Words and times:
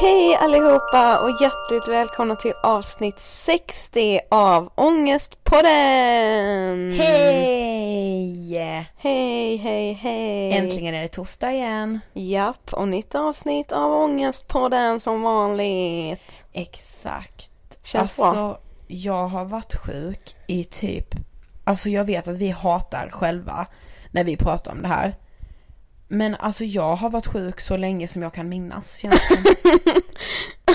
Hej 0.00 0.36
allihopa 0.36 1.18
och 1.18 1.30
hjärtligt 1.40 1.88
välkomna 1.88 2.36
till 2.36 2.52
avsnitt 2.62 3.20
60 3.20 4.20
av 4.30 4.72
Ångestpodden! 4.74 6.92
Hej! 6.92 8.88
Hej, 8.96 9.56
hej, 9.56 9.92
hej! 9.92 10.52
Äntligen 10.52 10.94
är 10.94 11.02
det 11.02 11.08
torsdag 11.08 11.52
igen. 11.52 12.00
Japp, 12.12 12.72
och 12.72 12.88
nytt 12.88 13.14
avsnitt 13.14 13.72
av 13.72 13.92
Ångestpodden 13.92 15.00
som 15.00 15.22
vanligt. 15.22 16.44
Exakt. 16.52 17.52
Känns 17.82 18.18
alltså, 18.18 18.32
bra. 18.32 18.60
jag 18.86 19.28
har 19.28 19.44
varit 19.44 19.74
sjuk 19.74 20.36
i 20.46 20.64
typ, 20.64 21.14
alltså 21.64 21.88
jag 21.88 22.04
vet 22.04 22.28
att 22.28 22.36
vi 22.36 22.50
hatar 22.50 23.10
själva 23.10 23.66
när 24.10 24.24
vi 24.24 24.36
pratar 24.36 24.72
om 24.72 24.82
det 24.82 24.88
här. 24.88 25.16
Men 26.08 26.34
alltså 26.34 26.64
jag 26.64 26.96
har 26.96 27.10
varit 27.10 27.26
sjuk 27.26 27.60
så 27.60 27.76
länge 27.76 28.08
som 28.08 28.22
jag 28.22 28.34
kan 28.34 28.48
minnas 28.48 28.98
känns 28.98 29.14
det 29.28 29.36
som. 29.36 29.54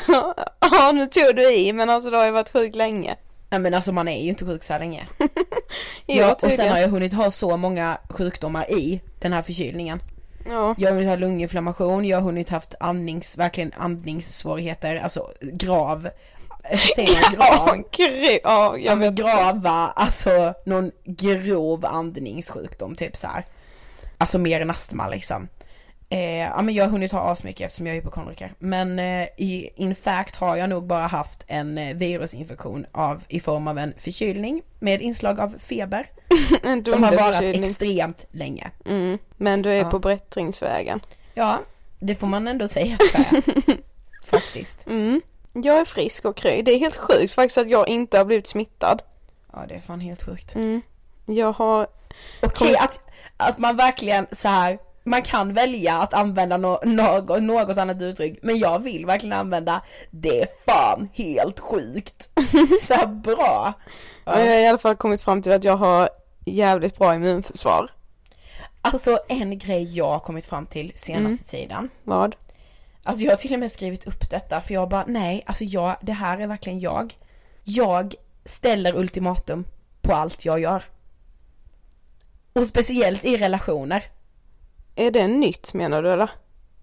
ja, 0.72 0.92
nu 0.94 1.08
tog 1.08 1.36
du 1.36 1.54
i, 1.56 1.74
men 1.74 1.90
alltså 1.90 2.10
du 2.10 2.18
har 2.18 2.26
ju 2.26 2.32
varit 2.32 2.52
sjuk 2.52 2.76
länge. 2.76 3.16
Nej 3.50 3.60
men 3.60 3.74
alltså 3.74 3.92
man 3.92 4.08
är 4.08 4.24
ju 4.24 4.30
inte 4.30 4.46
sjuk 4.46 4.64
så 4.64 4.74
här 4.74 4.80
länge. 4.80 5.08
Ja, 6.06 6.34
och 6.42 6.52
sen 6.52 6.70
har 6.72 6.78
jag 6.80 6.88
hunnit 6.90 7.14
ha 7.14 7.32
så 7.32 7.58
många 7.58 7.98
sjukdomar 8.10 8.72
i 8.72 9.02
den 9.20 9.34
här 9.34 9.42
förkylningen. 9.42 10.00
Ja. 10.50 10.76
Jag 10.78 10.90
har 10.90 10.94
hunnit 10.96 11.10
ha 11.10 11.16
lunginflammation, 11.16 12.06
jag 12.06 12.18
har 12.18 12.22
hunnit 12.24 12.50
haft 12.50 12.76
andnings, 12.80 13.38
verkligen 13.38 13.74
andningssvårigheter, 13.78 14.96
alltså 14.96 15.32
grav, 15.42 16.10
säger 16.96 17.38
man 17.38 17.48
Ja, 17.48 17.76
grav? 17.98 18.16
ja, 18.24 18.40
Ja 18.44 18.78
jag 18.78 18.98
men 18.98 19.16
vet. 19.16 19.26
grava, 19.26 19.94
alltså 19.96 20.54
någon 20.66 20.92
grov 21.06 21.86
andningssjukdom 21.86 22.96
typ 22.96 23.18
så 23.18 23.28
här. 23.28 23.46
Alltså 24.24 24.40
mer 24.40 24.62
än 24.62 24.70
astma 24.70 25.08
liksom. 25.10 25.48
Eh, 26.10 26.40
ja 26.40 26.62
men 26.62 26.74
jag 26.76 26.84
har 26.84 26.92
hunnit 26.92 27.12
ha 27.12 27.32
asmycket 27.32 27.66
eftersom 27.66 27.88
jag 27.88 27.96
är 27.96 28.00
hypokondriker. 28.02 28.54
Men 28.60 29.00
eh, 29.00 29.28
i, 29.38 29.70
in 29.76 29.96
fact 29.96 30.36
har 30.36 30.56
jag 30.56 30.70
nog 30.70 30.88
bara 30.88 31.08
haft 31.08 31.44
en 31.48 31.78
eh, 31.78 31.96
virusinfektion 31.96 32.86
av, 32.92 33.24
i 33.28 33.40
form 33.40 33.68
av 33.68 33.78
en 33.78 33.94
förkylning 33.98 34.62
med 34.80 35.02
inslag 35.02 35.40
av 35.40 35.56
feber. 35.60 36.10
Som 36.60 36.64
har 36.64 36.76
varit 36.76 36.86
dunderförkylning. 36.86 37.64
extremt 37.70 38.26
länge. 38.32 38.72
Mm, 38.86 39.18
men 39.38 39.62
du 39.62 39.70
är 39.72 39.76
Ja. 39.84 39.90
på 39.90 40.00
bättringsvägen. 40.00 41.00
Ja, 41.34 41.60
det 42.00 42.16
får 42.16 42.28
man 42.28 42.48
ändå 42.48 42.68
säga 42.68 42.96
att. 42.96 43.34
Faktiskt. 44.26 44.88
Mm. 44.88 45.22
Jag 45.54 45.80
är 45.80 45.86
frisk 45.86 46.26
och 46.26 46.38
kry. 46.38 46.62
Det 46.62 46.72
är 46.72 46.80
helt 46.80 46.96
sjukt 46.96 47.34
faktiskt 47.34 47.58
att 47.58 47.70
jag 47.70 47.88
inte 47.88 48.18
har 48.18 48.26
blivit 48.26 48.48
smittad. 48.48 49.02
Ja 49.54 49.66
det 49.68 49.76
är 49.76 49.82
fan 49.82 50.00
helt 50.00 50.24
sjukt. 50.24 50.56
Mm. 50.56 50.82
Jag 51.26 51.52
har, 51.54 51.88
Okej 52.42 52.76
att, 52.78 53.00
att 53.38 53.58
man 53.58 53.78
verkligen 53.78 54.28
så 54.32 54.48
här 54.48 54.80
man 55.06 55.22
kan 55.22 55.54
välja 55.54 55.98
att 55.98 56.14
använda 56.14 56.58
no, 56.58 56.80
något, 56.84 57.44
något 57.44 57.78
annat 57.78 58.02
uttryck 58.02 58.40
men 58.42 58.58
jag 58.58 58.80
vill 58.80 59.06
verkligen 59.06 59.34
använda 59.34 59.82
det 60.12 60.42
är 60.42 60.48
fan 60.66 61.10
helt 61.14 61.60
sjukt. 61.60 62.30
Så 62.84 62.94
här 62.94 63.08
bra. 63.08 63.74
jag 64.26 64.34
har 64.34 64.60
i 64.60 64.68
alla 64.68 64.78
fall 64.78 64.96
kommit 64.96 65.22
fram 65.22 65.42
till 65.42 65.52
att 65.52 65.64
jag 65.64 65.76
har 65.76 66.10
jävligt 66.46 66.98
bra 66.98 67.16
immunförsvar. 67.16 67.92
Alltså 68.82 69.20
en 69.28 69.58
grej 69.58 69.98
jag 69.98 70.10
har 70.10 70.20
kommit 70.20 70.46
fram 70.46 70.66
till 70.66 70.92
senaste 70.96 71.44
tiden. 71.44 71.90
Vad? 72.04 72.36
Alltså 73.04 73.24
jag 73.24 73.32
har 73.32 73.38
till 73.38 73.54
och 73.54 73.60
med 73.60 73.72
skrivit 73.72 74.08
upp 74.08 74.30
detta 74.30 74.62
för 74.62 74.74
jag 74.74 74.90
bara 74.90 75.06
nej, 75.08 75.44
alltså 75.46 75.64
jag, 75.64 75.96
det 76.02 76.14
här 76.14 76.40
är 76.40 76.48
verkligen 76.48 76.80
jag. 76.80 77.18
Jag 77.64 78.16
ställer 78.46 78.96
ultimatum 78.96 79.66
på 80.02 80.14
allt 80.14 80.46
jag 80.46 80.60
gör. 80.60 80.84
Och 82.54 82.66
speciellt 82.66 83.26
i 83.26 83.38
relationer. 83.38 84.04
Är 84.96 85.12
det 85.12 85.28
nytt 85.28 85.74
menar 85.74 86.04
du 86.04 86.12
eller? 86.12 86.30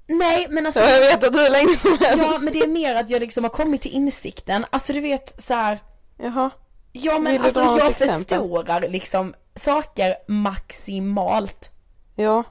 Nej 0.06 0.46
men 0.50 0.66
alltså 0.66 0.80
Jag 0.84 0.88
har 0.88 1.00
vetat 1.00 1.34
hur 1.34 1.50
länge 1.52 1.76
som 1.76 1.98
helst. 2.00 2.24
Ja 2.32 2.38
men 2.38 2.52
det 2.52 2.60
är 2.60 2.66
mer 2.66 2.94
att 2.94 3.10
jag 3.10 3.20
liksom 3.20 3.44
har 3.44 3.50
kommit 3.50 3.82
till 3.82 3.92
insikten, 3.92 4.66
alltså 4.70 4.92
du 4.92 5.00
vet 5.00 5.42
så 5.42 5.54
här. 5.54 5.82
Jaha. 6.18 6.50
Ja 6.92 7.18
men 7.18 7.32
Vill 7.32 7.42
alltså 7.42 7.60
jag 7.60 7.90
exempel? 7.90 8.18
förstorar 8.18 8.88
liksom 8.88 9.34
saker 9.54 10.16
maximalt. 10.28 11.70
Ja. 12.16 12.44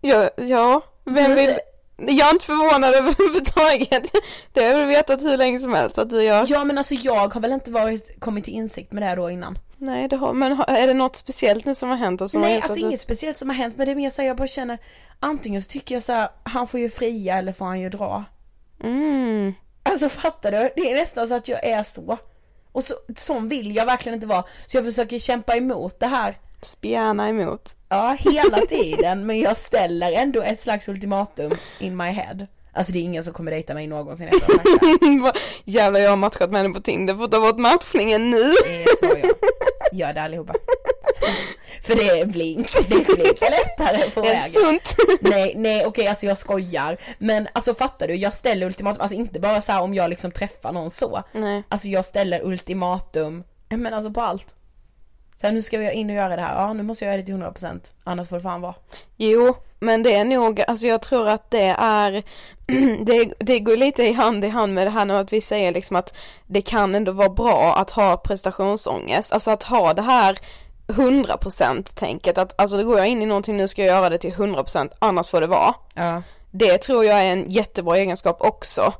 Ja, 0.00 0.30
ja. 0.36 0.80
Vem 1.04 1.34
vill... 1.34 1.58
Jag 1.96 2.28
är 2.28 2.30
inte 2.32 2.44
förvånad 2.44 2.94
överhuvudtaget. 2.94 4.12
Det 4.52 4.64
har 4.64 4.80
jag 4.80 4.86
vetat 4.86 5.22
hur 5.22 5.36
länge 5.36 5.60
som 5.60 5.74
helst 5.74 5.98
att 5.98 6.10
du 6.10 6.22
gör. 6.22 6.46
Ja 6.48 6.64
men 6.64 6.78
alltså 6.78 6.94
jag 6.94 7.34
har 7.34 7.40
väl 7.40 7.52
inte 7.52 7.70
varit, 7.70 8.20
kommit 8.20 8.44
till 8.44 8.54
insikt 8.54 8.92
med 8.92 9.02
det 9.02 9.06
här 9.06 9.16
då 9.16 9.30
innan. 9.30 9.58
Nej 9.82 10.08
det 10.08 10.16
har, 10.16 10.32
men 10.32 10.52
är 10.52 10.86
det 10.86 10.94
något 10.94 11.16
speciellt 11.16 11.64
nu 11.66 11.74
som 11.74 11.88
har 11.88 11.96
hänt? 11.96 12.20
har 12.20 12.38
Nej 12.38 12.54
alltså 12.54 12.72
att 12.72 12.78
inget 12.78 13.00
speciellt 13.00 13.38
som 13.38 13.48
har 13.48 13.56
hänt 13.56 13.76
men 13.76 13.86
det 13.86 13.92
är 13.92 13.96
mer 13.96 14.10
såhär 14.10 14.28
jag 14.28 14.36
bara 14.36 14.48
känner 14.48 14.78
Antingen 15.24 15.62
så 15.62 15.68
tycker 15.68 15.94
jag 15.94 16.02
så 16.02 16.12
här, 16.12 16.28
han 16.42 16.68
får 16.68 16.80
ju 16.80 16.90
fria 16.90 17.38
eller 17.38 17.52
får 17.52 17.64
han 17.64 17.80
ju 17.80 17.88
dra. 17.88 18.24
Mm. 18.84 19.54
Alltså 19.82 20.08
fattar 20.08 20.52
du? 20.52 20.70
Det 20.76 20.90
är 20.90 20.94
nästan 20.94 21.28
så 21.28 21.34
att 21.34 21.48
jag 21.48 21.64
är 21.64 21.82
så. 21.82 22.18
Och 22.72 22.84
så, 22.84 22.94
sån 23.16 23.48
vill 23.48 23.76
jag 23.76 23.86
verkligen 23.86 24.14
inte 24.14 24.26
vara. 24.26 24.44
Så 24.66 24.76
jag 24.76 24.84
försöker 24.84 25.18
kämpa 25.18 25.56
emot 25.56 26.00
det 26.00 26.06
här. 26.06 26.36
Spjärna 26.62 27.28
emot. 27.28 27.74
Ja, 27.88 28.16
hela 28.18 28.58
tiden. 28.58 29.26
men 29.26 29.40
jag 29.40 29.56
ställer 29.56 30.12
ändå 30.12 30.42
ett 30.42 30.60
slags 30.60 30.88
ultimatum 30.88 31.52
in 31.78 31.96
my 31.96 32.10
head. 32.10 32.46
Alltså 32.72 32.92
det 32.92 32.98
är 32.98 33.02
ingen 33.02 33.24
som 33.24 33.32
kommer 33.32 33.50
dejta 33.50 33.74
mig 33.74 33.86
någonsin 33.86 34.28
efter 34.28 35.32
Jävlar 35.64 36.00
jag 36.00 36.10
har 36.10 36.16
matchat 36.16 36.50
med 36.50 36.62
henne 36.62 36.74
på 36.74 36.80
Tinder, 36.80 37.14
får 37.14 37.28
ta 37.28 37.40
bort 37.40 37.58
matchningen 37.58 38.30
nu. 38.30 38.52
Det 38.64 38.82
är 38.82 38.96
så 38.96 39.06
jag 39.06 39.34
gör 39.92 40.12
det 40.12 40.22
allihopa. 40.22 40.54
För 41.82 41.94
det 41.94 42.26
blir 42.26 42.58
inte, 42.58 42.82
det 42.82 43.04
blir 43.04 43.28
inte 43.28 43.50
lättare 43.50 44.10
på 44.10 44.20
är 44.20 44.24
vägen. 44.24 44.50
sunt. 44.50 44.96
Nej, 45.20 45.54
nej 45.56 45.86
okej 45.86 46.06
alltså 46.08 46.26
jag 46.26 46.38
skojar. 46.38 46.96
Men 47.18 47.48
alltså 47.52 47.74
fattar 47.74 48.08
du, 48.08 48.14
jag 48.14 48.34
ställer 48.34 48.66
ultimatum, 48.66 49.00
alltså 49.00 49.16
inte 49.16 49.40
bara 49.40 49.60
så 49.60 49.72
här 49.72 49.82
om 49.82 49.94
jag 49.94 50.10
liksom 50.10 50.30
träffar 50.30 50.72
någon 50.72 50.90
så. 50.90 51.22
Nej. 51.32 51.62
Alltså 51.68 51.88
jag 51.88 52.04
ställer 52.04 52.44
ultimatum, 52.44 53.44
men 53.68 53.94
alltså 53.94 54.10
på 54.10 54.20
allt. 54.20 54.54
Sen 55.42 55.54
nu 55.54 55.62
ska 55.62 55.78
vi 55.78 55.92
in 55.92 56.10
och 56.10 56.16
göra 56.16 56.36
det 56.36 56.42
här, 56.42 56.54
ja 56.54 56.72
nu 56.72 56.82
måste 56.82 57.04
jag 57.04 57.12
göra 57.12 57.22
det 57.22 57.26
till 57.26 57.34
100% 57.34 57.80
annars 58.04 58.28
får 58.28 58.36
det 58.36 58.42
fan 58.42 58.60
vara. 58.60 58.74
Jo, 59.16 59.54
men 59.78 60.02
det 60.02 60.14
är 60.14 60.24
nog, 60.24 60.60
alltså 60.60 60.86
jag 60.86 61.02
tror 61.02 61.28
att 61.28 61.50
det 61.50 61.74
är, 61.78 62.22
det, 63.04 63.34
det 63.38 63.60
går 63.60 63.76
lite 63.76 64.02
i 64.04 64.12
hand 64.12 64.44
i 64.44 64.48
hand 64.48 64.74
med 64.74 64.86
det 64.86 64.90
här 64.90 65.04
nu 65.04 65.16
att 65.16 65.32
vi 65.32 65.40
säger 65.40 65.72
liksom 65.72 65.96
att 65.96 66.14
det 66.46 66.62
kan 66.62 66.94
ändå 66.94 67.12
vara 67.12 67.28
bra 67.28 67.74
att 67.76 67.90
ha 67.90 68.16
prestationsångest, 68.16 69.32
alltså 69.32 69.50
att 69.50 69.62
ha 69.62 69.94
det 69.94 70.02
här 70.02 70.38
100% 70.86 71.98
tänket 71.98 72.38
att 72.38 72.60
alltså 72.60 72.76
det 72.76 72.84
går 72.84 72.98
jag 72.98 73.06
in 73.06 73.22
i 73.22 73.26
någonting 73.26 73.56
nu 73.56 73.68
ska 73.68 73.84
jag 73.84 73.96
göra 73.96 74.08
det 74.08 74.18
till 74.18 74.32
100% 74.32 74.90
annars 74.98 75.28
får 75.28 75.40
det 75.40 75.46
vara. 75.46 75.74
Ja. 75.94 76.22
Det 76.50 76.78
tror 76.78 77.04
jag 77.04 77.20
är 77.20 77.32
en 77.32 77.50
jättebra 77.50 77.98
egenskap 77.98 78.36
också. 78.40 78.92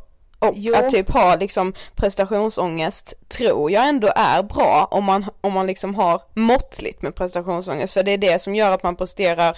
Och 0.43 0.53
Jo. 0.57 0.75
att 0.75 0.91
typ 0.91 1.11
ha 1.11 1.37
liksom 1.37 1.73
prestationsångest 1.95 3.15
tror 3.29 3.71
jag 3.71 3.89
ändå 3.89 4.13
är 4.17 4.43
bra 4.43 4.89
om 4.91 5.05
man, 5.05 5.25
om 5.41 5.53
man 5.53 5.67
liksom 5.67 5.95
har 5.95 6.23
måttligt 6.35 7.03
med 7.03 7.15
prestationsångest 7.15 7.95
för 7.95 8.03
det 8.03 8.11
är 8.11 8.19
det 8.19 8.43
som 8.43 8.55
gör 8.55 8.75
att 8.75 8.83
man 8.83 8.97
presterar 8.97 9.57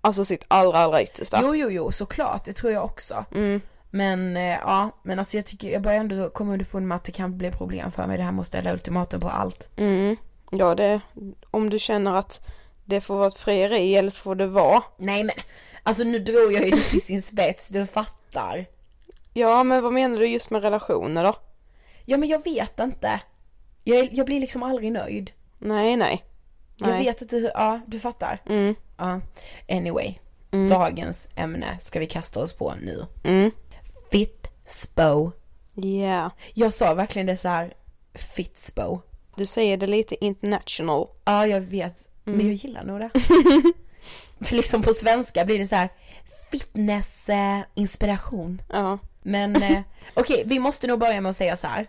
alltså 0.00 0.24
sitt 0.24 0.44
allra 0.48 0.78
allra 0.78 1.02
yttersta. 1.02 1.40
Jo 1.42 1.54
jo 1.56 1.70
jo 1.70 1.92
såklart, 1.92 2.44
det 2.44 2.52
tror 2.52 2.72
jag 2.72 2.84
också. 2.84 3.24
Mm. 3.34 3.60
Men 3.90 4.36
eh, 4.36 4.42
ja, 4.42 4.90
men 5.02 5.18
alltså 5.18 5.36
jag 5.36 5.46
tycker, 5.46 5.68
jag 5.68 5.82
börjar 5.82 6.00
ändå 6.00 6.30
komma 6.30 6.52
underfund 6.52 6.88
med 6.88 6.96
att 6.96 7.04
det 7.04 7.12
kan 7.12 7.38
bli 7.38 7.50
problem 7.50 7.90
för 7.90 8.06
mig 8.06 8.18
det 8.18 8.24
här 8.24 8.32
med 8.32 8.40
att 8.40 8.46
ställa 8.46 8.72
ultimatum 8.72 9.20
på 9.20 9.28
allt. 9.28 9.68
Mm. 9.76 10.16
Ja 10.50 10.74
det, 10.74 11.00
om 11.50 11.70
du 11.70 11.78
känner 11.78 12.16
att 12.16 12.46
det 12.84 13.00
får 13.00 13.16
vara 13.16 13.28
ett 13.28 13.38
frieri 13.38 13.96
eller 13.96 14.10
så 14.10 14.22
får 14.22 14.34
det 14.34 14.46
vara. 14.46 14.82
Nej 14.96 15.24
men, 15.24 15.34
alltså 15.82 16.04
nu 16.04 16.18
drog 16.18 16.52
jag 16.52 16.64
ju 16.64 16.70
det 16.70 16.82
till 16.82 17.02
sin 17.02 17.22
spets, 17.22 17.68
du 17.68 17.86
fattar. 17.86 18.66
Ja 19.38 19.64
men 19.64 19.82
vad 19.82 19.92
menar 19.92 20.18
du 20.18 20.26
just 20.26 20.50
med 20.50 20.62
relationer 20.62 21.24
då? 21.24 21.34
Ja 22.04 22.16
men 22.16 22.28
jag 22.28 22.44
vet 22.44 22.78
inte. 22.80 23.20
Jag, 23.84 24.08
jag 24.12 24.26
blir 24.26 24.40
liksom 24.40 24.62
aldrig 24.62 24.92
nöjd. 24.92 25.30
Nej 25.58 25.96
nej. 25.96 26.24
Jag 26.76 26.88
Nej. 26.88 27.04
vet 27.04 27.22
inte 27.22 27.36
hur, 27.36 27.50
ja 27.54 27.80
du 27.86 28.00
fattar. 28.00 28.42
Mm. 28.48 28.74
Ja, 28.96 29.20
anyway. 29.68 30.14
Mm. 30.50 30.68
Dagens 30.68 31.28
ämne 31.36 31.78
ska 31.80 32.00
vi 32.00 32.06
kasta 32.06 32.40
oss 32.42 32.52
på 32.52 32.74
nu. 32.82 33.06
Mm. 33.24 33.50
Fit, 34.10 34.46
spo. 34.66 35.32
Yeah. 35.76 36.30
Jag 36.54 36.72
sa 36.72 36.94
verkligen 36.94 37.26
det 37.26 37.36
så 37.36 37.48
här. 37.48 37.74
Fitspo. 38.14 39.00
Du 39.36 39.46
säger 39.46 39.76
det 39.76 39.86
lite 39.86 40.24
international. 40.24 41.08
Ja 41.24 41.46
jag 41.46 41.60
vet, 41.60 41.94
men 42.24 42.34
Mm. 42.34 42.46
jag 42.46 42.54
gillar 42.54 42.84
nog 42.84 43.00
det. 43.00 43.10
För 44.46 44.56
liksom 44.56 44.82
på 44.82 44.92
svenska 44.92 45.44
blir 45.44 45.58
det 45.58 45.66
så 45.66 45.74
här 45.74 45.88
fitness 46.50 47.28
eh, 47.28 47.58
inspiration. 47.74 48.62
Ja. 48.72 48.98
Men 49.28 49.62
eh, 49.62 49.80
okej, 50.14 50.42
vi 50.46 50.58
måste 50.58 50.86
nog 50.86 50.98
börja 50.98 51.20
med 51.20 51.30
att 51.30 51.36
säga 51.36 51.56
så 51.56 51.66
här. 51.66 51.86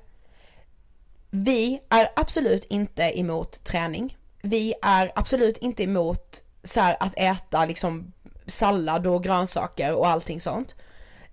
Vi 1.29 1.81
är 1.89 2.09
absolut 2.15 2.65
inte 2.65 3.19
emot 3.19 3.63
träning. 3.63 4.17
Vi 4.41 4.73
är 4.81 5.11
absolut 5.15 5.57
inte 5.57 5.83
emot 5.83 6.43
så 6.63 6.79
här, 6.79 6.97
att 6.99 7.13
äta 7.17 7.65
liksom 7.65 8.13
sallad 8.47 9.07
och 9.07 9.23
grönsaker 9.23 9.93
och 9.93 10.07
allting 10.07 10.39
sånt. 10.39 10.75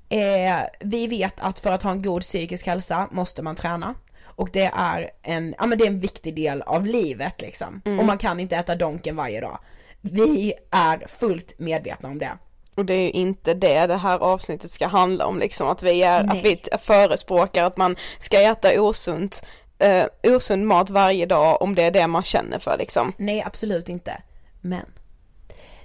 Eh, 0.09 0.61
vi 0.81 1.07
vet 1.07 1.41
att 1.41 1.59
för 1.59 1.73
att 1.73 1.83
ha 1.83 1.91
en 1.91 2.03
god 2.03 2.23
psykisk 2.23 2.67
hälsa 2.67 3.09
måste 3.11 3.43
man 3.43 3.57
träna. 3.57 3.95
Och 4.25 4.51
det 4.53 4.71
är 4.75 5.11
en, 5.23 5.55
ja 5.59 5.67
men 5.67 5.79
det 5.79 5.85
är 5.85 5.91
en 5.91 6.01
viktig 6.01 6.35
del 6.35 6.63
av 6.63 6.87
livet 6.87 7.41
liksom. 7.41 7.83
Mm. 7.85 7.99
Och 7.99 8.05
man 8.05 8.19
kan 8.19 8.41
inte 8.41 8.57
äta 8.57 8.75
donken 8.75 9.17
varje 9.17 9.41
dag. 9.41 9.59
Vi 10.01 10.55
är 10.71 11.07
fullt 11.09 11.59
medvetna 11.59 12.09
om 12.09 12.19
det. 12.19 12.39
Och 12.77 12.85
det 12.85 12.95
är 12.95 13.03
ju 13.03 13.11
inte 13.11 13.55
det 13.55 13.87
det 13.87 13.97
här 13.97 14.19
avsnittet 14.19 14.71
ska 14.71 14.87
handla 14.87 15.27
om 15.27 15.39
liksom, 15.39 15.69
att 15.69 15.83
vi 15.83 16.03
är, 16.03 16.23
Nej. 16.23 16.39
att 16.39 16.45
vi 16.45 16.79
förespråkar 16.79 17.65
att 17.65 17.77
man 17.77 17.97
ska 18.19 18.41
äta 18.41 18.83
osunt, 18.83 19.45
eh, 19.79 20.07
osund 20.23 20.67
mat 20.67 20.91
varje 20.91 21.27
dag 21.27 21.63
om 21.63 21.75
det 21.75 21.83
är 21.83 21.91
det 21.91 22.07
man 22.07 22.23
känner 22.23 22.59
för 22.59 22.79
liksom. 22.79 23.13
Nej, 23.17 23.43
absolut 23.47 23.89
inte. 23.89 24.23
Men 24.61 24.87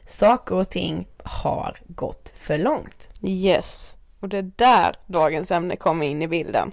saker 0.05 0.55
och 0.55 0.69
ting 0.69 1.07
har 1.23 1.77
gått 1.87 2.33
för 2.35 2.57
långt. 2.57 3.09
Yes. 3.23 3.95
Och 4.19 4.29
det 4.29 4.37
är 4.37 4.51
där 4.55 4.95
dagens 5.07 5.51
ämne 5.51 5.75
kommer 5.75 6.05
in 6.05 6.21
i 6.21 6.27
bilden. 6.27 6.71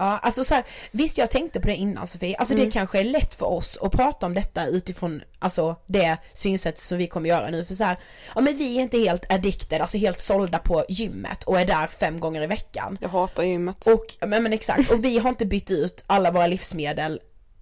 Ja, 0.00 0.18
alltså 0.18 0.44
så 0.44 0.54
här, 0.54 0.64
visst 0.90 1.18
jag 1.18 1.30
tänkte 1.30 1.60
på 1.60 1.66
det 1.66 1.76
innan 1.76 2.06
Sofie, 2.06 2.36
alltså 2.36 2.54
Mm. 2.54 2.66
det 2.66 2.72
kanske 2.72 3.00
är 3.00 3.04
lätt 3.04 3.34
för 3.34 3.46
oss 3.46 3.78
att 3.82 3.92
prata 3.92 4.26
om 4.26 4.34
detta 4.34 4.66
utifrån, 4.66 5.22
alltså 5.38 5.76
det 5.86 6.16
synsätt 6.34 6.80
som 6.80 6.98
vi 6.98 7.06
kommer 7.06 7.28
göra 7.28 7.50
nu 7.50 7.64
för 7.64 7.74
så 7.74 7.84
här, 7.84 7.96
ja 8.34 8.40
men 8.40 8.56
vi 8.56 8.76
är 8.76 8.82
inte 8.82 8.98
helt 8.98 9.32
addicted, 9.32 9.80
alltså 9.80 9.98
helt 9.98 10.20
sålda 10.20 10.58
på 10.58 10.84
gymmet 10.88 11.44
och 11.44 11.60
är 11.60 11.66
där 11.66 11.86
fem 11.86 12.20
gånger 12.20 12.42
i 12.42 12.46
veckan. 12.46 12.98
Jag 13.00 13.08
hatar 13.08 13.42
gymmet. 13.42 13.86
Och, 13.86 14.16
men, 14.28 14.42
men 14.42 14.52
exakt, 14.52 14.90
och 14.90 15.04
vi 15.04 15.18
har 15.18 15.28
inte 15.28 15.46
bytt 15.46 15.70
ut 15.70 16.04
alla 16.06 16.30
våra 16.30 16.46
livsmedel 16.46 17.20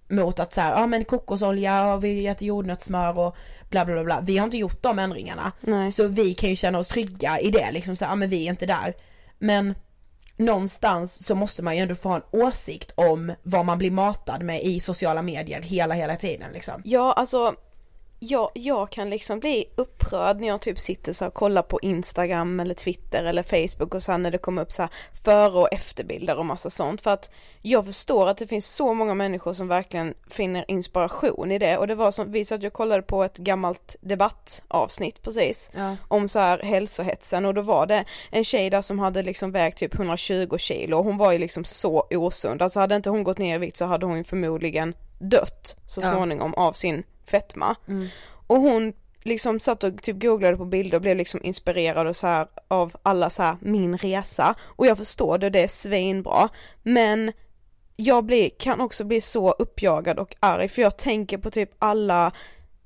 mot 0.09 0.39
att 0.39 0.53
så 0.53 0.61
här, 0.61 0.71
ja 0.71 0.87
men 0.87 1.05
kokosolja 1.05 1.93
och 1.93 2.03
vi 2.03 2.27
äter 2.27 2.47
jordnötssmör 2.47 3.17
och 3.19 3.35
bla 3.69 3.85
bla 3.85 4.03
bla. 4.03 4.19
Vi 4.21 4.37
har 4.37 4.45
inte 4.45 4.57
gjort 4.57 4.83
de 4.83 4.99
ändringarna. 4.99 5.51
Nej. 5.61 5.91
Så 5.91 6.07
vi 6.07 6.33
kan 6.33 6.49
ju 6.49 6.55
känna 6.55 6.79
oss 6.79 6.87
trygga 6.87 7.39
i 7.39 7.51
det 7.51 7.71
liksom 7.71 7.95
så 7.95 8.05
här, 8.05 8.11
ja 8.11 8.15
men 8.15 8.29
vi 8.29 8.45
är 8.45 8.49
inte 8.49 8.65
där. 8.65 8.93
Men 9.39 9.75
någonstans 10.39 11.25
så 11.25 11.35
måste 11.35 11.63
man 11.63 11.75
ju 11.75 11.81
ändå 11.81 11.95
få 11.95 12.09
ha 12.09 12.15
en 12.15 12.21
åsikt 12.31 12.91
om 12.95 13.33
vad 13.43 13.65
man 13.65 13.77
blir 13.77 13.91
matad 13.91 14.43
med 14.43 14.63
i 14.63 14.79
sociala 14.79 15.21
medier 15.21 15.61
hela 15.61 15.93
hela 15.93 16.15
tiden 16.15 16.51
liksom. 16.53 16.81
Ja, 16.85 17.13
alltså 17.13 17.55
jag, 18.19 18.51
jag 18.53 18.89
kan 18.91 19.09
liksom 19.09 19.39
bli 19.39 19.65
upprörd 19.75 20.39
när 20.39 20.47
jag 20.47 20.61
typ 20.61 20.79
sitter 20.79 21.13
så 21.13 21.27
och 21.27 21.33
kollar 21.33 21.61
på 21.61 21.79
Instagram 21.81 22.59
eller 22.59 22.73
Twitter 22.73 23.23
eller 23.23 23.43
Facebook 23.43 23.95
och 23.95 24.03
sen 24.03 24.23
när 24.23 24.31
det 24.31 24.37
kommer 24.37 24.61
upp 24.61 24.71
så 24.71 24.81
här 24.81 24.91
före 25.23 25.59
och 25.59 25.73
efterbilder 25.73 26.37
och 26.37 26.45
massa 26.45 26.69
sånt. 26.69 27.01
För 27.01 27.11
att 27.11 27.31
jag 27.61 27.85
förstår 27.85 28.29
att 28.29 28.37
det 28.37 28.47
finns 28.47 28.67
så 28.67 28.93
många 28.93 29.13
människor 29.13 29.53
som 29.53 29.67
verkligen 29.67 30.13
finner 30.29 30.65
inspiration 30.67 31.51
i 31.51 31.59
det. 31.59 31.77
Och 31.77 31.87
det 31.87 31.95
var 31.95 32.11
som, 32.11 32.31
vi 32.31 32.45
satt 32.45 32.63
och 32.63 32.73
kollade 32.73 33.01
på 33.01 33.23
ett 33.23 33.37
gammalt 33.37 33.95
debattavsnitt 34.01 35.21
precis 35.21 35.71
Ja. 35.75 35.95
om 36.07 36.27
så 36.27 36.39
här 36.39 36.59
hälsohetsen. 36.59 37.45
Och 37.45 37.53
då 37.53 37.61
var 37.61 37.85
det 37.85 38.05
en 38.31 38.43
tjej 38.43 38.69
där 38.69 38.81
som 38.81 38.99
hade 38.99 39.23
liksom 39.23 39.51
vägt 39.51 39.77
typ 39.77 39.93
120 39.95 40.57
kilo. 40.57 40.97
Och 40.97 41.03
hon 41.03 41.17
var 41.17 41.31
ju 41.31 41.37
liksom 41.37 41.63
så 41.65 42.07
osund, 42.11 42.61
alltså 42.61 42.79
hade 42.79 42.95
inte 42.95 43.09
hon 43.09 43.23
gått 43.23 43.37
ner 43.37 43.55
i 43.55 43.57
vikt 43.57 43.77
så 43.77 43.85
hade 43.85 44.05
hon 44.05 44.23
förmodligen 44.23 44.93
dött 45.19 45.75
så 45.87 46.01
Ja. 46.01 46.11
småningom 46.13 46.53
av 46.53 46.73
sin 46.73 47.03
fetma. 47.29 47.75
Mm. 47.87 48.07
Och 48.47 48.61
hon 48.61 48.93
liksom 49.23 49.59
satt 49.59 49.83
och 49.83 50.01
typ 50.01 50.21
googlade 50.21 50.57
på 50.57 50.65
bilder 50.65 50.97
och 50.97 51.01
blev 51.01 51.17
liksom 51.17 51.39
inspirerad 51.43 52.07
och 52.07 52.15
så 52.15 52.27
här 52.27 52.47
av 52.67 52.95
alla 53.03 53.29
så 53.29 53.43
här 53.43 53.55
min 53.59 53.97
resa 53.97 54.55
och 54.61 54.85
jag 54.85 54.97
förstår 54.97 55.37
det, 55.37 55.49
det 55.49 55.63
är 55.63 55.67
svinbra 55.67 56.49
men 56.83 57.31
jag 57.95 58.23
blir, 58.23 58.49
kan 58.49 58.81
också 58.81 59.03
bli 59.03 59.21
så 59.21 59.51
uppjagad 59.51 60.19
och 60.19 60.35
arg 60.39 60.69
för 60.69 60.81
jag 60.81 60.97
tänker 60.97 61.37
på 61.37 61.51
typ 61.51 61.71
alla, 61.79 62.31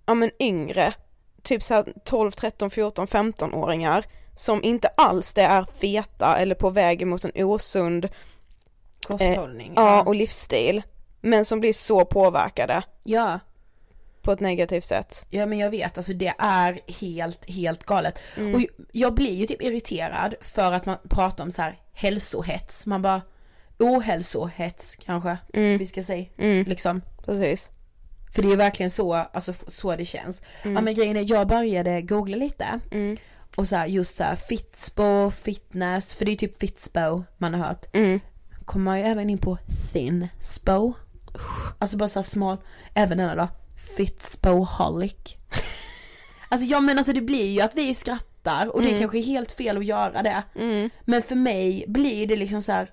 ja 0.06 0.14
men 0.14 0.32
yngre, 0.40 0.94
typ 1.42 1.64
så 1.64 1.74
här 1.74 1.94
12, 2.06 2.32
13, 2.32 2.70
14, 2.70 3.08
15 3.08 3.54
åringar 3.54 4.06
som 4.36 4.64
inte 4.64 4.88
alls 4.88 5.34
det 5.34 5.42
är 5.42 5.66
feta 5.80 6.38
eller 6.38 6.56
på 6.56 6.70
väg 6.70 7.08
mot 7.08 7.26
en 7.26 7.32
osund 7.36 8.10
Kosthållning. 9.08 9.68
Eh, 9.68 9.74
ja, 9.76 10.02
och 10.02 10.16
livsstil. 10.16 10.82
Men 11.22 11.46
som 11.46 11.60
blir 11.60 11.74
så 11.74 12.06
påverkade 12.06 12.84
ja. 13.04 13.40
På 14.24 14.32
ett 14.32 14.40
negativt 14.40 14.86
sätt. 14.86 15.26
Ja 15.30 15.46
men 15.46 15.58
jag 15.58 15.70
vet, 15.70 15.98
alltså 15.98 16.14
det 16.14 16.34
är 16.38 16.80
helt, 17.02 17.50
helt 17.50 17.84
galet. 17.84 18.20
Mm. 18.38 18.56
Och 18.56 18.62
jag 18.92 19.14
blir 19.14 19.34
ju 19.36 19.46
typ 19.46 19.62
irriterad 19.62 20.36
för 20.42 20.72
att 20.72 20.86
man 20.86 20.98
pratar 21.10 21.44
om 21.44 21.52
så 21.52 21.62
här 21.62 21.80
hälsohets, 21.94 22.86
man 22.86 23.02
bara 23.02 23.22
ohälsohets 23.80 24.96
kanske 24.96 25.38
Mm. 25.54 25.78
vi 25.78 25.86
ska 25.88 26.04
säga, 26.04 26.26
Mm. 26.38 26.64
liksom. 26.68 27.02
Precis. 27.26 27.70
För 28.36 28.42
det 28.44 28.52
är 28.54 28.58
verkligen 28.58 28.90
så, 28.92 29.14
alltså 29.14 29.54
så 29.68 29.96
det 29.96 30.06
känns. 30.06 30.42
Mm. 30.64 30.76
Ja 30.76 30.82
men 30.82 30.96
grejen 30.96 31.18
är, 31.18 31.32
jag 31.32 31.48
började 31.48 32.02
googla 32.02 32.38
lite 32.38 32.80
Mm. 32.92 33.18
och 33.56 33.68
så 33.68 33.76
här, 33.76 33.86
just 33.88 34.16
så 34.16 34.24
här 34.24 34.36
fitspo, 34.36 35.30
fitness, 35.32 36.14
för 36.14 36.26
det 36.26 36.32
är 36.32 36.36
typ 36.36 36.60
fitspo 36.60 37.24
man 37.38 37.54
har 37.54 37.68
hört. 37.68 37.86
Mm. 37.94 38.20
Kommer 38.66 38.84
man 38.86 39.00
ju 39.00 39.06
även 39.06 39.30
in 39.30 39.38
på 39.38 39.58
thinspo. 39.94 40.94
Alltså 41.80 41.98
bara 41.98 42.10
så 42.10 42.20
här 42.20 42.24
smal, 42.24 42.58
även 42.94 43.18
denna 43.18 43.36
då, 43.36 43.48
fitspoholic. 43.98 45.36
Alltså 46.50 46.68
ja 46.68 46.80
men 46.82 46.98
alltså 46.98 47.14
det 47.14 47.22
blir 47.22 47.52
ju 47.52 47.62
att 47.62 47.76
vi 47.76 47.94
skrattar 47.96 48.68
och 48.76 48.82
det 48.82 48.88
Mm. 48.88 49.00
kanske 49.00 49.18
är 49.18 49.24
helt 49.24 49.52
fel 49.52 49.78
att 49.78 49.86
göra 49.86 50.24
det. 50.24 50.44
Mm. 50.56 50.90
Men 51.02 51.22
för 51.22 51.36
mig 51.36 51.86
blir 51.88 52.28
det 52.28 52.36
liksom 52.36 52.62
så 52.62 52.72
här. 52.72 52.92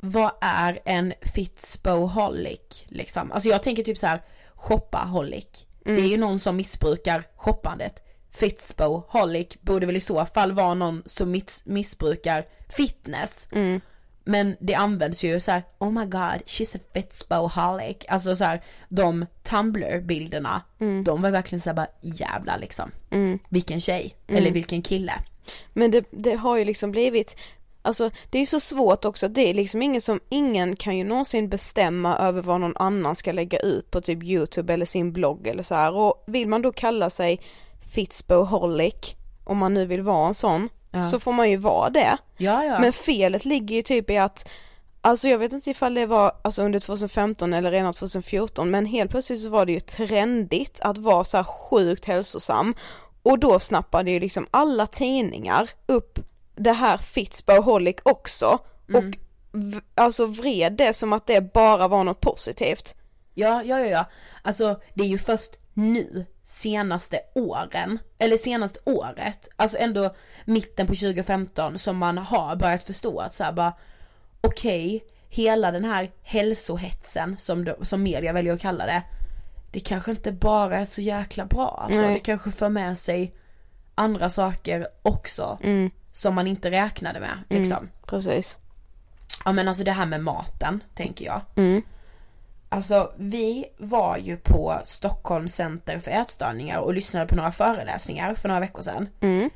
vad 0.00 0.30
är 0.40 0.78
en 0.84 1.14
fitspoholic 1.34 2.84
liksom? 2.88 3.32
Alltså 3.32 3.48
jag 3.48 3.62
tänker 3.62 3.82
typ 3.82 3.98
så 3.98 4.06
här 4.06 4.22
shoppaholic. 4.54 5.66
Mm. 5.86 5.96
Det 5.96 6.02
är 6.08 6.10
ju 6.10 6.16
någon 6.16 6.38
som 6.38 6.56
missbrukar 6.56 7.24
shoppandet. 7.36 8.02
Fitspoholic 8.30 9.48
borde 9.60 9.86
väl 9.86 9.96
i 9.96 10.00
så 10.00 10.26
fall 10.26 10.52
vara 10.52 10.74
någon 10.74 11.02
som 11.06 11.30
miss- 11.34 11.62
missbrukar 11.66 12.46
fitness. 12.68 13.48
Mm. 13.52 13.80
Men 14.28 14.56
det 14.60 14.74
används 14.74 15.24
ju 15.24 15.40
så 15.40 15.50
här: 15.50 15.62
oh 15.78 15.90
my 15.90 16.04
god, 16.04 16.42
she's 16.46 16.76
a 16.76 16.80
fitspoholic. 16.94 17.96
Alltså 18.08 18.36
så 18.36 18.44
här, 18.44 18.62
de 18.88 19.26
Tumblr-bilderna, 19.42 20.62
Mm. 20.80 21.04
de 21.04 21.22
var 21.22 21.30
verkligen 21.30 21.60
så 21.60 21.68
här 21.70 21.74
bara 21.74 21.86
jävla 22.00 22.56
liksom. 22.56 22.90
Mm. 23.10 23.38
Vilken 23.48 23.80
tjej, 23.80 24.16
Mm. 24.26 24.38
eller 24.42 24.50
vilken 24.52 24.82
kille. 24.82 25.12
Men 25.72 25.90
det, 25.90 26.04
det 26.10 26.34
har 26.36 26.56
ju 26.56 26.64
liksom 26.64 26.90
blivit 26.90 27.36
Alltså 27.82 28.10
det 28.30 28.38
är 28.38 28.40
ju 28.40 28.46
så 28.46 28.60
svårt 28.60 29.04
också, 29.04 29.28
det 29.28 29.50
är 29.50 29.54
liksom 29.54 29.82
ingen 29.82 30.00
som, 30.00 30.20
ingen 30.28 30.76
kan 30.76 30.96
ju 30.98 31.04
någonsin 31.04 31.48
bestämma 31.48 32.16
över 32.16 32.42
vad 32.42 32.60
någon 32.60 32.76
annan 32.76 33.14
ska 33.14 33.32
lägga 33.32 33.58
ut 33.58 33.90
på 33.90 34.00
typ 34.00 34.22
youtube 34.22 34.72
eller 34.74 34.86
sin 34.86 35.12
blogg 35.12 35.46
eller 35.46 35.62
så 35.62 35.74
här. 35.74 35.94
och 35.94 36.24
vill 36.26 36.48
man 36.48 36.62
då 36.62 36.72
kalla 36.72 37.10
sig 37.10 37.40
fitspoholic, 38.10 39.14
om 39.44 39.58
man 39.58 39.74
nu 39.74 39.86
vill 39.86 40.02
vara 40.02 40.28
en 40.28 40.34
sån, 40.34 40.68
Ja. 40.96 41.10
så 41.10 41.20
får 41.20 41.32
man 41.32 41.50
ju 41.50 41.56
vara 41.56 41.90
det. 41.90 42.16
Ja 42.36 42.64
ja. 42.64 42.78
Men 42.78 42.92
felet 42.92 43.44
ligger 43.44 43.76
ju 43.76 43.82
typ 43.82 44.10
i 44.10 44.18
att 44.18 44.48
Alltså 45.00 45.28
jag 45.28 45.38
vet 45.38 45.52
inte 45.52 45.70
ifall 45.70 45.94
det 45.94 46.06
var 46.06 46.32
alltså 46.42 46.62
under 46.62 46.78
2015 46.80 47.52
eller 47.52 47.70
redan 47.70 47.94
2014 47.94 48.70
men 48.70 48.86
helt 48.86 49.10
plötsligt 49.10 49.42
så 49.42 49.48
var 49.48 49.66
det 49.66 49.72
ju 49.72 49.80
trendigt 49.80 50.80
att 50.80 50.98
vara 50.98 51.24
så 51.24 51.36
här 51.36 51.44
sjukt 51.44 52.04
hälsosam 52.04 52.74
och 53.22 53.38
då 53.38 53.58
snappade 53.58 54.10
ju 54.10 54.20
liksom 54.20 54.46
alla 54.50 54.86
tidningar 54.86 55.70
upp 55.86 56.18
det 56.54 56.72
här 56.72 56.96
Fitspoholic 56.98 57.96
också 58.02 58.58
Mm. 58.88 59.08
och 59.08 59.14
alltså 59.94 60.26
vred 60.26 60.72
det 60.72 60.94
som 60.94 61.12
att 61.12 61.26
det 61.26 61.52
bara 61.52 61.88
var 61.88 62.04
något 62.04 62.20
positivt. 62.20 62.94
Ja, 63.34 63.62
ja, 63.64 63.80
ja, 63.80 63.86
ja. 63.86 64.04
Alltså 64.42 64.80
det 64.94 65.02
är 65.02 65.08
ju 65.08 65.18
först 65.18 65.52
nu, 65.74 66.26
senaste 66.48 67.20
åren, 67.34 67.98
eller 68.18 68.36
senaste 68.36 68.78
året, 68.84 69.48
alltså 69.56 69.78
ändå 69.78 70.14
mitten 70.44 70.86
på 70.86 70.94
2015 70.94 71.78
som 71.78 71.96
man 71.96 72.18
har 72.18 72.56
börjat 72.56 72.82
förstå 72.82 73.18
att 73.20 73.34
så 73.34 73.44
här 73.44 73.52
bara 73.52 73.72
okej, 74.40 75.04
hela 75.28 75.70
den 75.70 75.84
här 75.84 76.10
hälsohetsen 76.22 77.36
som, 77.38 77.74
som 77.82 78.02
media 78.02 78.32
väljer 78.32 78.54
att 78.54 78.60
kalla 78.60 78.86
det, 78.86 79.02
det 79.72 79.80
kanske 79.80 80.10
inte 80.10 80.32
bara 80.32 80.78
är 80.78 80.84
så 80.84 81.00
jäkla 81.00 81.44
bra 81.44 81.80
alltså. 81.84 82.00
Nej. 82.02 82.14
Det 82.14 82.20
kanske 82.20 82.50
för 82.50 82.68
med 82.68 82.98
sig 82.98 83.34
andra 83.94 84.30
saker 84.30 84.88
också 85.02 85.58
Mm. 85.62 85.90
som 86.12 86.34
man 86.34 86.46
inte 86.46 86.70
räknade 86.70 87.20
med 87.20 87.42
liksom. 87.48 87.76
Mm, 87.78 87.88
precis. 88.06 88.58
Ja 89.44 89.52
men 89.52 89.68
alltså 89.68 89.84
det 89.84 89.92
här 89.92 90.06
med 90.06 90.20
maten 90.24 90.82
tänker 90.94 91.24
jag. 91.24 91.40
Mm. 91.56 91.82
Alltså 92.68 93.12
vi 93.16 93.64
var 93.78 94.16
ju 94.16 94.36
på 94.36 94.80
Stockholm 94.84 95.48
Center 95.48 95.98
för 95.98 96.10
ätstörningar 96.10 96.78
och 96.80 96.94
lyssnade 96.94 97.26
på 97.26 97.34
några 97.34 97.52
föreläsningar 97.52 98.34
för 98.34 98.48
några 98.48 98.60
veckor 98.60 98.82
sedan. 98.82 99.08
Mm. 99.20 99.50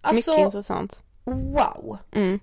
Alltså 0.00 0.30
Mycket 0.30 0.44
intressant. 0.44 1.02
wow! 1.24 1.98
Mm. 2.12 2.40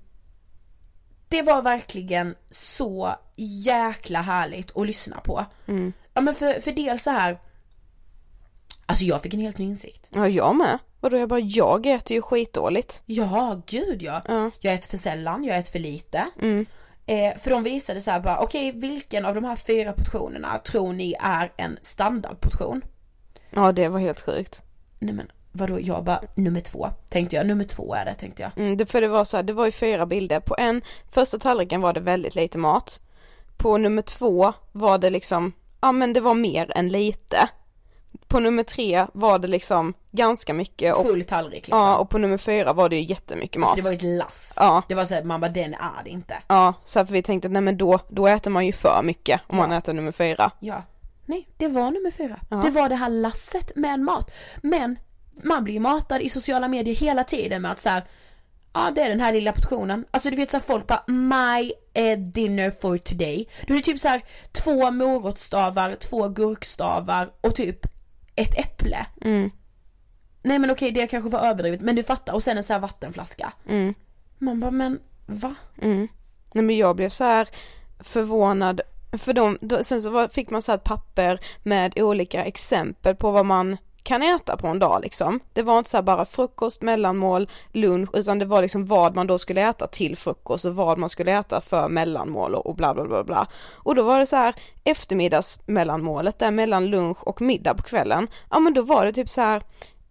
det 1.30 1.42
var 1.42 1.62
verkligen 1.62 2.36
så 2.50 3.16
jäkla 3.36 4.22
härligt 4.22 4.78
att 4.78 4.88
lyssna 4.88 5.18
på. 5.22 5.46
Mm. 5.68 5.94
Ja 6.14 6.22
men 6.22 6.36
för, 6.36 6.62
för 6.62 6.72
dels 6.72 7.04
så 7.04 7.10
här. 7.10 7.40
Alltså 8.86 9.04
jag 9.06 9.22
fick 9.22 9.34
en 9.34 9.40
helt 9.40 9.58
ny 9.58 9.66
insikt. 9.66 10.08
Ja 10.10 10.28
jag 10.28 10.56
med. 10.56 10.80
Vadå 11.00 11.18
jag 11.18 11.30
bara, 11.30 11.40
jag 11.40 11.86
äter 11.86 12.16
ju 12.16 12.22
skitdåligt. 12.22 13.02
Ja, 13.06 13.62
gud 13.66 14.02
ja. 14.04 14.22
Ja. 14.28 14.52
Jag 14.60 14.74
äter 14.74 14.90
för 14.90 14.98
sällan, 14.98 15.44
jag 15.44 15.58
äter 15.58 15.72
för 15.72 15.80
lite. 15.80 16.26
Mm. 16.42 16.66
Eh, 17.12 17.38
för 17.38 17.52
de 17.52 17.64
visade 17.64 18.02
så 18.02 18.12
här 18.12 18.20
bara, 18.20 18.40
okej 18.40 18.72
vilken 18.72 19.26
av 19.26 19.36
de 19.36 19.44
här 19.44 19.56
fyra 19.56 19.94
portionerna 19.94 20.58
tror 20.58 20.94
ni 20.94 21.16
är 21.20 21.52
en 21.58 21.78
standardportion? 21.82 22.82
Ja 23.50 23.72
det 23.72 23.88
var 23.88 24.00
helt 24.00 24.22
sjukt. 24.22 24.62
Nej 25.00 25.14
men 25.14 25.32
vadå, 25.52 25.80
jag 25.80 26.04
bara 26.04 26.22
nummer 26.36 26.60
två, 26.60 26.90
tänkte 27.10 27.36
jag, 27.36 27.48
nummer 27.48 27.64
två 27.64 27.94
är 27.94 28.06
det 28.06 28.14
tänkte 28.14 28.44
jag. 28.44 28.52
Mm, 28.56 28.78
det, 28.78 28.86
för 28.86 29.02
det 29.02 29.08
var 29.08 29.26
så 29.26 29.38
här, 29.38 29.44
det 29.44 29.54
var 29.54 29.66
ju 29.66 29.72
fyra 29.72 30.06
bilder. 30.06 30.40
På 30.40 30.56
en, 30.58 30.82
första 31.12 31.40
tallriken 31.40 31.82
var 31.82 31.94
det 31.94 32.00
väldigt 32.00 32.36
lite 32.36 32.58
mat. 32.58 33.02
På 33.58 33.78
nummer 33.78 34.02
två 34.02 34.54
var 34.72 34.98
det 34.98 35.10
liksom, 35.10 35.54
ja 35.82 35.92
men 35.92 36.14
det 36.14 36.22
var 36.22 36.34
mer 36.34 36.72
än 36.76 36.90
lite. 36.90 37.50
På 38.32 38.40
nummer 38.40 38.64
tre 38.64 39.06
var 39.14 39.40
det 39.40 39.48
liksom 39.48 39.94
ganska 40.12 40.54
mycket. 40.54 40.96
Och, 40.96 41.06
Full 41.06 41.24
tallrik 41.24 41.54
liksom. 41.68 41.80
Ja 41.80 41.98
och 41.98 42.10
på 42.10 42.18
nummer 42.18 42.38
fyra 42.38 42.74
var 42.74 42.90
det 42.90 42.96
ju 42.96 43.04
jättemycket 43.04 43.60
mat. 43.60 43.70
Alltså 43.70 43.82
det 43.82 43.90
var 43.90 43.96
ett 43.96 44.18
lass. 44.18 44.54
Ja. 44.56 44.84
Det 44.88 44.96
var 44.96 45.06
såhär, 45.06 45.24
man 45.24 45.42
bara 45.42 45.52
den 45.52 45.74
är 45.74 46.04
det 46.04 46.10
inte. 46.10 46.38
Ja, 46.48 46.74
så 46.86 47.00
här, 47.00 47.06
för 47.06 47.14
vi 47.14 47.24
tänkte 47.24 47.48
att 47.48 47.52
nej 47.52 47.62
men 47.62 47.78
då, 47.78 48.00
då 48.10 48.28
äter 48.28 48.52
man 48.52 48.66
ju 48.66 48.72
för 48.72 49.04
mycket 49.04 49.42
om 49.48 49.58
man 49.58 49.72
äter 49.72 49.94
nummer 49.94 50.12
fyra. 50.12 50.52
Ja. 50.60 50.84
Nej, 51.26 51.48
det 51.58 51.68
var 51.68 51.92
nummer 51.92 52.12
fyra. 52.12 52.40
Ja. 52.50 52.58
Det 52.58 52.70
var 52.70 52.90
det 52.90 52.96
här 52.96 53.10
lasset 53.10 53.76
med 53.76 54.00
mat. 54.00 54.32
Men 54.62 55.00
man 55.44 55.64
blir 55.64 55.74
ju 55.74 55.80
matad 55.80 56.22
i 56.22 56.30
sociala 56.30 56.68
medier 56.68 56.96
hela 56.96 57.24
tiden 57.24 57.62
med 57.62 57.72
att 57.72 57.80
så 57.80 57.90
här, 57.90 58.06
ja 58.74 58.92
det 58.96 59.02
är 59.02 59.10
den 59.10 59.22
här 59.22 59.34
lilla 59.34 59.52
portionen. 59.52 60.06
Alltså 60.12 60.30
du 60.30 60.36
vet 60.36 60.52
så 60.52 60.58
här, 60.58 60.64
folk 60.64 60.88
bara 60.88 61.04
my 61.08 61.72
eh, 61.94 62.20
dinner 62.20 62.72
for 62.82 62.98
today. 62.98 63.48
Då 63.68 63.76
är 63.76 63.80
typ 63.80 64.00
så 64.00 64.08
här 64.08 64.22
två 64.52 64.92
morotsstavar, 64.92 65.96
två 65.96 66.28
gurkstavar 66.28 67.32
och 67.42 67.56
typ 67.56 67.88
ett 68.36 68.60
äpple. 68.60 69.06
Mm. 69.22 69.52
Nej 70.44 70.60
men 70.60 70.72
okej 70.72 70.92
det 70.92 71.08
kanske 71.08 71.30
var 71.30 71.40
överdrivet 71.40 71.82
men 71.82 71.96
du 71.96 72.04
fattar 72.04 72.34
och 72.34 72.44
sen 72.44 72.58
en 72.58 72.64
så 72.64 72.74
här 72.74 72.80
vattenflaska. 72.80 73.54
Mm. 73.68 73.94
Man 74.38 74.60
bara 74.60 74.72
men 74.72 75.00
va? 75.26 75.56
Mm. 75.82 76.08
Nej 76.54 76.64
men 76.64 76.78
jag 76.78 76.96
blev 76.96 77.10
så 77.10 77.24
här 77.24 77.50
förvånad 78.00 78.82
för 79.12 79.34
de, 79.34 79.58
då, 79.62 79.84
sen 79.84 80.02
så 80.02 80.10
var, 80.10 80.28
fick 80.28 80.50
man 80.50 80.62
så 80.62 80.72
här 80.72 80.78
ett 80.78 80.84
papper 80.84 81.40
med 81.64 82.00
olika 82.00 82.44
exempel 82.44 83.16
på 83.16 83.32
vad 83.32 83.46
man 83.46 83.78
kan 84.04 84.22
äta 84.24 84.58
på 84.58 84.68
en 84.68 84.80
dag 84.80 85.02
liksom. 85.04 85.40
Det 85.54 85.62
var 85.64 85.78
inte 85.78 85.90
så 85.90 85.98
här 85.98 86.02
bara 86.02 86.26
frukost, 86.26 86.82
mellanmål, 86.82 87.50
lunch 87.72 88.10
utan 88.14 88.40
det 88.40 88.46
var 88.46 88.62
liksom 88.62 88.86
vad 88.86 89.16
man 89.16 89.28
då 89.28 89.38
skulle 89.38 89.70
äta 89.70 89.88
till 89.88 90.18
frukost 90.18 90.66
och 90.66 90.76
vad 90.76 90.98
man 90.98 91.10
skulle 91.10 91.32
äta 91.40 91.62
för 91.62 91.90
mellanmål 91.90 92.56
och, 92.56 92.76
bla 92.76 92.94
bla 92.94 93.04
bla 93.04 93.24
bla. 93.24 93.48
Och 93.72 93.96
då 93.96 94.04
var 94.04 94.20
det 94.20 94.26
så 94.26 94.36
här 94.36 94.56
eftermiddagsmellanmålet 94.84 96.40
där 96.40 96.52
mellan 96.52 96.88
lunch 96.88 97.24
och 97.28 97.42
middag 97.42 97.74
på 97.74 97.84
kvällen. 97.84 98.28
Ja 98.50 98.60
men 98.60 98.74
då 98.74 98.82
var 98.82 99.06
det 99.06 99.12
typ 99.12 99.30
så 99.30 99.42
här 99.42 99.64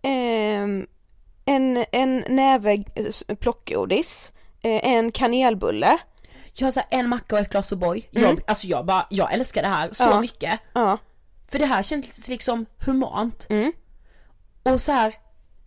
ehm, 0.03 0.87
en, 1.45 1.85
en 1.93 2.25
näve 2.29 2.73
eh, 3.29 3.35
plockgodis, 3.37 4.33
eh, 4.63 4.87
en 4.89 5.13
kanelbulle. 5.13 5.99
Jag 6.55 6.75
så 6.75 6.81
en 6.91 7.09
macka 7.09 7.35
och 7.37 7.41
ett 7.41 7.51
glas 7.51 7.73
O'boy. 7.73 8.05
Mm. 8.13 8.29
Jag, 8.29 8.41
alltså 8.47 8.67
jag 8.67 8.87
bara, 8.87 9.07
jag 9.11 9.33
älskar 9.33 9.63
det 9.63 9.69
här 9.69 9.89
så 9.93 10.03
Ja. 10.03 10.21
mycket. 10.21 10.61
Ja. 10.73 10.99
För 11.51 11.59
det 11.59 11.67
här 11.67 11.83
känns 11.83 12.29
liksom 12.29 12.67
humant. 12.87 13.47
Mm. 13.51 13.73
Och 14.63 14.81
så 14.81 14.93
här. 14.93 15.15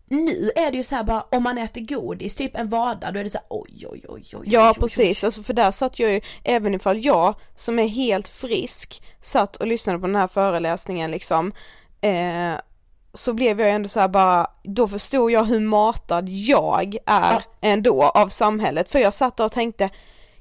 Nu 0.08 0.52
är 0.56 0.72
det 0.72 0.78
ju 0.78 0.84
så 0.84 0.96
här 0.96 1.04
bara 1.04 1.22
om 1.22 1.44
man 1.44 1.58
äter 1.58 1.82
godis 1.82 2.36
typ 2.36 2.56
en 2.56 2.70
vardag 2.70 3.14
då 3.14 3.20
är 3.20 3.24
det 3.24 3.30
så 3.30 3.38
här 3.38 3.48
oj 3.50 3.88
oj 3.88 4.06
oj 4.10 4.26
oj. 4.34 4.44
Ja 4.46 4.70
oj, 4.70 4.74
oj, 4.76 4.80
precis, 4.80 5.24
alltså 5.24 5.44
för 5.44 5.54
där 5.54 5.72
satt 5.72 6.00
jag 6.00 6.12
ju, 6.12 6.22
även 6.44 6.74
ifall 6.74 7.06
jag 7.06 7.36
som 7.56 7.80
är 7.80 7.88
helt 7.88 8.28
frisk 8.28 9.04
satt 9.22 9.56
och 9.56 9.68
lyssnade 9.68 10.00
på 10.00 10.08
den 10.08 10.16
här 10.16 10.28
föreläsningen 10.28 11.12
liksom 11.12 11.54
eh, 12.02 12.54
så 13.14 13.34
blev 13.34 13.60
jag 13.60 13.70
ändå 13.70 13.90
så 13.90 14.00
här 14.00 14.08
bara, 14.08 14.48
då 14.64 14.88
förstod 14.88 15.32
jag 15.32 15.44
hur 15.44 15.60
matad 15.60 16.30
jag 16.30 16.98
är 17.06 17.44
ändå 17.62 18.04
av 18.04 18.28
samhället 18.28 18.92
för 18.92 19.00
jag 19.00 19.14
satt 19.14 19.40
och 19.40 19.52
tänkte 19.52 19.90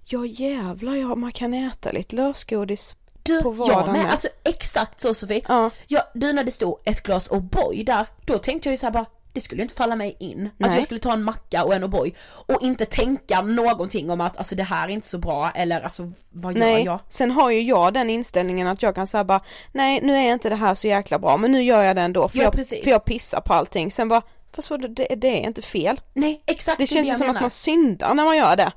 Ja 0.05 0.27
jävlar, 0.27 0.95
ja 0.95 1.15
man 1.15 1.33
kan 1.33 1.55
äta 1.55 1.93
lite 1.93 2.17
lösgodis 2.17 2.97
Du, 3.23 3.43
på 3.43 3.49
jag 3.49 3.53
vardagen 3.55 3.93
med, 3.93 4.11
alltså 4.11 4.29
exakt 4.45 5.01
så 5.01 5.15
Sofie. 5.15 5.43
Ja. 5.49 5.71
Ja, 5.87 6.03
du 6.15 6.33
när 6.33 6.45
det 6.45 6.51
stod 6.51 6.79
ett 6.85 7.03
glas 7.03 7.31
O'boy 7.31 7.85
där, 7.85 8.07
då 8.27 8.39
tänkte 8.39 8.69
jag 8.69 8.73
ju 8.73 8.77
så 8.77 8.87
här 8.87 8.93
bara 8.93 9.07
det 9.35 9.41
skulle 9.41 9.59
ju 9.59 9.63
inte 9.63 9.75
falla 9.75 9.97
mig 9.97 10.17
in 10.21 10.47
att 10.47 10.53
Nej. 10.69 10.75
jag 10.75 10.85
skulle 10.85 11.01
ta 11.01 11.13
en 11.13 11.23
macka 11.23 11.65
och 11.65 11.75
en 11.75 11.85
O'boy 11.85 12.15
och 12.25 12.63
inte 12.63 12.85
tänka 12.85 13.43
någonting 13.43 14.11
om 14.11 14.21
att 14.21 14.37
alltså 14.37 14.55
det 14.55 14.63
här 14.63 14.89
är 14.89 14.93
inte 14.93 15.09
så 15.09 15.19
bra 15.19 15.51
eller 15.51 15.81
alltså 15.81 16.13
vad 16.31 16.53
gör 16.53 16.61
Nej, 16.61 16.85
jag? 16.85 17.01
sen 17.09 17.31
har 17.31 17.51
ju 17.51 17.61
jag 17.63 17.95
den 17.95 18.11
inställningen 18.11 18.67
att 18.67 18.83
jag 18.83 18.95
kan 18.95 19.07
säga 19.07 19.25
bara 19.25 19.41
Nej 19.73 20.01
nu 20.03 20.17
är 20.17 20.33
inte 20.33 20.49
det 20.49 20.57
här 20.57 20.75
så 20.75 20.87
jäkla 20.87 21.19
bra 21.19 21.37
men 21.37 21.53
nu 21.53 21.63
gör 21.63 21.83
jag 21.83 21.97
det 21.97 22.03
ändå 22.03 22.29
för, 22.29 22.39
Ja, 22.39 22.45
jag, 22.45 22.53
precis. 22.53 22.85
för 22.85 22.91
jag 22.91 23.05
pissar 23.05 23.41
på 23.41 23.55
allting 23.55 23.91
sen 23.91 24.09
bara 24.09 24.23
Fast 24.55 24.71
vadå, 24.71 24.89
det, 24.89 25.07
det 25.17 25.29
är 25.29 25.47
inte 25.47 25.63
fel 25.63 26.01
Nej 26.13 26.43
exakt 26.47 26.79
Det 26.79 26.87
känns 26.87 27.07
ju 27.07 27.11
jag 27.11 27.19
som 27.19 27.27
menar. 27.27 27.39
att 27.39 27.43
man 27.43 27.51
syndar 27.51 28.15
när 28.15 28.25
man 28.25 28.37
gör 28.37 28.57
det 28.57 28.73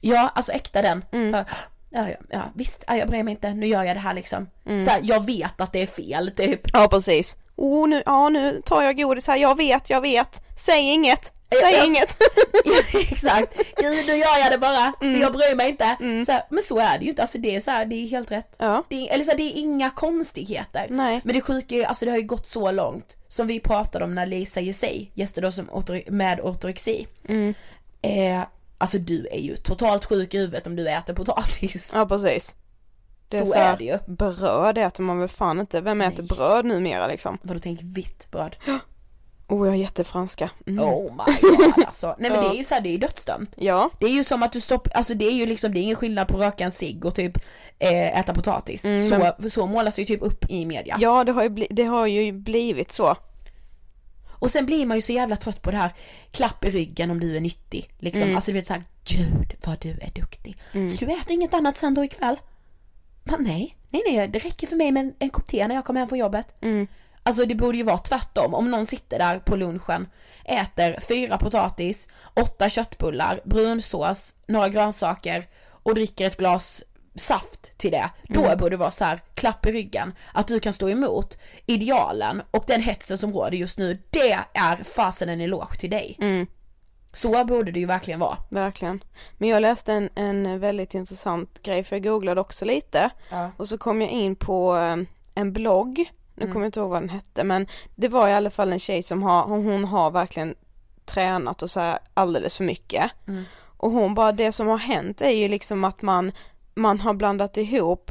Ja, 0.00 0.30
alltså 0.34 0.52
äkta 0.52 0.82
den. 0.82 1.04
Mm. 1.12 1.44
Ja, 1.90 2.08
ja, 2.08 2.16
ja, 2.30 2.42
visst, 2.54 2.84
ja, 2.86 2.96
jag 2.96 3.08
bryr 3.08 3.22
mig 3.22 3.32
inte, 3.32 3.54
nu 3.54 3.66
gör 3.66 3.82
jag 3.82 3.96
det 3.96 4.00
här 4.00 4.14
liksom. 4.14 4.48
Mm. 4.66 4.84
Så 4.84 4.90
här, 4.90 5.00
jag 5.04 5.26
vet 5.26 5.60
att 5.60 5.72
det 5.72 5.82
är 5.82 5.86
fel 5.86 6.30
typ. 6.30 6.60
Ja 6.72 6.88
precis 6.90 7.36
Oh 7.56 7.88
nu, 7.88 8.02
ja 8.06 8.28
nu 8.28 8.62
tar 8.64 8.82
jag 8.82 8.96
godis 8.96 9.26
här, 9.26 9.36
jag 9.36 9.56
vet, 9.56 9.90
jag 9.90 10.00
vet 10.00 10.42
Säg 10.56 10.80
inget, 10.92 11.32
säg 11.62 11.74
Ja. 11.74 11.84
inget 11.84 12.16
Ja, 12.64 13.00
exakt, 13.00 13.56
gud 13.76 14.06
nu 14.06 14.16
gör 14.16 14.38
jag 14.38 14.50
det 14.52 14.58
bara, 14.58 14.92
Mm. 15.00 15.14
för 15.14 15.20
jag 15.20 15.32
bryr 15.32 15.54
mig 15.56 15.68
inte. 15.68 15.96
Så 16.26 16.32
här, 16.32 16.42
men 16.50 16.62
så 16.62 16.78
är 16.78 16.98
det 16.98 17.04
ju 17.04 17.10
inte, 17.10 17.22
alltså 17.22 17.38
det 17.38 17.56
är 17.56 17.60
så 17.60 17.70
här, 17.70 17.84
det 17.86 17.94
är 17.96 18.06
helt 18.08 18.30
rätt. 18.30 18.54
Ja. 18.58 18.84
Det 18.88 19.08
är, 19.08 19.14
eller 19.14 19.24
så 19.24 19.30
här, 19.30 19.38
det 19.38 19.42
är 19.42 19.56
inga 19.60 19.90
konstigheter. 19.90 20.86
Nej. 20.90 21.20
Men 21.24 21.34
det 21.34 21.40
sjuka 21.40 21.74
är, 21.74 21.84
alltså 21.84 22.04
det 22.04 22.10
har 22.10 22.18
ju 22.18 22.24
gått 22.26 22.46
så 22.46 22.70
långt, 22.70 23.16
som 23.28 23.46
vi 23.46 23.60
pratade 23.60 24.04
om 24.04 24.14
när 24.14 24.26
Lisa 24.26 24.60
Jesej 24.60 25.10
gästade 25.14 25.46
oss 25.46 25.60
med 26.06 26.40
ortorexi. 26.40 27.06
Mm. 27.28 27.54
Eh, 28.02 28.42
alltså 28.80 28.98
du 28.98 29.26
är 29.26 29.40
ju 29.40 29.56
totalt 29.56 30.04
sjuk 30.04 30.34
i 30.34 30.38
huvudet 30.38 30.66
om 30.66 30.76
du 30.76 30.88
äter 30.88 31.14
potatis. 31.14 31.90
Ja 31.94 32.06
precis 32.06 32.54
det 33.30 33.46
Så 33.46 33.52
så 33.52 33.58
här, 33.58 33.72
är 33.72 33.76
det 33.76 33.84
ju. 33.84 33.98
Bröd 34.06 34.78
äter 34.78 35.02
man 35.02 35.18
väl 35.18 35.28
fan 35.28 35.60
inte, 35.60 35.80
vem 35.80 36.00
äter 36.00 36.22
bröd 36.22 36.64
numera 36.64 37.06
liksom? 37.06 37.38
Vadå 37.42 37.60
tänk 37.60 37.80
vitt 37.82 38.30
bröd? 38.30 38.56
Oh 39.48 39.66
jag 39.66 39.74
är 39.74 39.78
jättefranska 39.78 40.50
mm. 40.66 40.84
Oh 40.84 41.12
my 41.12 41.34
god 41.40 41.84
alltså. 41.86 42.16
Nej 42.18 42.30
men 42.30 42.40
det 42.40 42.50
är 42.50 42.54
ju 42.54 42.64
såhär, 42.64 42.80
det 42.80 42.88
är 42.88 42.92
ju 42.92 42.98
dödsdömt. 42.98 43.54
Ja, 43.56 43.90
Det 44.00 44.06
är 44.06 44.10
ju 44.10 44.24
som 44.24 44.42
att 44.42 44.52
du 44.52 44.60
stoppar, 44.60 44.92
alltså 44.92 45.14
det 45.14 45.24
är 45.24 45.32
ju 45.32 45.46
liksom, 45.46 45.72
det 45.72 45.78
är 45.78 45.82
ingen 45.82 45.96
skillnad 45.96 46.28
på 46.28 46.36
att 46.36 46.42
röka 46.42 46.64
en 46.64 46.72
cigg 46.72 47.04
och 47.04 47.14
typ 47.14 47.36
eh, 47.78 48.18
äta 48.20 48.34
potatis. 48.34 48.84
Mm, 48.84 49.08
så, 49.08 49.48
så 49.50 49.66
målas 49.66 49.94
det 49.94 50.02
ju 50.02 50.06
typ 50.06 50.22
upp 50.22 50.50
i 50.50 50.66
media. 50.66 50.96
ja 51.00 51.24
det 51.24 51.32
har, 51.32 51.42
ju 51.42 51.48
bli, 51.48 51.66
det 51.70 51.84
har 51.84 52.06
ju 52.06 52.32
blivit 52.32 52.92
så 52.92 53.16
Och 54.40 54.50
sen 54.50 54.66
blir 54.66 54.86
man 54.86 54.96
ju 54.96 55.02
så 55.02 55.12
jävla 55.12 55.36
trött 55.36 55.62
på 55.62 55.70
det 55.70 55.76
här, 55.76 55.94
klapp 56.30 56.64
i 56.64 56.70
ryggen 56.70 57.10
om 57.10 57.20
du 57.20 57.36
är 57.36 57.40
nyttig. 57.40 57.90
Liksom, 57.98 58.22
Mm. 58.22 58.36
alltså 58.36 58.50
du 58.50 58.58
vet 58.58 58.66
såhär, 58.66 58.84
gud 59.04 59.54
vad 59.66 59.80
du 59.80 59.90
är 59.90 60.10
duktig. 60.14 60.56
Så 60.72 61.04
du 61.04 61.12
äter 61.12 61.32
inget 61.32 61.54
annat 61.54 61.78
sen 61.78 61.94
då 61.94 62.04
ikväll? 62.04 62.36
Men 63.24 63.42
nej, 63.42 63.76
nej 63.90 64.02
nej 64.06 64.28
det 64.28 64.38
räcker 64.38 64.66
för 64.66 64.76
mig 64.76 64.92
med 64.92 65.00
en, 65.00 65.14
en 65.18 65.30
kopp 65.30 65.46
te 65.48 65.68
när 65.68 65.74
jag 65.74 65.84
kommer 65.84 66.00
hem 66.00 66.08
från 66.08 66.18
jobbet. 66.18 66.54
Mm. 66.62 66.86
Alltså 67.22 67.44
det 67.46 67.54
borde 67.54 67.78
ju 67.78 67.84
vara 67.84 67.98
tvärtom, 67.98 68.54
om 68.54 68.70
någon 68.70 68.86
sitter 68.86 69.18
där 69.18 69.38
på 69.38 69.56
lunchen, 69.56 70.08
äter 70.44 71.00
fyra 71.00 71.38
potatis, 71.38 72.08
åtta 72.34 72.70
köttbullar, 72.70 73.40
brunsås, 73.44 74.34
några 74.46 74.68
grönsaker 74.68 75.46
och 75.82 75.94
dricker 75.94 76.26
ett 76.26 76.36
glas 76.36 76.82
saft 77.14 77.78
till 77.78 77.90
det. 77.92 78.10
Då 78.28 78.40
Mm. 78.44 78.58
borde 78.58 78.70
det 78.70 78.76
vara 78.76 78.90
så 78.90 79.04
här, 79.04 79.20
klapp 79.34 79.66
i 79.66 79.72
ryggen, 79.72 80.12
att 80.34 80.46
du 80.48 80.60
kan 80.60 80.72
stå 80.72 80.88
emot 80.88 81.38
idealen 81.66 82.42
och 82.50 82.64
den 82.66 82.80
hetsen 82.82 83.18
som 83.18 83.32
råder 83.32 83.56
just 83.56 83.78
nu, 83.78 83.98
det 84.10 84.32
är 84.54 84.76
fasen 84.84 85.28
en 85.28 85.40
eloge 85.40 85.76
till 85.78 85.90
dig. 85.90 86.16
Mm. 86.20 86.46
Så 87.12 87.44
borde 87.44 87.72
det 87.72 87.80
ju 87.80 87.86
verkligen 87.86 88.20
vara. 88.20 88.36
Verkligen. 88.48 89.04
Men 89.38 89.48
jag 89.48 89.62
läste 89.62 89.92
en, 89.92 90.10
en 90.14 90.60
väldigt 90.60 90.94
intressant 90.94 91.62
grej 91.62 91.84
för 91.84 91.96
jag 91.96 92.02
googlade 92.02 92.40
också 92.40 92.64
lite 92.64 93.10
Ja. 93.30 93.50
och 93.56 93.68
så 93.68 93.78
kom 93.78 94.00
jag 94.00 94.10
in 94.10 94.36
på 94.36 94.76
eh, 94.76 94.96
en 95.34 95.52
blogg, 95.52 96.10
nu 96.34 96.46
kommer 96.46 96.60
jag 96.60 96.68
inte 96.68 96.80
ihåg 96.80 96.90
vad 96.90 97.02
den 97.02 97.08
hette 97.08 97.44
men 97.44 97.66
det 97.94 98.08
var 98.08 98.28
i 98.28 98.32
alla 98.32 98.50
fall 98.50 98.72
en 98.72 98.78
tjej 98.78 99.02
som 99.02 99.22
har, 99.22 99.42
hon, 99.46 99.84
har 99.84 100.10
verkligen 100.10 100.54
tränat 101.04 101.62
och 101.62 101.70
så 101.70 101.80
här 101.80 101.98
alldeles 102.14 102.56
för 102.56 102.64
mycket. 102.64 103.10
Och 103.76 103.90
hon 103.90 104.14
bara, 104.14 104.32
det 104.32 104.52
som 104.52 104.66
har 104.66 104.76
hänt 104.78 105.20
är 105.20 105.30
ju 105.30 105.48
liksom 105.48 105.84
att 105.84 106.02
man, 106.02 106.32
man 106.80 107.00
har 107.00 107.14
blandat 107.14 107.56
ihop 107.56 108.10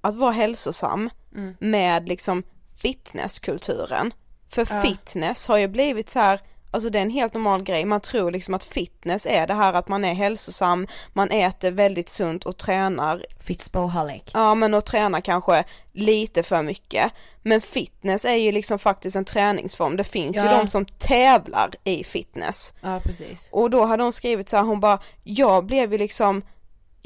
att 0.00 0.14
vara 0.14 0.30
hälsosam 0.32 1.10
med 1.58 2.08
liksom 2.08 2.42
fitnesskulturen. 2.76 4.12
För 4.48 4.66
Ja. 4.70 4.82
fitness 4.82 5.48
har 5.48 5.58
ju 5.58 5.68
blivit 5.68 6.10
så 6.10 6.18
här 6.18 6.40
Alltså 6.70 6.90
det 6.90 6.98
är 6.98 7.02
en 7.02 7.10
helt 7.10 7.34
normal 7.34 7.62
grej, 7.62 7.84
man 7.84 8.00
tror 8.00 8.30
liksom 8.30 8.54
att 8.54 8.62
fitness 8.64 9.26
är 9.26 9.46
det 9.46 9.54
här 9.54 9.72
att 9.72 9.88
man 9.88 10.04
är 10.04 10.14
hälsosam, 10.14 10.86
man 11.12 11.30
äter 11.30 11.70
väldigt 11.70 12.08
sunt 12.08 12.44
och 12.44 12.56
tränar 12.56 13.24
Fitzboholic. 13.40 14.22
Ja 14.32 14.54
men 14.54 14.74
och 14.74 14.84
tränar 14.84 15.20
kanske 15.20 15.64
lite 15.92 16.42
för 16.42 16.62
mycket. 16.62 17.12
Men 17.42 17.60
fitness 17.60 18.24
är 18.24 18.34
ju 18.34 18.52
liksom 18.52 18.78
faktiskt 18.78 19.16
en 19.16 19.24
träningsform, 19.24 19.96
det 19.96 20.04
finns 20.04 20.36
ju 20.36 20.40
Ja. 20.40 20.56
de 20.58 20.68
som 20.68 20.84
tävlar 20.84 21.70
i 21.84 22.04
fitness. 22.04 22.74
Ja 22.80 23.00
precis. 23.04 23.48
Och 23.52 23.70
då 23.70 23.84
hade 23.84 24.02
hon 24.02 24.12
skrivit 24.12 24.48
så 24.48 24.56
här, 24.56 24.64
hon 24.64 24.80
bara, 24.80 24.98
jag 25.22 25.66
blev 25.66 25.92
ju 25.92 25.98
liksom 25.98 26.42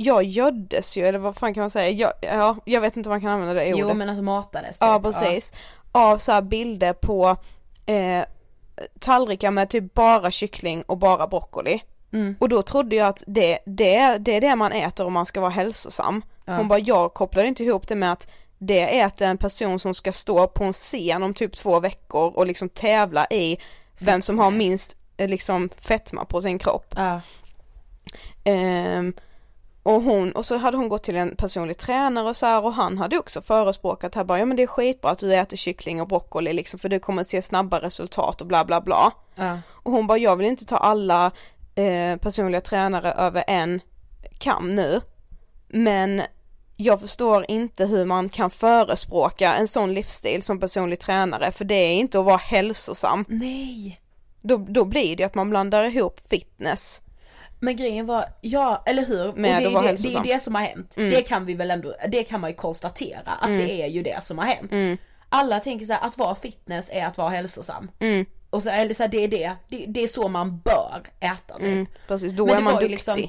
jag 0.00 0.24
göddes 0.24 0.96
ju, 0.96 1.06
eller 1.06 1.18
vad 1.18 1.36
fan 1.36 1.54
kan 1.54 1.60
man 1.60 1.70
säga? 1.70 1.90
Jag, 1.90 2.12
ja, 2.20 2.56
jag 2.64 2.80
vet 2.80 2.96
inte 2.96 3.08
om 3.08 3.12
man 3.12 3.20
kan 3.20 3.30
använda 3.30 3.54
det 3.54 3.72
ordet. 3.72 3.78
Jo 3.78 3.94
men 3.94 4.08
alltså 4.08 4.22
matades. 4.22 4.76
Ja 4.80 4.96
typ. 4.96 5.02
precis. 5.02 5.52
Av 5.92 6.18
så 6.18 6.42
bilder 6.42 6.92
på 6.92 7.36
eh, 7.86 8.24
tallrikar 8.98 9.50
med 9.50 9.70
typ 9.70 9.94
bara 9.94 10.30
kyckling 10.30 10.82
och 10.82 10.98
bara 10.98 11.26
broccoli. 11.26 11.82
Mm. 12.12 12.36
Och 12.40 12.48
då 12.48 12.62
trodde 12.62 12.96
jag 12.96 13.08
att 13.08 13.24
det, 13.26 13.58
det, 13.66 14.18
det 14.18 14.36
är 14.36 14.40
det 14.40 14.56
man 14.56 14.72
äter 14.72 15.06
om 15.06 15.12
man 15.12 15.26
ska 15.26 15.40
vara 15.40 15.50
hälsosam. 15.50 16.22
Ja. 16.44 16.56
Hon 16.56 16.68
bara, 16.68 16.78
jag 16.78 17.14
kopplade 17.14 17.48
inte 17.48 17.64
ihop 17.64 17.88
det 17.88 17.94
med 17.94 18.12
att 18.12 18.28
det 18.58 19.00
äter 19.00 19.28
en 19.28 19.38
person 19.38 19.78
som 19.78 19.94
ska 19.94 20.12
stå 20.12 20.46
på 20.46 20.64
en 20.64 20.72
scen 20.72 21.22
om 21.22 21.34
typ 21.34 21.56
två 21.56 21.80
veckor 21.80 22.32
och 22.36 22.46
liksom 22.46 22.68
tävla 22.68 23.26
i 23.30 23.58
vem 23.98 24.22
som 24.22 24.38
har 24.38 24.50
minst 24.50 24.96
eh, 25.16 25.28
liksom 25.28 25.68
fetma 25.76 26.24
på 26.24 26.42
sin 26.42 26.58
kropp. 26.58 26.94
Ja. 26.96 27.20
Ehm, 28.44 29.14
och 29.88 30.02
hon, 30.02 30.32
och 30.32 30.46
så 30.46 30.56
hade 30.56 30.76
hon 30.76 30.88
gått 30.88 31.02
till 31.02 31.16
en 31.16 31.36
personlig 31.36 31.78
tränare 31.78 32.28
och 32.28 32.36
så 32.36 32.46
här 32.46 32.64
och 32.64 32.72
han 32.72 32.98
hade 32.98 33.18
också 33.18 33.42
förespråkat 33.42 34.14
här 34.14 34.24
bara, 34.24 34.38
ja 34.38 34.44
men 34.44 34.56
det 34.56 34.62
är 34.62 34.66
skitbra 34.66 35.10
att 35.10 35.18
du 35.18 35.34
äter 35.34 35.56
kyckling 35.56 36.00
och 36.00 36.08
broccoli 36.08 36.52
liksom 36.52 36.80
för 36.80 36.88
du 36.88 36.98
kommer 36.98 37.24
se 37.24 37.42
snabba 37.42 37.80
resultat 37.80 38.40
och 38.40 38.46
bla 38.46 38.64
bla 38.64 38.80
bla. 38.80 39.12
Ja. 39.34 39.58
Och 39.70 39.92
hon 39.92 40.06
bara, 40.06 40.18
jag 40.18 40.36
vill 40.36 40.46
inte 40.46 40.64
ta 40.64 40.76
alla 40.76 41.30
eh, 41.74 42.16
personliga 42.16 42.60
tränare 42.60 43.12
över 43.12 43.44
en 43.46 43.80
kam 44.38 44.74
nu. 44.74 45.00
Men 45.68 46.22
jag 46.76 47.00
förstår 47.00 47.44
inte 47.48 47.86
hur 47.86 48.04
man 48.04 48.28
kan 48.28 48.50
förespråka 48.50 49.54
en 49.54 49.68
sån 49.68 49.94
livsstil 49.94 50.42
som 50.42 50.60
personlig 50.60 51.00
tränare 51.00 51.52
för 51.52 51.64
det 51.64 51.74
är 51.74 51.94
inte 51.94 52.18
att 52.18 52.24
vara 52.24 52.36
hälsosam. 52.36 53.24
Nej. 53.28 54.00
Då, 54.42 54.56
då 54.56 54.84
blir 54.84 55.16
det 55.16 55.24
att 55.24 55.34
man 55.34 55.50
blandar 55.50 55.84
ihop 55.84 56.20
fitness. 56.30 57.02
Men 57.60 57.76
grejen 57.76 58.06
var, 58.06 58.24
ja 58.40 58.82
eller 58.86 59.06
hur? 59.06 59.32
Med 59.32 59.66
och 59.66 59.82
det, 59.82 59.88
är 59.88 59.92
det, 59.92 60.02
det 60.02 60.14
är 60.30 60.34
det 60.34 60.42
som 60.42 60.54
har 60.54 60.62
hänt. 60.62 60.96
Mm. 60.96 61.10
Det 61.10 61.22
kan 61.22 61.46
vi 61.46 61.54
väl 61.54 61.70
ändå, 61.70 61.94
det 62.08 62.24
kan 62.24 62.40
man 62.40 62.50
ju 62.50 62.56
konstatera 62.56 63.30
att 63.40 63.46
Mm. 63.48 63.66
det 63.66 63.82
är 63.82 63.86
ju 63.86 64.02
det 64.02 64.24
som 64.24 64.38
har 64.38 64.46
hänt. 64.46 64.72
Mm. 64.72 64.96
Alla 65.28 65.60
tänker 65.60 65.86
så 65.86 65.92
här, 65.92 66.06
att 66.06 66.18
vara 66.18 66.34
fitness 66.34 66.88
är 66.92 67.06
att 67.06 67.18
vara 67.18 67.28
hälsosam. 67.28 67.90
Mm. 67.98 68.26
Och 68.50 68.62
så, 68.62 68.70
eller 68.70 68.94
så 68.94 69.02
här, 69.02 69.10
det 69.10 69.24
är 69.24 69.28
det, 69.28 69.52
det, 69.68 69.84
det 69.88 70.00
är 70.02 70.08
så 70.08 70.28
man 70.28 70.58
bör 70.60 71.02
äta 71.20 71.54
typ. 71.54 71.64
Mm, 71.64 71.86
precis, 72.06 72.32
då 72.32 72.46
Men 72.46 72.56
är 72.56 72.60
man 72.60 72.72
duktig. 72.74 72.90
liksom- 72.90 73.28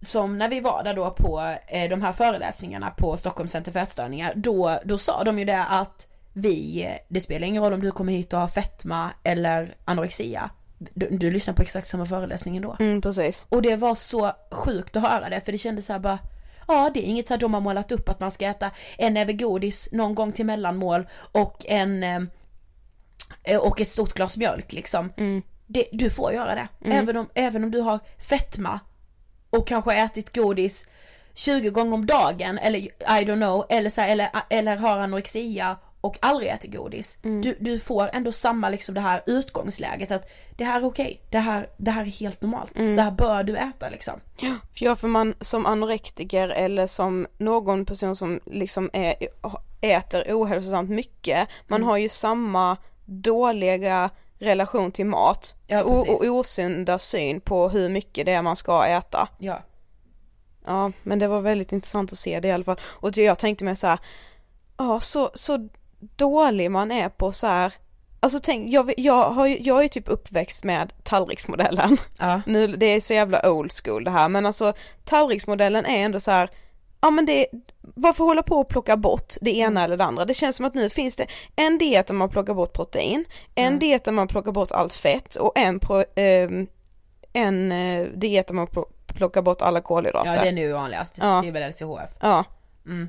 Som 0.00 0.38
när 0.38 0.48
vi 0.48 0.60
var 0.60 0.82
där 0.84 0.94
då 0.94 1.10
på 1.10 1.56
eh, 1.68 1.90
de 1.90 2.02
här 2.02 2.12
föreläsningarna 2.12 2.90
på 2.90 3.16
Stockholms 3.16 3.52
center 3.52 3.72
för 3.72 3.80
ätstörningar, 3.80 4.32
då, 4.36 4.78
då 4.84 4.98
sa 4.98 5.24
de 5.24 5.38
ju 5.38 5.44
det 5.44 5.64
att 5.64 6.06
vi, 6.32 6.84
eh, 6.84 6.92
det 7.08 7.20
spelar 7.20 7.46
ingen 7.46 7.62
roll 7.62 7.72
om 7.72 7.80
du 7.80 7.90
kommer 7.90 8.12
hit 8.12 8.32
och 8.32 8.40
har 8.40 8.48
fetma 8.48 9.10
eller 9.22 9.74
anorexia. 9.84 10.50
Du, 10.78 11.08
du 11.10 11.30
lyssnar 11.30 11.54
på 11.54 11.62
exakt 11.62 11.88
samma 11.88 12.06
föreläsning 12.06 12.56
ändå. 12.56 12.76
Mm, 12.80 13.02
precis. 13.02 13.46
Och 13.48 13.62
det 13.62 13.76
var 13.76 13.94
så 13.94 14.32
sjukt 14.50 14.96
att 14.96 15.02
höra 15.02 15.28
det 15.28 15.40
för 15.40 15.52
det 15.52 15.58
kändes 15.58 15.86
så 15.86 15.92
här 15.92 16.00
bara 16.00 16.18
Ja 16.68 16.90
det 16.94 17.00
är 17.06 17.10
inget 17.10 17.28
så 17.28 17.34
här 17.34 17.38
de 17.40 17.54
har 17.54 17.60
målat 17.60 17.92
upp 17.92 18.08
att 18.08 18.20
man 18.20 18.30
ska 18.30 18.46
äta 18.46 18.70
en 18.98 19.14
näve 19.14 19.32
godis 19.32 19.88
någon 19.92 20.14
gång 20.14 20.32
till 20.32 20.46
mellanmål 20.46 21.06
och 21.14 21.66
en 21.66 22.02
eh, 22.02 22.22
och 23.60 23.80
ett 23.80 23.90
stort 23.90 24.14
glas 24.14 24.36
mjölk 24.36 24.72
liksom. 24.72 25.12
Det, 25.66 25.88
du 25.92 26.10
får 26.10 26.32
göra 26.32 26.54
det. 26.54 26.68
Mm. 26.84 26.98
Även, 26.98 27.16
om, 27.16 27.28
även 27.34 27.64
om 27.64 27.70
du 27.70 27.80
har 27.80 27.98
fetma 28.18 28.80
och 29.50 29.68
kanske 29.68 29.94
ätit 29.94 30.34
godis 30.34 30.86
20 31.34 31.70
gånger 31.70 31.94
om 31.94 32.06
dagen 32.06 32.58
eller 32.58 32.78
I 32.78 32.90
don't 33.24 33.36
know 33.36 33.66
eller 33.68 33.90
så 33.90 34.00
här, 34.00 34.08
eller, 34.08 34.28
eller 34.50 34.76
har 34.76 34.98
anorexia 34.98 35.76
och 36.06 36.18
aldrig 36.22 36.50
äter 36.50 36.68
godis. 36.68 37.18
Mm. 37.22 37.42
Du, 37.42 37.56
du 37.60 37.78
får 37.80 38.10
ändå 38.12 38.32
samma 38.32 38.68
liksom 38.68 38.94
det 38.94 39.00
här 39.00 39.22
utgångsläget 39.26 40.10
att 40.10 40.30
det 40.56 40.64
här 40.64 40.80
är 40.80 40.84
okej, 40.84 41.22
det, 41.30 41.38
här, 41.38 41.68
det 41.76 41.90
här 41.90 42.02
är 42.02 42.06
helt 42.06 42.40
normalt. 42.42 42.76
Mm. 42.76 42.96
Så 42.96 43.00
här 43.00 43.10
bör 43.10 43.42
du 43.42 43.56
äta 43.56 43.88
liksom. 43.88 44.20
Ja 44.74 44.96
för 44.96 45.08
man 45.08 45.34
som 45.40 45.66
anorektiker 45.66 46.48
eller 46.48 46.86
som 46.86 47.26
någon 47.38 47.84
person 47.84 48.16
som 48.16 48.40
liksom 48.46 48.90
är, 48.92 49.14
äter 49.80 50.22
ohälsosamt 50.28 50.90
mycket, 50.90 51.48
man 51.66 51.76
Mm. 51.80 51.88
har 51.88 51.96
ju 51.96 52.08
samma 52.08 52.76
dåliga 53.04 54.10
relation 54.38 54.92
till 54.92 55.06
mat 55.06 55.54
Ja, 55.66 55.82
och, 55.82 56.24
osunda 56.24 56.98
syn 56.98 57.40
på 57.40 57.68
hur 57.68 57.88
mycket 57.88 58.26
det 58.26 58.32
är 58.32 58.42
man 58.42 58.56
ska 58.56 58.86
äta. 58.86 59.28
Ja. 59.38 59.58
Ja 60.64 60.92
men 61.02 61.18
det 61.18 61.28
var 61.28 61.40
väldigt 61.40 61.72
intressant 61.72 62.12
att 62.12 62.18
se 62.18 62.40
det 62.40 62.48
i 62.48 62.52
alla 62.52 62.64
fall. 62.64 62.80
Och 62.82 63.16
jag 63.16 63.38
tänkte 63.38 63.64
mig 63.64 63.76
så 63.76 63.86
här, 63.86 63.98
ja 64.76 65.00
så, 65.00 65.30
så 65.34 65.68
dålig 66.16 66.70
man 66.70 66.92
är 66.92 67.08
på 67.08 67.32
så 67.32 67.46
här 67.46 67.72
Alltså 68.20 68.38
tänk, 68.42 68.70
jag, 68.70 68.94
jag, 68.96 69.30
har, 69.30 69.46
jag 69.46 69.84
är 69.84 69.88
typ 69.88 70.08
uppväxt 70.08 70.64
med 70.64 70.92
tallriksmodellen. 71.02 71.98
Ja. 72.18 72.40
Nu, 72.46 72.66
det 72.66 72.86
är 72.86 73.00
så 73.00 73.14
jävla 73.14 73.50
old 73.50 73.72
school 73.72 74.04
det 74.04 74.10
här 74.10 74.28
men 74.28 74.46
alltså 74.46 74.72
tallriksmodellen 75.04 75.86
är 75.86 76.04
ändå 76.04 76.20
så 76.20 76.30
här, 76.30 76.50
ja 77.00 77.10
men 77.10 77.26
det, 77.26 77.46
varför 77.80 78.24
hålla 78.24 78.42
på 78.42 78.56
och 78.56 78.68
plocka 78.68 78.96
bort 78.96 79.34
det 79.40 79.56
ena 79.56 79.84
eller 79.84 79.96
det 79.96 80.04
andra? 80.04 80.24
Det 80.24 80.34
känns 80.34 80.56
som 80.56 80.66
att 80.66 80.74
nu 80.74 80.90
finns 80.90 81.16
det 81.16 81.26
en 81.56 81.78
diet 81.78 82.06
där 82.06 82.14
man 82.14 82.28
plockar 82.28 82.54
bort 82.54 82.72
protein, 82.72 83.24
en 83.54 83.78
diet 83.78 84.04
där 84.04 84.12
man 84.12 84.28
plockar 84.28 84.52
bort 84.52 84.70
allt 84.72 84.92
fett 84.92 85.36
och 85.36 85.58
en, 85.58 85.80
pro, 85.80 86.04
ehm, 86.16 86.66
en 87.32 87.72
eh, 87.72 88.06
diet 88.14 88.46
där 88.46 88.54
man 88.54 88.66
plo- 88.66 88.88
plockar 89.06 89.42
bort 89.42 89.62
alla 89.62 89.80
kolhydrater. 89.80 90.34
Ja 90.34 90.42
det 90.42 90.48
är 90.48 90.52
nu 90.52 90.72
vanligast. 90.72 91.14
Ja. 91.20 91.40
Det 91.42 91.48
är 91.48 91.52
väl 91.52 91.70
LCHF. 91.70 92.10
Ja. 92.20 92.44
Mm. 92.86 93.08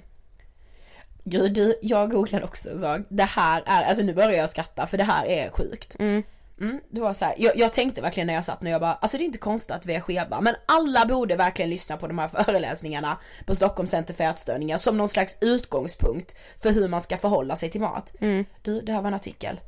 Gud, 1.29 1.53
du, 1.53 1.75
jag 1.81 2.11
googlade 2.11 2.45
också 2.45 2.69
en 2.69 2.79
sak. 2.79 3.01
Det 3.09 3.23
här 3.23 3.63
är, 3.65 3.83
alltså 3.83 4.03
nu 4.03 4.13
börjar 4.13 4.37
jag 4.37 4.49
skratta 4.49 4.87
för 4.87 4.97
det 4.97 5.03
här 5.03 5.25
är 5.25 5.51
sjukt. 5.51 5.95
Mm. 5.99 6.23
Mm, 6.61 6.81
det 6.89 7.01
var 7.01 7.13
så 7.13 7.25
här, 7.25 7.35
jag, 7.37 7.57
jag 7.57 7.73
tänkte 7.73 8.01
verkligen 8.01 8.27
när 8.27 8.33
jag 8.33 8.45
satt 8.45 8.61
nu, 8.61 8.69
jag 8.69 8.81
bara, 8.81 8.93
alltså 8.93 9.17
det 9.17 9.23
är 9.23 9.25
inte 9.25 9.37
konstigt 9.37 9.71
att 9.71 9.85
vi 9.85 9.93
är 9.93 9.99
skeva, 9.99 10.41
men 10.41 10.55
alla 10.65 11.05
borde 11.05 11.35
verkligen 11.35 11.69
lyssna 11.69 11.97
på 11.97 12.07
de 12.07 12.19
här 12.19 12.27
föreläsningarna 12.43 13.17
på 13.45 13.55
Stockholms 13.55 13.91
center 13.91 14.13
för 14.13 14.23
ätstörningar 14.23 14.77
som 14.77 14.97
någon 14.97 15.07
slags 15.07 15.37
utgångspunkt 15.41 16.35
för 16.61 16.71
hur 16.71 16.87
man 16.87 17.01
ska 17.01 17.17
förhålla 17.17 17.55
sig 17.55 17.69
till 17.69 17.81
mat. 17.81 18.13
Mm. 18.19 18.45
Du, 18.61 18.81
det 18.81 18.91
här 18.91 19.01
var 19.01 19.07
en 19.07 19.13
artikel. 19.13 19.59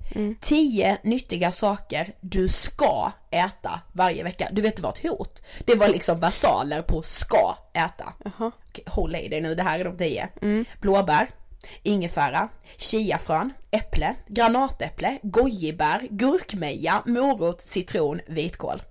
10 0.41 0.98
nyttiga 1.04 1.52
saker 1.52 2.13
du 2.22 2.48
ska 2.48 3.12
äta 3.32 3.82
varje 3.93 4.24
vecka. 4.24 4.50
Du 4.52 4.62
vet 4.62 4.76
det 4.76 4.82
var 4.82 4.89
ett 4.89 5.04
hot. 5.04 5.41
Det 5.65 5.76
var 5.76 5.88
liksom 5.88 6.19
versaler 6.19 6.82
på 6.82 7.02
ska 7.02 7.58
äta. 7.74 8.13
Jaha. 8.24 8.52
Okej, 8.69 8.84
håll 8.88 9.15
i 9.15 9.28
dig 9.28 9.41
nu, 9.41 9.56
det 9.56 9.63
här 9.63 9.80
är 9.80 9.84
de 9.84 9.98
10. 9.98 10.30
Mm. 10.41 10.65
Blåbär, 10.82 11.30
ingefära, 11.84 12.50
chiafrön, 12.78 13.54
äpple, 13.72 14.15
granatäpple, 14.28 15.19
gojibär, 15.24 16.08
gurkmeja, 16.12 17.04
morot, 17.06 17.62
citron, 17.62 18.22
vitkål. 18.28 18.82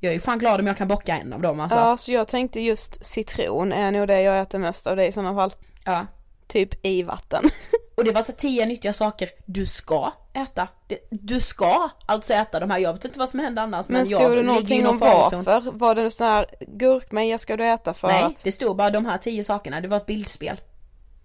Jag 0.00 0.10
är 0.10 0.14
ju 0.14 0.20
fan 0.20 0.38
glad 0.38 0.60
om 0.60 0.66
jag 0.66 0.76
kan 0.76 0.88
bocka 0.88 1.18
en 1.18 1.32
av 1.32 1.40
dem 1.42 1.60
alltså. 1.60 1.78
Ja 1.78 1.96
så 1.96 2.12
jag 2.12 2.28
tänkte 2.28 2.60
just 2.60 3.04
citron 3.06 3.72
är 3.72 3.92
nog 3.92 4.08
det 4.08 4.20
jag 4.22 4.40
äter 4.40 4.58
mest 4.58 4.86
av 4.86 4.96
det 4.96 5.06
i 5.06 5.12
sådana 5.12 5.34
fall. 5.34 5.54
Ja. 5.84 6.06
Typ 6.46 6.86
i 6.86 7.02
vatten. 7.02 7.44
Och 7.96 8.04
det 8.04 8.12
var 8.12 8.22
så 8.22 8.32
10 8.32 8.66
nyttiga 8.66 8.92
saker 8.92 9.30
du 9.46 9.66
ska 9.66 10.12
äta. 10.34 10.68
Det- 10.88 10.98
Du 11.10 11.40
ska 11.40 11.88
alltså 12.06 12.32
äta 12.32 12.60
de 12.60 12.70
här, 12.70 12.78
jag 12.78 12.92
vet 12.92 13.04
inte 13.04 13.18
vad 13.18 13.28
som 13.28 13.40
händer 13.40 13.62
annars 13.62 13.88
men, 13.88 14.00
Men 14.02 14.10
jag 14.10 14.20
stod 14.20 14.30
det 14.30 14.36
ligger 14.36 14.42
i 14.42 14.46
någonting 14.46 14.82
någon 14.82 14.92
om 14.92 15.42
varför? 15.42 15.70
Var 15.72 15.94
det 15.94 16.10
sån 16.10 16.26
här 16.26 16.46
gurkmeja 16.60 17.38
ska 17.38 17.56
du 17.56 17.64
äta 17.66 17.94
för 17.94 18.08
Nej, 18.08 18.22
att? 18.24 18.44
det 18.44 18.52
stod 18.52 18.76
bara 18.76 18.90
de 18.90 19.06
här 19.06 19.18
10 19.18 19.44
sakerna, 19.44 19.80
det 19.80 19.88
var 19.88 19.96
ett 19.96 20.06
bildspel. 20.06 20.60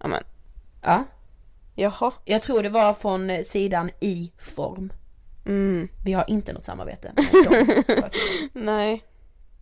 Ja 0.00 0.08
men, 0.08 0.24
Ja. 0.82 1.04
jaha. 1.74 2.12
Jag 2.24 2.42
tror 2.42 2.62
det 2.62 2.68
var 2.68 2.94
från 2.94 3.30
eh, 3.30 3.44
sidan 3.44 3.90
i 4.00 4.32
form. 4.38 4.92
Mm. 5.46 5.88
Vi 6.04 6.12
har 6.12 6.24
inte 6.30 6.52
något 6.52 6.64
samarbete 6.64 7.12
med 7.16 7.44
dem. 7.44 8.02
Nej. 8.52 9.04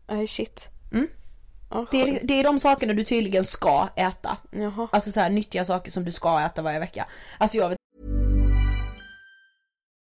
Nej 0.06 0.26
shit. 0.26 0.68
Mm. 0.92 1.08
Det 1.90 2.00
är, 2.00 2.20
det 2.22 2.34
är 2.34 2.44
de 2.44 2.58
sakerna 2.58 2.92
du 2.92 3.04
tydligen 3.04 3.44
ska 3.44 3.88
äta. 3.96 4.36
Jaha. 4.50 4.88
Alltså 4.92 5.12
så 5.12 5.20
här 5.20 5.30
nyttiga 5.30 5.64
saker 5.64 5.90
som 5.90 6.04
du 6.04 6.12
ska 6.12 6.40
äta 6.40 6.62
varje 6.62 6.78
vecka. 6.78 7.06
Alltså 7.38 7.58
jag 7.58 7.68
vet 7.68 7.79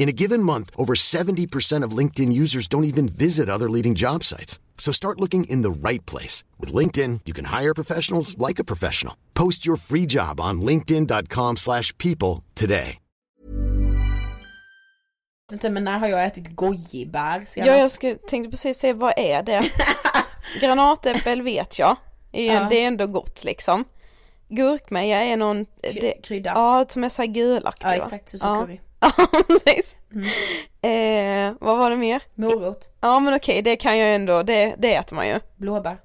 In 0.00 0.08
a 0.08 0.12
given 0.12 0.42
month, 0.42 0.70
over 0.76 0.94
70% 0.94 1.84
of 1.84 1.98
LinkedIn 1.98 2.32
users 2.32 2.66
don't 2.66 2.84
even 2.84 3.06
visit 3.06 3.50
other 3.50 3.68
leading 3.68 3.94
job 3.94 4.24
sites. 4.24 4.58
So 4.78 4.92
start 4.92 5.20
looking 5.20 5.44
in 5.44 5.60
the 5.60 5.70
right 5.70 6.06
place. 6.06 6.42
With 6.58 6.72
LinkedIn, 6.74 7.20
you 7.26 7.34
can 7.34 7.44
hire 7.44 7.74
professionals 7.74 8.34
like 8.48 8.58
a 8.58 8.64
professional. 8.64 9.14
Post 9.34 9.66
your 9.66 9.76
free 9.76 10.06
job 10.06 10.40
on 10.40 10.62
linkedin.com 10.62 11.56
slash 11.56 11.96
people 11.98 12.42
today. 12.54 12.98
Men 15.62 15.84
när 15.84 15.98
har 15.98 16.08
jag 16.08 16.24
ätit 16.24 16.48
gojibär 16.56 17.44
senast? 17.46 17.68
Ja, 17.68 17.76
jag 17.76 17.90
skulle, 17.90 18.14
tänkte 18.14 18.50
precis 18.50 18.78
säga, 18.78 18.94
vad 18.94 19.12
är 19.16 19.42
det? 19.42 19.70
Granatäppel 20.60 21.42
vet 21.42 21.78
jag. 21.78 21.96
Det 22.30 22.48
är, 22.48 22.54
Ja. 22.54 22.66
det 22.70 22.82
är 22.82 22.86
ändå 22.86 23.06
gott 23.06 23.44
liksom. 23.44 23.84
Gurkmeja 24.48 25.20
är 25.20 25.36
någon... 25.36 25.66
Det, 25.82 26.22
krydda. 26.22 26.50
Ja, 26.50 26.86
som 26.88 27.04
är 27.04 27.08
såhär 27.08 27.28
gulaktig 27.28 27.88
Ja, 27.88 27.94
exakt, 27.94 28.30
så 28.30 28.36
ja. 28.40 28.66
curry. 28.66 28.80
Ja, 29.16 29.26
precis. 29.48 29.96
Eh, 30.82 31.52
vad 31.60 31.78
var 31.78 31.90
det 31.90 31.96
mer? 31.96 32.22
Morot. 32.34 32.88
Ja 33.00 33.20
men 33.20 33.34
okej, 33.34 33.62
det 33.62 33.76
kan 33.76 33.98
jag 33.98 34.14
ändå, 34.14 34.42
det, 34.42 34.74
det 34.78 34.94
äter 34.94 35.16
man 35.16 35.28
ju. 35.28 35.40
Blåbär. 35.56 35.98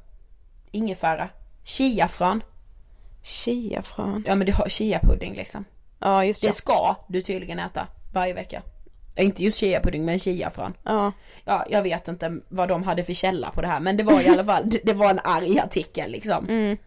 Ingefära. 0.72 1.30
Chiafrön. 1.64 2.44
Chiafrön? 3.24 4.24
Ja 4.28 4.36
men 4.36 4.48
du 4.48 4.54
har 4.54 4.70
chiapudding 4.70 5.34
liksom. 5.36 5.66
Ja 6.00 6.26
just 6.26 6.42
Det 6.42 6.48
det. 6.48 6.54
ska 6.54 6.96
du 7.08 7.22
tydligen 7.22 7.60
äta 7.60 7.88
varje 8.14 8.34
vecka. 8.34 8.62
Ja, 9.16 9.24
Inte 9.24 9.44
just 9.44 9.58
chiapudding 9.58 10.06
men 10.06 10.20
chiafrön. 10.20 10.74
Ja. 10.84 11.12
Ja, 11.46 11.66
jag 11.70 11.82
vet 11.84 12.08
inte 12.08 12.40
vad 12.50 12.70
de 12.70 12.84
hade 12.84 13.04
för 13.04 13.14
källa 13.14 13.52
på 13.52 13.62
det 13.62 13.68
här 13.68 13.80
men 13.80 13.98
det 13.98 14.04
var 14.04 14.22
i 14.22 14.28
alla 14.28 14.46
fall, 14.46 14.70
det, 14.70 14.80
det 14.84 14.94
var 14.94 15.10
en 15.10 15.20
arg 15.24 15.60
artikel 15.60 16.12
liksom. 16.12 16.46
Mm. 16.50 16.78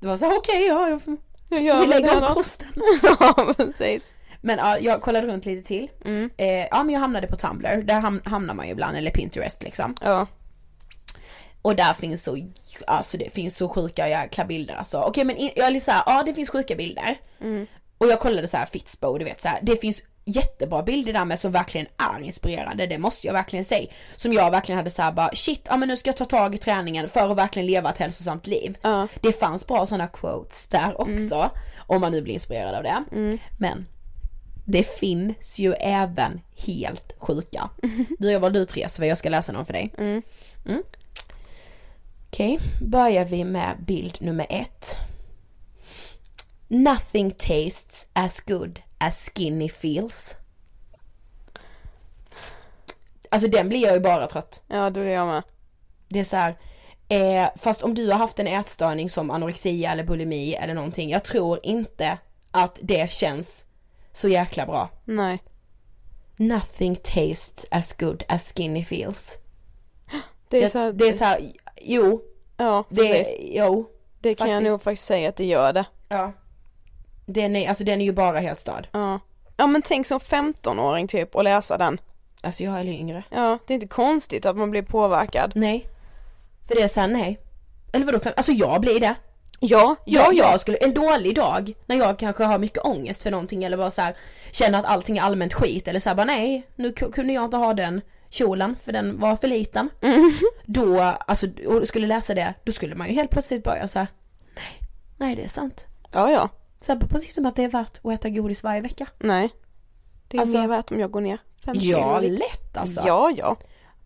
Det 0.00 0.06
var 0.06 0.16
så 0.16 0.36
okej 0.36 0.66
ja, 0.66 0.88
jag 0.88 1.00
Jag 1.48 1.62
gör 1.62 1.80
vi 1.80 1.86
lägger 1.86 2.28
om 2.28 2.34
kosten. 2.34 2.68
ja 3.02 3.54
precis. 3.56 4.16
Men 4.44 4.58
ja, 4.58 4.78
jag 4.78 5.02
kollade 5.02 5.26
runt 5.26 5.46
lite 5.46 5.68
till. 5.68 5.90
Mm. 6.04 6.30
Eh, 6.36 6.46
ja 6.70 6.82
men 6.84 6.90
jag 6.90 7.00
hamnade 7.00 7.26
på 7.26 7.36
Tumblr, 7.36 7.82
där 7.82 8.00
ham- 8.00 8.28
hamnar 8.28 8.54
man 8.54 8.66
ju 8.66 8.72
ibland, 8.72 8.96
eller 8.96 9.10
Pinterest 9.10 9.62
liksom. 9.62 9.94
Ja. 10.00 10.26
Och 11.62 11.76
där 11.76 11.94
finns 11.94 12.24
så, 12.24 12.38
alltså 12.86 13.16
det 13.18 13.32
finns 13.34 13.56
så 13.56 13.68
sjuka 13.68 14.08
jäkla 14.08 14.44
bilder 14.44 14.74
alltså. 14.74 14.98
Okej 15.00 15.24
men 15.24 15.36
i- 15.36 15.52
jag 15.56 15.66
är 15.66 15.70
lite 15.70 15.84
såhär, 15.84 16.02
ja 16.06 16.22
det 16.26 16.34
finns 16.34 16.50
sjuka 16.50 16.74
bilder. 16.74 17.16
Mm. 17.40 17.66
Och 17.98 18.06
jag 18.06 18.20
kollade 18.20 18.48
så 18.48 18.56
här 18.56 18.66
Fitspo, 18.66 19.18
du 19.18 19.24
vet 19.24 19.40
så 19.40 19.48
här, 19.48 19.58
det 19.62 19.76
finns 19.76 20.02
jättebra 20.24 20.82
bilder 20.82 21.12
där 21.12 21.24
med 21.24 21.38
som 21.38 21.52
verkligen 21.52 21.86
är 22.16 22.22
inspirerande, 22.24 22.86
det 22.86 22.98
måste 22.98 23.26
jag 23.26 23.34
verkligen 23.34 23.64
säga. 23.64 23.86
Som 24.16 24.32
jag 24.32 24.50
verkligen 24.50 24.76
hade 24.76 24.90
såhär 24.90 25.12
bara, 25.12 25.30
shit, 25.34 25.66
ja 25.70 25.76
men 25.76 25.88
nu 25.88 25.96
ska 25.96 26.08
jag 26.08 26.16
ta 26.16 26.24
tag 26.24 26.54
i 26.54 26.58
träningen 26.58 27.08
för 27.08 27.30
att 27.30 27.36
verkligen 27.36 27.66
leva 27.66 27.90
ett 27.90 27.98
hälsosamt 27.98 28.46
liv. 28.46 28.78
Ja. 28.82 29.08
Det 29.22 29.32
fanns 29.32 29.66
bra 29.66 29.86
sådana 29.86 30.06
quotes 30.08 30.66
där 30.68 31.00
också, 31.00 31.50
om 31.78 32.00
man 32.00 32.12
nu 32.12 32.22
blir 32.22 32.34
inspirerad 32.34 32.74
av 32.74 32.82
det. 32.82 33.04
Men 33.58 33.86
det 34.64 34.84
finns 34.84 35.58
ju 35.58 35.72
även 35.72 36.40
helt 36.66 37.12
sjuka. 37.18 37.70
Du 38.18 38.32
har 38.32 38.40
valt 38.40 38.56
ut 38.56 38.68
tre 38.68 38.88
så 38.88 39.04
jag 39.04 39.18
ska 39.18 39.28
läsa 39.28 39.52
någon 39.52 39.66
för 39.66 39.72
dig. 39.72 39.94
Mm. 39.98 40.22
Mm. 40.66 40.82
Okej, 42.28 42.60
börjar 42.82 43.24
vi 43.24 43.44
med 43.44 43.76
bild 43.86 44.16
nummer 44.20 44.46
ett. 44.50 44.96
Nothing 46.68 47.30
tastes 47.30 48.06
as 48.12 48.40
good 48.40 48.80
as 48.98 49.30
skinny 49.34 49.68
feels. 49.68 50.34
Alltså 53.28 53.48
den 53.48 53.68
blir 53.68 53.82
jag 53.82 53.94
ju 53.94 54.00
bara 54.00 54.26
trött. 54.26 54.62
Ja 54.68 54.84
det 54.84 55.00
blir 55.00 55.12
jag 55.12 55.26
med. 55.26 55.42
Det 56.08 56.20
är 56.20 56.24
så 56.24 56.36
här, 56.36 56.58
eh, 57.08 57.48
fast 57.56 57.82
om 57.82 57.94
du 57.94 58.10
har 58.10 58.18
haft 58.18 58.38
en 58.38 58.46
ätstörning 58.46 59.08
som 59.08 59.30
anorexia 59.30 59.92
eller 59.92 60.04
bulimi 60.04 60.54
eller 60.54 60.74
någonting, 60.74 61.10
jag 61.10 61.24
tror 61.24 61.60
inte 61.62 62.18
att 62.50 62.78
det 62.82 63.10
känns 63.10 63.64
så 64.12 64.28
jäkla 64.28 64.66
bra. 64.66 64.88
Nej. 65.04 65.42
Nothing 66.36 66.96
tastes 66.96 67.66
as 67.70 67.92
good 67.98 68.24
as 68.28 68.52
skinny 68.56 68.84
feels. 68.84 69.36
Det 70.48 70.58
är 70.58 70.62
Jag- 70.62 70.72
så 70.72 70.78
här, 70.78 70.92
det 70.92 71.08
är 71.08 71.12
så 71.12 71.24
här, 71.24 71.52
jo, 71.82 72.22
Ja 72.56 72.84
det, 72.88 72.96
precis. 73.08 73.36
jo, 73.40 73.86
Det 74.20 74.34
kan 74.34 74.50
jag 74.50 74.56
faktiskt. 74.58 74.70
nog 74.70 74.82
faktiskt 74.82 75.06
säga 75.06 75.28
att 75.28 75.36
det 75.36 75.44
gör 75.44 75.72
det. 75.72 75.84
ja. 76.08 76.32
Den 77.26 77.56
är, 77.56 77.68
alltså 77.68 77.84
den 77.84 78.00
är 78.00 78.04
ju 78.04 78.12
bara 78.12 78.40
helt 78.40 78.60
störd. 78.60 78.88
Ja. 78.92 79.20
Ja 79.56 79.66
men 79.66 79.82
tänk 79.82 80.06
som 80.06 80.18
15-åring 80.18 81.08
typ 81.08 81.34
och 81.34 81.44
läsa 81.44 81.78
den. 81.78 82.00
Alltså 82.40 82.64
jag 82.64 82.80
är 82.80 82.84
yngre. 82.84 83.24
Ja, 83.30 83.58
det 83.66 83.72
är 83.72 83.74
inte 83.74 83.86
konstigt 83.86 84.46
att 84.46 84.56
man 84.56 84.70
blir 84.70 84.82
påverkad. 84.82 85.52
Nej. 85.54 85.86
För 86.68 86.74
det 86.74 86.82
är 86.82 86.88
såhär, 86.88 87.08
nej. 87.08 87.38
Eller 87.92 88.06
vadå, 88.06 88.18
alltså 88.36 88.52
jag 88.52 88.80
blir 88.80 89.00
det. 89.00 89.14
Ja, 89.64 89.96
ja, 90.04 90.32
ja. 90.32 90.50
jag 90.50 90.60
skulle, 90.60 90.76
en 90.78 90.94
dålig 90.94 91.34
dag 91.36 91.72
när 91.86 91.96
jag 91.96 92.18
kanske 92.18 92.44
har 92.44 92.58
mycket 92.58 92.84
ångest 92.84 93.22
för 93.22 93.30
någonting 93.30 93.64
eller 93.64 93.76
bara 93.76 93.90
så 93.90 94.02
här, 94.02 94.16
känner 94.52 94.78
att 94.78 94.84
allting 94.84 95.18
är 95.18 95.22
allmänt 95.22 95.52
skit 95.54 95.88
eller 95.88 96.00
så 96.00 96.08
här, 96.08 96.16
bara 96.16 96.24
nej, 96.24 96.66
nu 96.76 96.90
ku- 96.92 97.12
kunde 97.12 97.32
jag 97.32 97.44
inte 97.44 97.56
ha 97.56 97.74
den 97.74 98.00
kjolen 98.30 98.76
för 98.84 98.92
den 98.92 99.18
var 99.18 99.36
för 99.36 99.48
liten. 99.48 99.90
Då, 100.66 101.00
alltså, 101.00 101.46
och 101.66 101.88
skulle 101.88 102.06
läsa 102.06 102.34
det, 102.34 102.54
då 102.64 102.72
skulle 102.72 102.94
man 102.94 103.08
ju 103.08 103.14
helt 103.14 103.30
plötsligt 103.30 103.64
börja 103.64 103.88
så 103.88 103.98
här, 103.98 104.08
nej, 104.54 104.80
nej 105.16 105.36
det 105.36 105.44
är 105.44 105.48
sant. 105.48 105.84
Ja, 106.12 106.30
ja. 106.30 106.48
Så 106.80 106.92
här, 106.92 107.00
precis 107.00 107.34
som 107.34 107.46
att 107.46 107.56
det 107.56 107.64
är 107.64 107.68
värt 107.68 108.00
att 108.04 108.12
äta 108.12 108.28
godis 108.30 108.62
varje 108.62 108.80
vecka. 108.80 109.06
Nej. 109.18 109.48
Det 110.28 110.36
är 110.36 110.40
Alltså- 110.40 110.58
mer 110.58 110.68
värt 110.68 110.90
om 110.90 111.00
jag 111.00 111.10
går 111.10 111.20
ner 111.20 111.38
fem 111.64 111.76
Ja, 111.78 112.20
kilo. 112.20 112.34
lätt 112.38 112.76
alltså. 112.76 113.02
Ja, 113.06 113.32
ja. 113.36 113.56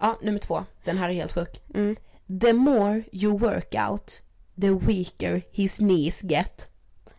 Ja, 0.01 0.19
nummer 0.23 0.38
två. 0.38 0.64
Den 0.85 0.99
här 0.99 1.09
är 1.09 1.12
helt 1.12 1.33
sjuk. 1.33 1.62
Mm. 1.75 1.97
The 2.40 2.53
more 2.53 3.03
you 3.12 3.38
work 3.38 3.75
out, 3.90 4.21
the 4.61 4.71
weaker 4.71 5.42
his 5.53 5.77
knees 5.77 6.23
get. 6.23 6.69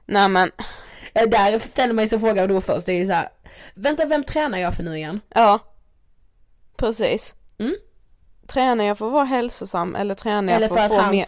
Nej 0.06 0.30
men, 0.30 0.52
Eh, 1.13 1.28
Där 1.30 1.60
ställer 1.60 1.93
man 1.93 2.10
sig 2.10 2.19
frågan 2.19 2.47
då 2.50 2.62
först, 2.62 2.86
det 2.86 2.93
är 2.93 3.00
ju 3.00 3.06
så 3.06 3.12
här, 3.13 3.30
vänta 3.76 4.06
vem 4.06 4.23
tränar 4.23 4.58
jag 4.58 4.73
för 4.76 4.84
nu 4.84 4.97
igen? 4.97 5.19
ja. 5.36 5.60
Precis. 6.78 7.36
Mm. 7.60 7.76
Tränar 8.47 8.84
jag 8.86 8.97
för 8.97 9.06
att 9.08 9.12
vara 9.13 9.23
hälsosam 9.23 9.95
eller 9.95 10.15
tränar 10.15 10.54
jag 10.54 10.58
Eller 10.58 10.67
för, 10.67 10.76
för 10.76 10.84
att 10.86 10.91
att 10.91 11.06
få 11.06 11.12
mer, 11.12 11.26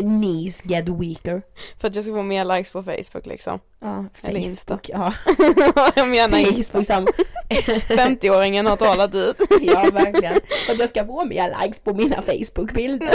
knees 0.00 0.64
get 0.64 0.88
weaker. 0.88 1.42
för 1.80 1.88
att 1.88 1.94
jag 1.94 2.04
ska 2.04 2.12
få 2.14 2.22
mer 2.22 2.44
likes 2.44 2.70
på 2.70 2.82
Facebook 2.82 3.26
liksom? 3.26 3.60
Ja, 3.80 4.04
Eller 4.22 4.40
Insta. 4.48 4.74
Facebook, 4.74 4.88
ja. 4.88 5.12
jag 5.96 6.08
menar. 6.28 6.44
Facebook 6.62 6.86
sam. 6.86 7.06
50-åringen 7.88 8.66
har 8.68 8.76
talat 8.76 9.14
ut. 9.14 9.36
ja, 9.60 9.86
verkligen. 9.92 10.34
För 10.66 10.72
att 10.72 10.78
jag 10.78 10.88
ska 10.88 11.06
få 11.06 11.24
mer 11.24 11.56
likes 11.62 11.80
på 11.80 11.94
mina 11.94 12.22
Facebook-bilder. 12.22 13.10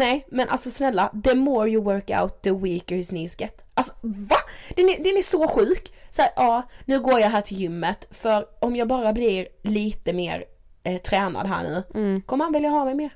Nej, 0.00 0.26
men 0.30 0.48
alltså 0.48 0.70
snälla, 0.70 1.12
the 1.24 1.34
more 1.34 1.70
you 1.70 1.84
work 1.84 2.10
out, 2.10 2.42
the 2.42 2.50
weaker 2.52 2.96
his 2.96 3.08
knees 3.08 3.40
get. 3.40 3.64
Alltså 3.74 3.92
va? 4.02 4.36
Den 4.76 4.88
är, 4.88 4.96
den 5.04 5.16
är 5.16 5.22
så 5.22 5.48
sjuk. 5.48 5.92
Så 6.10 6.22
här, 6.22 6.30
ja, 6.36 6.62
nu 6.84 7.00
går 7.00 7.20
jag 7.20 7.28
här 7.28 7.40
till 7.40 7.56
gymmet 7.60 8.06
för 8.10 8.46
om 8.60 8.76
jag 8.76 8.88
bara 8.88 9.12
blir 9.12 9.48
lite 9.62 10.12
mer 10.12 10.44
eh, 10.82 11.00
tränad 11.02 11.46
här 11.46 11.62
nu, 11.62 11.82
Mm. 11.94 12.22
kommer 12.22 12.44
han 12.44 12.52
vilja 12.52 12.68
ha 12.70 12.84
mig 12.84 12.94
mer? 12.94 13.10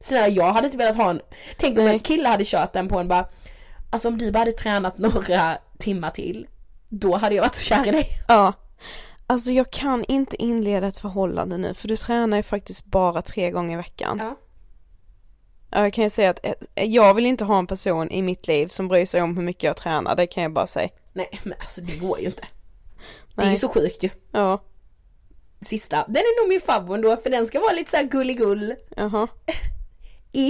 Snälla, 0.00 0.28
jag 0.28 0.52
hade 0.52 0.66
inte 0.66 0.78
velat 0.78 0.96
ha 0.96 1.10
en, 1.10 1.20
tänk 1.58 1.78
om 1.78 1.86
en 1.86 1.98
kille 2.00 2.28
hade 2.28 2.44
kört 2.44 2.72
den 2.72 2.88
på 2.88 2.98
en 2.98 3.08
bara, 3.08 3.28
alltså 3.90 4.08
om 4.08 4.18
du 4.18 4.32
bara 4.32 4.38
hade 4.38 4.52
tränat 4.52 4.98
några 4.98 5.58
timmar 5.78 6.10
till, 6.10 6.46
då 6.88 7.16
hade 7.16 7.34
jag 7.34 7.42
varit 7.42 7.54
så 7.54 7.64
kär 7.64 7.86
i 7.86 7.90
dig. 7.90 8.06
Ja. 8.28 8.52
Alltså 9.26 9.50
jag 9.52 9.70
kan 9.70 10.04
inte 10.08 10.42
inleda 10.42 10.86
ett 10.86 10.98
förhållande 10.98 11.58
nu 11.58 11.74
för 11.74 11.88
du 11.88 11.96
tränar 11.96 12.36
ju 12.36 12.42
faktiskt 12.42 12.84
bara 12.84 13.22
tre 13.22 13.50
gånger 13.50 13.72
i 13.74 13.76
veckan. 13.76 14.18
Ja. 14.22 14.36
Ja, 15.70 15.82
Jag 15.82 15.92
kan 15.92 16.04
ju 16.04 16.10
säga 16.10 16.30
att 16.30 16.46
eh, 16.46 16.84
jag 16.84 17.14
vill 17.14 17.26
inte 17.26 17.44
ha 17.44 17.58
en 17.58 17.66
person 17.66 18.10
i 18.10 18.22
mitt 18.22 18.46
liv 18.46 18.68
som 18.68 18.88
bryr 18.88 19.06
sig 19.06 19.22
om 19.22 19.36
hur 19.36 19.42
mycket 19.44 19.62
jag 19.62 19.76
tränar, 19.76 20.16
det 20.16 20.26
kan 20.26 20.42
jag 20.42 20.52
bara 20.52 20.66
säga. 20.66 20.88
Nej 21.12 21.40
men 21.42 21.54
alltså 21.60 21.80
det 21.80 21.96
går 21.96 22.20
ju 22.20 22.26
inte. 22.26 22.42
Det 23.34 23.42
är 23.42 23.46
Nej. 23.46 23.54
ju 23.54 23.60
så 23.60 23.68
sjukt 23.68 24.02
ju. 24.02 24.10
Ja, 24.32 24.62
Sista, 25.60 26.04
den 26.08 26.16
är 26.16 26.42
nog 26.42 26.48
min 26.48 26.60
favorit 26.60 26.94
ändå 27.04 27.16
för 27.16 27.30
den 27.30 27.46
ska 27.46 27.60
vara 27.60 27.72
lite 27.72 27.90
såhär 27.90 28.04
gulligull 28.04 28.74
jaha. 28.96 29.28
i... 30.32 30.48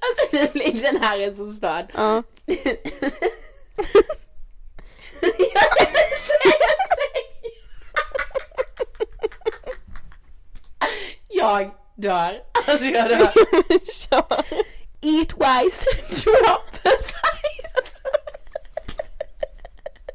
alltså 0.00 0.26
nu 0.32 0.46
blir 0.52 0.82
den 0.82 0.96
här 1.02 1.18
är 1.20 1.34
så 1.34 1.52
störd. 1.52 1.86
Ja. 1.94 2.22
Jag 11.28 11.70
dör. 12.02 12.40
Alltså 12.68 12.84
jag 12.84 13.08
dör. 13.08 13.32
Kör. 13.92 14.44
Eat 15.04 15.32
wise, 15.32 15.84
drop 16.08 16.72
size. 16.84 17.92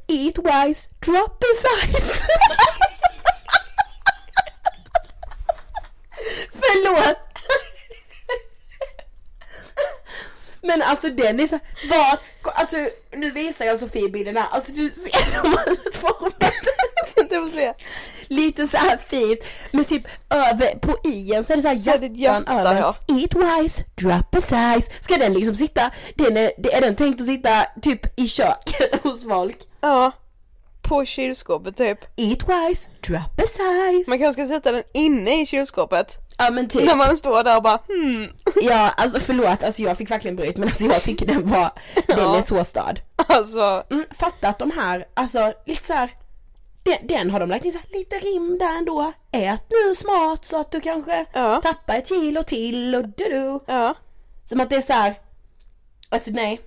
eat 0.07 0.37
wise, 0.37 0.89
drop 0.99 1.43
a 1.43 1.47
size. 1.61 2.25
Förlåt. 6.53 7.26
Men 10.61 10.81
alltså 10.81 11.09
den 11.09 11.39
är 11.39 11.47
så 11.47 11.59
vad, 11.89 12.17
alltså 12.55 12.75
nu 13.15 13.31
visar 13.31 13.65
jag 13.65 13.79
Sofie 13.79 14.09
bilden 14.09 14.37
här, 14.37 14.45
alltså 14.51 14.71
du 14.71 14.89
ser 14.91 15.41
dem 15.43 15.57
utformade. 15.67 16.35
Det 17.29 17.35
får 17.35 17.57
se. 17.57 17.73
Lite 18.27 18.67
så 18.67 18.77
här 18.77 18.97
fint, 19.07 19.39
med 19.71 19.87
typ 19.87 20.03
över, 20.29 20.75
på 20.79 20.97
ien 21.09 21.43
så 21.43 21.53
är 21.53 21.57
det 21.57 21.61
så 21.61 21.67
här 21.67 21.75
Så 21.75 21.89
hjärtan 21.89 22.15
hjärta, 22.15 22.51
över. 22.53 22.75
ja. 22.81 22.95
Eat 23.07 23.35
wise, 23.63 23.83
drop 23.95 24.35
a 24.35 24.41
size. 24.41 24.91
Ska 25.01 25.17
den 25.17 25.33
liksom 25.33 25.55
sitta, 25.55 25.91
den 26.15 26.37
är, 26.37 26.51
är 26.75 26.81
den 26.81 26.95
tänkt 26.95 27.21
att 27.21 27.27
sitta 27.27 27.65
typ 27.81 28.19
i 28.19 28.27
köket 28.27 28.95
hos 29.03 29.23
folk? 29.23 29.57
Ja. 29.81 30.11
På 30.81 31.05
kylskåpet 31.05 31.77
typ. 31.77 31.99
Eat 32.17 32.39
wise, 32.49 32.89
drop 33.07 33.39
a 33.43 33.47
size. 33.47 34.03
Man 34.09 34.19
kanske 34.19 34.33
ska 34.45 34.53
sätta 34.55 34.71
den 34.71 34.83
inne 34.93 35.41
i 35.41 35.45
kylskåpet. 35.45 36.17
Ja 36.37 36.51
men 36.51 36.67
typ. 36.69 36.85
När 36.85 36.95
man 36.95 37.17
står 37.17 37.43
där 37.43 37.57
och 37.57 37.63
bara 37.63 37.79
hmm. 37.87 38.27
Ja 38.61 38.89
alltså 38.97 39.19
förlåt, 39.19 39.63
alltså 39.63 39.81
jag 39.81 39.97
fick 39.97 40.11
verkligen 40.11 40.35
bryt 40.35 40.57
men 40.57 40.67
alltså 40.67 40.85
jag 40.85 41.03
tycker 41.03 41.25
den 41.25 41.47
var, 41.49 41.71
den 42.07 42.19
Ja. 42.19 42.37
är 42.37 42.41
så 42.41 42.63
stad. 42.63 42.99
Alltså. 43.15 43.83
Mm, 43.89 44.05
fatta 44.19 44.47
att 44.47 44.59
de 44.59 44.71
här, 44.71 45.05
alltså 45.13 45.53
lite 45.65 45.85
så 45.87 45.93
här. 45.93 46.11
Den, 46.83 47.07
den 47.07 47.31
har 47.31 47.39
de 47.39 47.49
lagt 47.49 47.65
in 47.65 47.71
så 47.71 47.77
här, 47.77 47.97
lite 47.99 48.15
rim 48.15 48.57
där 48.57 48.77
ändå. 48.77 49.13
Ät 49.31 49.63
nu 49.69 49.95
smart 49.95 50.45
så 50.45 50.59
att 50.61 50.71
du 50.71 50.81
kanske 50.81 51.25
Ja. 51.33 51.61
tappar 51.63 51.95
ett 51.95 52.07
kilo 52.07 52.43
till 52.43 52.95
och 52.95 53.03
du 53.07 53.23
du. 53.23 53.59
Ja. 53.67 53.93
Som 54.49 54.59
att 54.59 54.69
det 54.69 54.75
är 54.75 54.81
så 54.81 54.93
här. 54.93 55.19
Alltså 56.09 56.31
nej. 56.31 56.61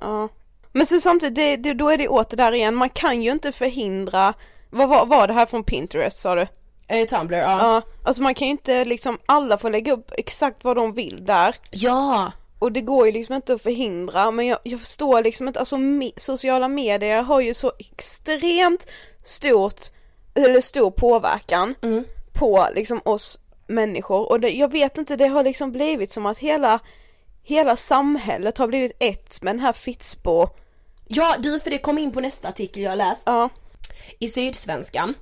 Ja. 0.00 0.28
Men 0.72 0.86
sen 0.86 1.00
samtidigt, 1.00 1.34
det, 1.34 1.56
det, 1.56 1.74
då 1.74 1.88
är 1.88 1.98
det 1.98 2.08
åter 2.08 2.36
där 2.36 2.52
igen, 2.52 2.74
man 2.74 2.88
kan 2.88 3.22
ju 3.22 3.30
inte 3.30 3.52
förhindra, 3.52 4.34
vad 4.70 4.88
var, 4.88 5.06
var 5.06 5.26
det 5.26 5.32
här 5.34 5.46
från 5.46 5.64
Pinterest 5.64 6.18
sa 6.18 6.34
du? 6.34 6.46
Eh, 6.88 7.08
Tumblr, 7.08 7.36
ja. 7.36 7.58
Ja, 7.58 7.82
alltså 8.02 8.22
man 8.22 8.34
kan 8.34 8.46
ju 8.46 8.50
inte 8.50 8.84
liksom, 8.84 9.18
alla 9.26 9.58
får 9.58 9.70
lägga 9.70 9.92
upp 9.92 10.12
exakt 10.18 10.64
vad 10.64 10.76
de 10.76 10.92
vill 10.94 11.24
där. 11.24 11.56
Ja! 11.70 12.32
Och 12.58 12.72
det 12.72 12.80
går 12.80 13.06
ju 13.06 13.12
liksom 13.12 13.34
inte 13.34 13.54
att 13.54 13.62
förhindra, 13.62 14.30
men 14.30 14.46
jag, 14.46 14.58
jag 14.62 14.80
förstår 14.80 15.22
liksom 15.22 15.48
inte, 15.48 15.60
alltså 15.60 15.78
me, 15.78 16.10
sociala 16.16 16.68
medier 16.68 17.22
har 17.22 17.40
ju 17.40 17.54
så 17.54 17.72
extremt 17.78 18.86
stort, 19.24 19.80
eller 20.34 20.60
stor 20.60 20.90
påverkan 20.90 21.74
på 22.32 22.68
liksom 22.74 23.00
oss 23.04 23.38
människor 23.66 24.30
och 24.30 24.40
det, 24.40 24.50
jag 24.50 24.72
vet 24.72 24.98
inte, 24.98 25.16
det 25.16 25.26
har 25.26 25.44
liksom 25.44 25.72
blivit 25.72 26.12
som 26.12 26.26
att 26.26 26.38
hela, 26.38 26.80
hela 27.42 27.76
samhället 27.76 28.58
har 28.58 28.68
blivit 28.68 28.92
ett 28.98 29.42
med 29.42 29.54
den 29.54 29.60
här 29.60 29.72
Fitsbo 29.72 30.48
Ja 31.14 31.36
du 31.38 31.60
för 31.60 31.70
det 31.70 31.78
kom 31.78 31.98
in 31.98 32.12
på 32.12 32.20
nästa 32.20 32.48
artikel 32.48 32.82
jag 32.82 32.98
läst. 32.98 33.22
Ja. 33.26 33.48
I 34.18 34.28
Sydsvenskan. 34.28 35.14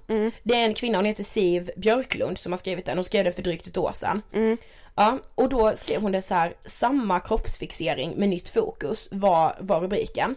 Det 0.43 0.55
är 0.55 0.65
en 0.65 0.75
kvinna, 0.75 0.99
hon 0.99 1.05
heter 1.05 1.23
Siv 1.25 1.71
Björklund 1.77 2.39
som 2.39 2.53
har 2.53 2.57
skrivit 2.57 2.87
den. 2.87 2.99
Hon 2.99 3.05
skrev 3.05 3.25
den 3.25 3.33
för 3.33 3.43
drygt 3.43 3.67
ett 3.67 3.77
år 3.77 3.93
sedan. 3.93 4.23
Ja, 4.95 5.19
och 5.35 5.49
då 5.49 5.77
skrev 5.77 6.03
hon 6.03 6.13
det 6.13 6.23
så 6.23 6.35
här, 6.35 6.55
samma 6.65 7.21
kroppsfixering 7.21 8.15
med 8.17 8.29
nytt 8.29 8.49
fokus 8.49 9.09
var, 9.13 9.57
var 9.61 9.81
rubriken. 9.81 10.35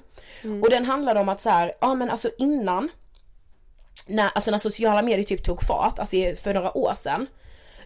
Och 0.63 0.69
den 0.69 0.85
handlade 0.85 1.19
om 1.19 1.29
att 1.29 1.41
så 1.41 1.49
här, 1.49 1.73
ja 1.81 1.95
men 1.95 2.09
alltså 2.09 2.29
innan, 2.37 2.89
när, 4.07 4.29
alltså 4.35 4.51
när 4.51 4.57
sociala 4.57 5.01
medier 5.01 5.23
typ 5.25 5.43
tog 5.43 5.61
fart, 5.63 5.99
alltså 5.99 6.15
för 6.43 6.53
några 6.53 6.77
år 6.77 6.93
sedan. 6.95 7.27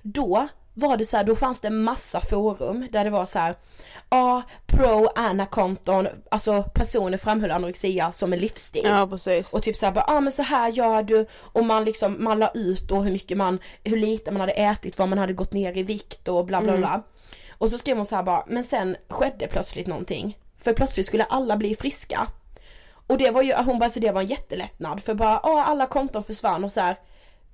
Då 0.02 0.48
var 0.78 0.98
det 0.98 1.06
så 1.06 1.18
här, 1.18 1.24
då 1.24 1.36
fanns 1.36 1.62
det 1.62 1.70
massa 1.70 2.22
forum 2.22 2.88
där 2.92 3.04
det 3.04 3.10
var 3.10 3.26
så 3.26 3.40
här, 3.40 3.56
ja, 4.10 4.42
pro 4.66 5.10
Anna-konton, 5.16 6.08
alltså 6.32 6.64
personer 6.64 7.18
framhöll 7.18 7.52
anorexia 7.52 8.12
som 8.12 8.34
en 8.34 8.40
livsstil. 8.40 8.82
Ja 8.86 9.08
precis. 9.08 9.54
Och 9.54 9.64
typ 9.64 9.78
såhär 9.78 9.94
bara, 9.94 10.06
ja 10.08 10.14
ah, 10.18 10.22
men 10.22 10.32
så 10.32 10.44
här 10.44 10.72
gör 10.72 11.04
du 11.04 11.26
och 11.36 11.66
man 11.66 11.86
liksom, 11.86 12.24
man 12.24 12.40
la 12.40 12.52
ut 12.54 12.88
då 12.88 13.02
hur 13.02 13.12
mycket 13.12 13.38
man, 13.38 13.60
hur 13.84 13.98
lite 13.98 14.32
man 14.32 14.40
hade 14.40 14.52
ätit, 14.54 14.98
vad 14.98 15.10
man 15.10 15.18
hade 15.18 15.34
gått 15.34 15.54
ner 15.54 15.78
i 15.78 15.84
vikt 15.84 16.28
och 16.28 16.46
bla 16.46 16.62
bla 16.62 16.70
Mm. 16.72 16.82
bla. 16.82 17.04
Och 17.52 17.70
så 17.70 17.78
skrev 17.78 17.98
hon 17.98 18.06
så 18.06 18.16
här 18.16 18.24
bara, 18.24 18.44
men 18.48 18.64
sen 18.64 18.98
skedde 19.10 19.48
plötsligt 19.48 19.88
någonting. 19.88 20.38
För 20.62 20.74
plötsligt 20.74 21.06
skulle 21.08 21.24
alla 21.24 21.58
bli 21.58 21.76
friska. 21.76 22.28
Och 23.08 23.18
det 23.18 23.32
var 23.32 23.42
ju, 23.42 23.54
hon 23.54 23.80
bara 23.80 23.90
så 23.90 24.00
det 24.00 24.12
var 24.12 24.22
en 24.22 24.28
jättelättnad 24.28 25.04
för 25.04 25.14
bara, 25.14 25.40
ja 25.44 25.64
alla 25.64 25.86
konton 25.86 26.24
försvann 26.24 26.64
och 26.64 26.72
så 26.72 26.82
här. 26.82 26.96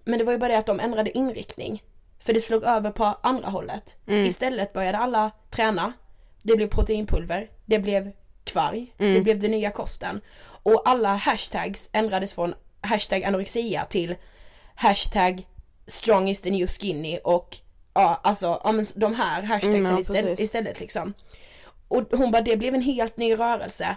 Men 0.06 0.20
det 0.20 0.26
var 0.26 0.32
ju 0.32 0.38
bara 0.40 0.52
det 0.52 0.58
att 0.58 0.66
de 0.66 0.80
ändrade 0.80 1.18
inriktning. 1.18 1.84
För 2.26 2.34
det 2.34 2.42
slog 2.42 2.64
över 2.64 2.92
på 2.92 3.06
andra 3.24 3.50
hållet. 3.50 3.96
Mm. 4.08 4.26
Istället 4.26 4.74
började 4.74 4.98
alla 4.98 5.32
träna. 5.50 5.94
Det 6.44 6.56
blev 6.56 6.68
proteinpulver, 6.68 7.50
det 7.66 7.80
blev 7.80 8.12
kvarg, 8.44 8.94
Mm. 8.98 9.14
det 9.14 9.22
blev 9.22 9.40
den 9.40 9.52
nya 9.52 9.72
kosten. 9.72 10.22
Och 10.46 10.82
alla 10.90 11.16
hashtags 11.16 11.90
ändrades 11.94 12.34
från 12.34 12.54
hashtag 12.82 13.24
anorexia 13.24 13.86
till 13.86 14.16
hashtag 14.76 15.48
strong 15.88 16.30
is 16.30 16.42
the 16.42 16.52
new 16.52 16.68
skinny 16.68 17.20
och 17.24 17.58
ja 17.94 18.20
alltså 18.24 18.62
ja, 18.64 18.72
men 18.72 18.86
de 18.96 19.14
här 19.16 19.42
hashtagsen 19.42 19.76
Mm, 19.86 19.94
ja, 19.94 20.00
istället, 20.00 20.40
istället 20.40 20.80
liksom. 20.80 21.14
Och 21.88 22.04
hon 22.12 22.32
bara 22.32 22.42
det 22.42 22.58
blev 22.58 22.74
en 22.76 22.82
helt 22.82 23.18
ny 23.18 23.34
rörelse. 23.36 23.96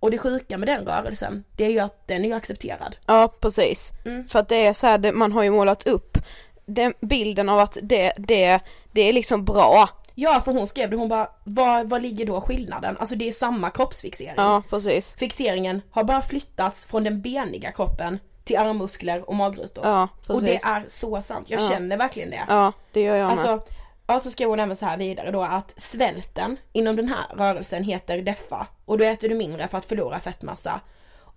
Och 0.00 0.10
det 0.10 0.18
sjuka 0.18 0.58
med 0.58 0.68
den 0.68 0.84
rörelsen 0.84 1.44
det 1.56 1.64
är 1.64 1.70
ju 1.70 1.78
att 1.78 2.08
den 2.08 2.24
är 2.24 2.34
accepterad. 2.36 2.96
Ja 3.06 3.28
precis. 3.40 3.92
Mm. 4.04 4.28
För 4.28 4.38
att 4.38 4.48
det 4.48 4.66
är 4.66 4.72
så 4.72 4.86
här, 4.86 5.12
man 5.12 5.32
har 5.32 5.42
ju 5.42 5.50
målat 5.50 5.86
upp 5.86 6.18
den 6.68 6.94
bilden 7.00 7.48
av 7.48 7.58
att 7.58 7.78
det, 7.82 8.12
det, 8.16 8.60
det 8.92 9.00
är 9.00 9.12
liksom 9.12 9.44
bra. 9.44 9.88
Ja 10.14 10.40
för 10.40 10.52
hon 10.52 10.66
skrev 10.66 10.90
det, 10.90 10.96
hon 10.96 11.08
bara 11.08 11.30
vad, 11.44 11.88
vad 11.88 12.02
ligger 12.02 12.26
då 12.26 12.40
skillnaden? 12.40 12.96
Alltså 13.00 13.14
det 13.14 13.28
är 13.28 13.32
samma 13.32 13.70
kroppsfixering. 13.70 14.34
Ja 14.36 14.62
precis. 14.70 15.14
Fixeringen 15.18 15.82
har 15.90 16.04
bara 16.04 16.22
flyttats 16.22 16.84
från 16.84 17.04
den 17.04 17.22
beniga 17.22 17.72
kroppen 17.72 18.18
till 18.44 18.56
armmuskler 18.58 19.28
och 19.28 19.34
magrutor. 19.36 19.86
Ja 19.86 20.08
och 20.26 20.42
det 20.42 20.46
precis. 20.52 20.66
är 20.66 20.84
så 20.88 21.22
sant, 21.22 21.50
jag 21.50 21.60
Ja. 21.60 21.68
känner 21.68 21.96
verkligen 21.96 22.30
det. 22.30 22.42
Ja 22.48 22.72
det 22.92 23.00
gör 23.02 23.16
jag 23.16 23.28
med. 23.28 23.38
Alltså, 23.38 23.72
ja 24.06 24.20
så 24.20 24.30
skrev 24.30 24.48
hon 24.48 24.60
även 24.60 24.76
så 24.76 24.86
här 24.86 24.96
vidare 24.96 25.30
då 25.30 25.42
att 25.42 25.74
svälten 25.76 26.56
inom 26.72 26.96
den 26.96 27.08
här 27.08 27.36
rörelsen 27.36 27.84
heter 27.84 28.22
deffa 28.22 28.66
och 28.84 28.98
då 28.98 29.04
äter 29.04 29.28
du 29.28 29.34
mindre 29.34 29.68
för 29.68 29.78
att 29.78 29.84
förlora 29.86 30.20
fettmassa. 30.20 30.80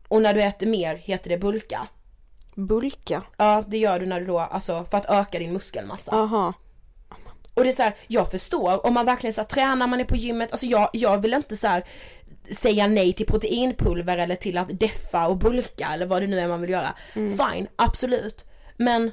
Och 0.07 0.21
när 0.21 0.33
du 0.33 0.41
äter 0.41 0.67
mer 0.67 0.95
heter 0.95 1.29
det 1.29 1.37
bulka. 1.37 1.87
Bulka? 2.55 3.21
Ja 3.37 3.63
det 3.67 3.77
gör 3.77 3.99
du 3.99 4.05
när 4.05 4.19
du 4.19 4.25
då, 4.25 4.39
alltså 4.39 4.85
för 4.85 4.97
att 4.97 5.09
öka 5.09 5.39
din 5.39 5.53
muskelmassa. 5.53 6.11
Aha. 6.11 6.53
Och 7.53 7.63
det 7.63 7.69
är 7.69 7.73
så 7.73 7.83
här, 7.83 7.95
jag 8.07 8.31
förstår 8.31 8.85
om 8.85 8.93
man 8.93 9.05
verkligen 9.05 9.33
så 9.33 9.41
här, 9.41 9.47
tränar 9.47 9.87
man 9.87 9.99
är 9.99 10.05
på 10.05 10.15
gymmet, 10.15 10.51
alltså 10.51 10.65
jag, 10.65 10.89
jag 10.93 11.21
vill 11.21 11.33
inte 11.33 11.57
så 11.57 11.67
här 11.67 11.83
säga 12.51 12.87
nej 12.87 13.13
till 13.13 13.25
proteinpulver 13.25 14.17
eller 14.17 14.35
till 14.35 14.57
att 14.57 14.79
deffa 14.79 15.27
och 15.27 15.37
bulka 15.37 15.89
eller 15.93 16.05
vad 16.05 16.21
det 16.21 16.27
nu 16.27 16.39
är 16.39 16.47
man 16.47 16.61
vill 16.61 16.69
göra. 16.69 16.93
Fine, 17.13 17.67
absolut. 17.75 18.45
Men 18.77 19.11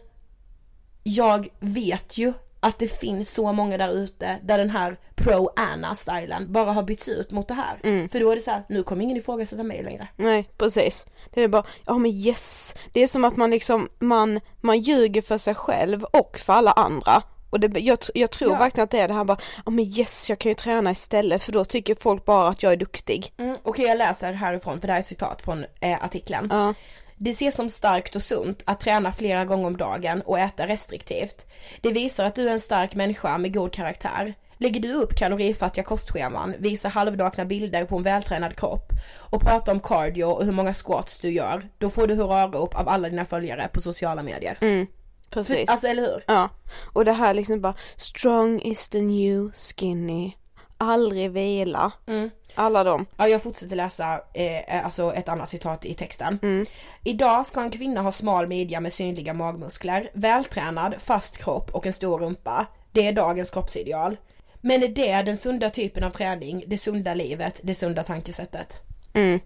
jag 1.03 1.49
vet 1.61 2.19
ju 2.19 2.33
att 2.61 2.79
det 2.79 2.89
finns 2.89 3.31
så 3.31 3.53
många 3.53 3.79
där 3.79 3.89
ute 3.93 4.39
där 4.43 4.59
den 4.59 4.71
här 4.71 4.97
pro 5.15 5.51
Anna 5.57 5.95
stilen 5.95 6.53
bara 6.53 6.73
har 6.73 6.83
bytts 6.83 7.09
ut 7.09 7.31
mot 7.31 7.49
det 7.49 7.55
här. 7.55 8.09
För 8.09 8.21
då 8.21 8.31
är 8.31 8.37
det 8.37 8.43
så 8.43 8.51
här, 8.51 8.63
nu 8.69 8.83
kommer 8.83 9.03
ingen 9.05 9.17
ifrågasätta 9.17 9.63
mig 9.63 9.83
längre. 9.83 10.09
Nej 10.17 10.49
precis. 10.59 11.07
Det 11.35 11.43
är 11.43 11.49
bara, 11.49 11.65
ja 11.87 11.99
men 11.99 12.11
yes. 12.11 12.75
Det 12.93 13.03
är 13.03 13.07
som 13.09 13.25
att 13.25 13.37
man 13.37 13.51
liksom, 13.51 13.89
man, 13.99 14.41
man 14.61 14.79
ljuger 14.81 15.23
för 15.23 15.39
sig 15.39 15.55
själv 15.55 16.05
och 16.05 16.39
för 16.39 16.53
alla 16.53 16.73
andra. 16.73 17.23
Och 17.51 17.61
det, 17.61 17.81
jag, 17.81 17.99
jag 18.15 18.31
tror 18.31 18.53
Ja. 18.53 18.59
verkligen 18.59 18.85
att 18.85 18.91
det 18.91 18.99
är 19.01 19.09
det 19.09 19.15
här 19.15 19.25
bara, 19.25 19.39
ja 19.65 19.71
men 19.71 19.85
yes 19.85 20.29
jag 20.29 20.39
kan 20.39 20.51
ju 20.51 20.55
träna 20.55 20.91
istället 20.91 21.43
för 21.43 21.53
då 21.53 21.65
tycker 21.65 21.95
folk 22.01 22.25
bara 22.25 22.49
att 22.49 22.63
jag 22.63 22.73
är 22.73 22.77
duktig. 22.77 23.33
Mm, 23.39 23.57
Okej 23.63 23.85
jag 23.87 23.99
läser 23.99 24.33
härifrån 24.33 24.81
för 24.81 24.87
det 24.87 24.93
här 24.93 24.99
är 25.01 25.03
citat 25.05 25.43
från 25.43 25.65
eh, 25.81 26.05
artikeln. 26.05 26.49
Ja. 26.51 26.75
Det 27.19 27.31
ses 27.31 27.55
som 27.55 27.69
starkt 27.71 28.17
och 28.17 28.23
sunt 28.23 28.63
att 28.67 28.81
träna 28.81 29.13
flera 29.13 29.45
gånger 29.45 29.67
om 29.67 29.77
dagen 29.77 30.23
och 30.23 30.39
äta 30.39 30.67
restriktivt. 30.67 31.47
Det 31.81 31.93
visar 31.93 32.25
att 32.25 32.35
du 32.35 32.49
är 32.49 32.53
en 32.53 32.61
stark 32.61 32.95
människa 32.95 33.39
med 33.39 33.55
god 33.55 33.73
karaktär. 33.73 34.35
Lägger 34.61 34.81
du 34.81 34.93
upp 34.93 35.17
kalorifattiga 35.17 35.85
kostscheman, 35.85 36.55
visar 36.59 36.89
halvnakna 36.91 37.45
bilder 37.45 37.85
på 37.85 37.97
en 37.97 38.03
vältränad 38.03 38.57
kropp 38.57 38.89
och 39.19 39.41
pratar 39.41 39.73
om 39.73 39.81
cardio 39.81 40.25
och 40.25 40.45
hur 40.45 40.53
många 40.53 40.75
squats 40.75 41.19
du 41.19 41.31
gör, 41.31 41.69
då 41.79 41.91
får 41.91 42.07
du 42.07 42.15
hurrarop 42.15 42.75
av 42.75 42.89
alla 42.89 43.09
dina 43.09 43.25
följare 43.25 43.69
på 43.73 43.81
sociala 43.81 44.23
medier. 44.23 44.59
Mm, 44.61 44.87
precis. 45.31 45.71
Alltså 45.71 45.87
eller 45.87 46.03
hur? 46.03 46.25
Ja, 46.27 46.49
och 46.93 47.05
det 47.05 47.13
här 47.13 47.35
liksom 47.35 47.61
bara 47.61 47.75
strong 47.97 48.61
is 48.61 48.89
the 48.89 49.01
new 49.01 49.51
skinny, 49.53 50.33
aldrig 50.79 51.31
vila, 51.31 51.93
Mm. 52.07 52.31
Alla 52.55 52.85
dem. 52.85 53.07
Ja, 53.17 53.29
jag 53.29 53.43
fortsätter 53.43 53.77
läsa 53.77 54.21
eh, 54.35 54.85
alltså 54.85 55.15
ett 55.15 55.29
annat 55.29 55.51
citat 55.51 55.85
i 55.85 55.95
texten. 55.95 56.39
Mm. 56.43 56.67
Idag 57.05 57.47
ska 57.47 57.61
en 57.61 57.71
kvinna 57.71 58.03
ha 58.03 58.13
smal 58.13 58.47
midja 58.47 58.81
med 58.81 58.93
synliga 58.93 59.35
magmuskler, 59.35 60.11
vältränad, 60.15 60.95
fast 60.99 61.39
kropp 61.39 61.71
och 61.75 61.87
en 61.87 61.93
stor 61.93 62.19
rumpa. 62.19 62.67
Det 62.93 63.07
är 63.07 63.13
dagens 63.13 63.51
kroppsideal. 63.51 64.17
Men 64.61 64.83
är 64.83 64.89
det 64.89 65.23
den 65.23 65.37
sunda 65.37 65.71
typen 65.71 66.05
av 66.05 66.11
träning, 66.11 66.65
det 66.67 66.79
sunda 66.79 67.15
livet, 67.15 67.61
det 67.63 67.75
sunda 67.75 68.03
tankesättet? 68.03 68.81
Mm. 69.13 69.41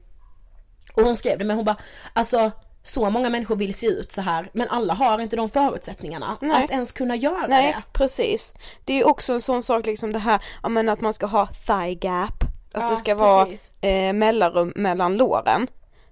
Och 0.95 1.03
hon 1.03 1.17
skrev 1.17 1.39
det 1.39 1.45
men 1.45 1.57
hon 1.57 1.65
bara, 1.65 1.77
alltså 2.13 2.51
så 2.83 3.11
många 3.11 3.31
människor 3.31 3.57
vill 3.57 3.75
se 3.75 3.87
ut 3.87 4.13
så 4.13 4.21
här 4.21 4.51
men 4.53 4.69
alla 4.69 4.95
har 4.95 5.19
inte 5.19 5.37
de 5.37 5.49
förutsättningarna 5.49 6.37
Nej. 6.41 6.65
att 6.65 6.71
ens 6.71 6.93
kunna 6.93 7.17
göra 7.17 7.47
Nej, 7.49 7.73
det. 7.73 7.83
precis. 7.93 8.55
Det 8.85 8.93
är 8.93 8.97
ju 8.97 9.05
också 9.05 9.33
en 9.33 9.41
sån 9.41 9.63
sak 9.63 9.87
liksom 9.87 10.13
det 10.13 10.19
här, 10.19 10.41
men 10.69 10.89
att 10.89 11.01
man 11.01 11.13
ska 11.13 11.27
ha 11.27 11.47
thigh 11.47 11.99
gap, 12.01 12.45
att 12.75 12.83
Ja, 12.83 12.91
det 12.91 12.97
ska 12.97 13.15
vara 13.15 13.49
eh, 13.81 14.13
mellanrum 14.13 14.73
mellan 14.77 15.17
låren. 15.17 15.67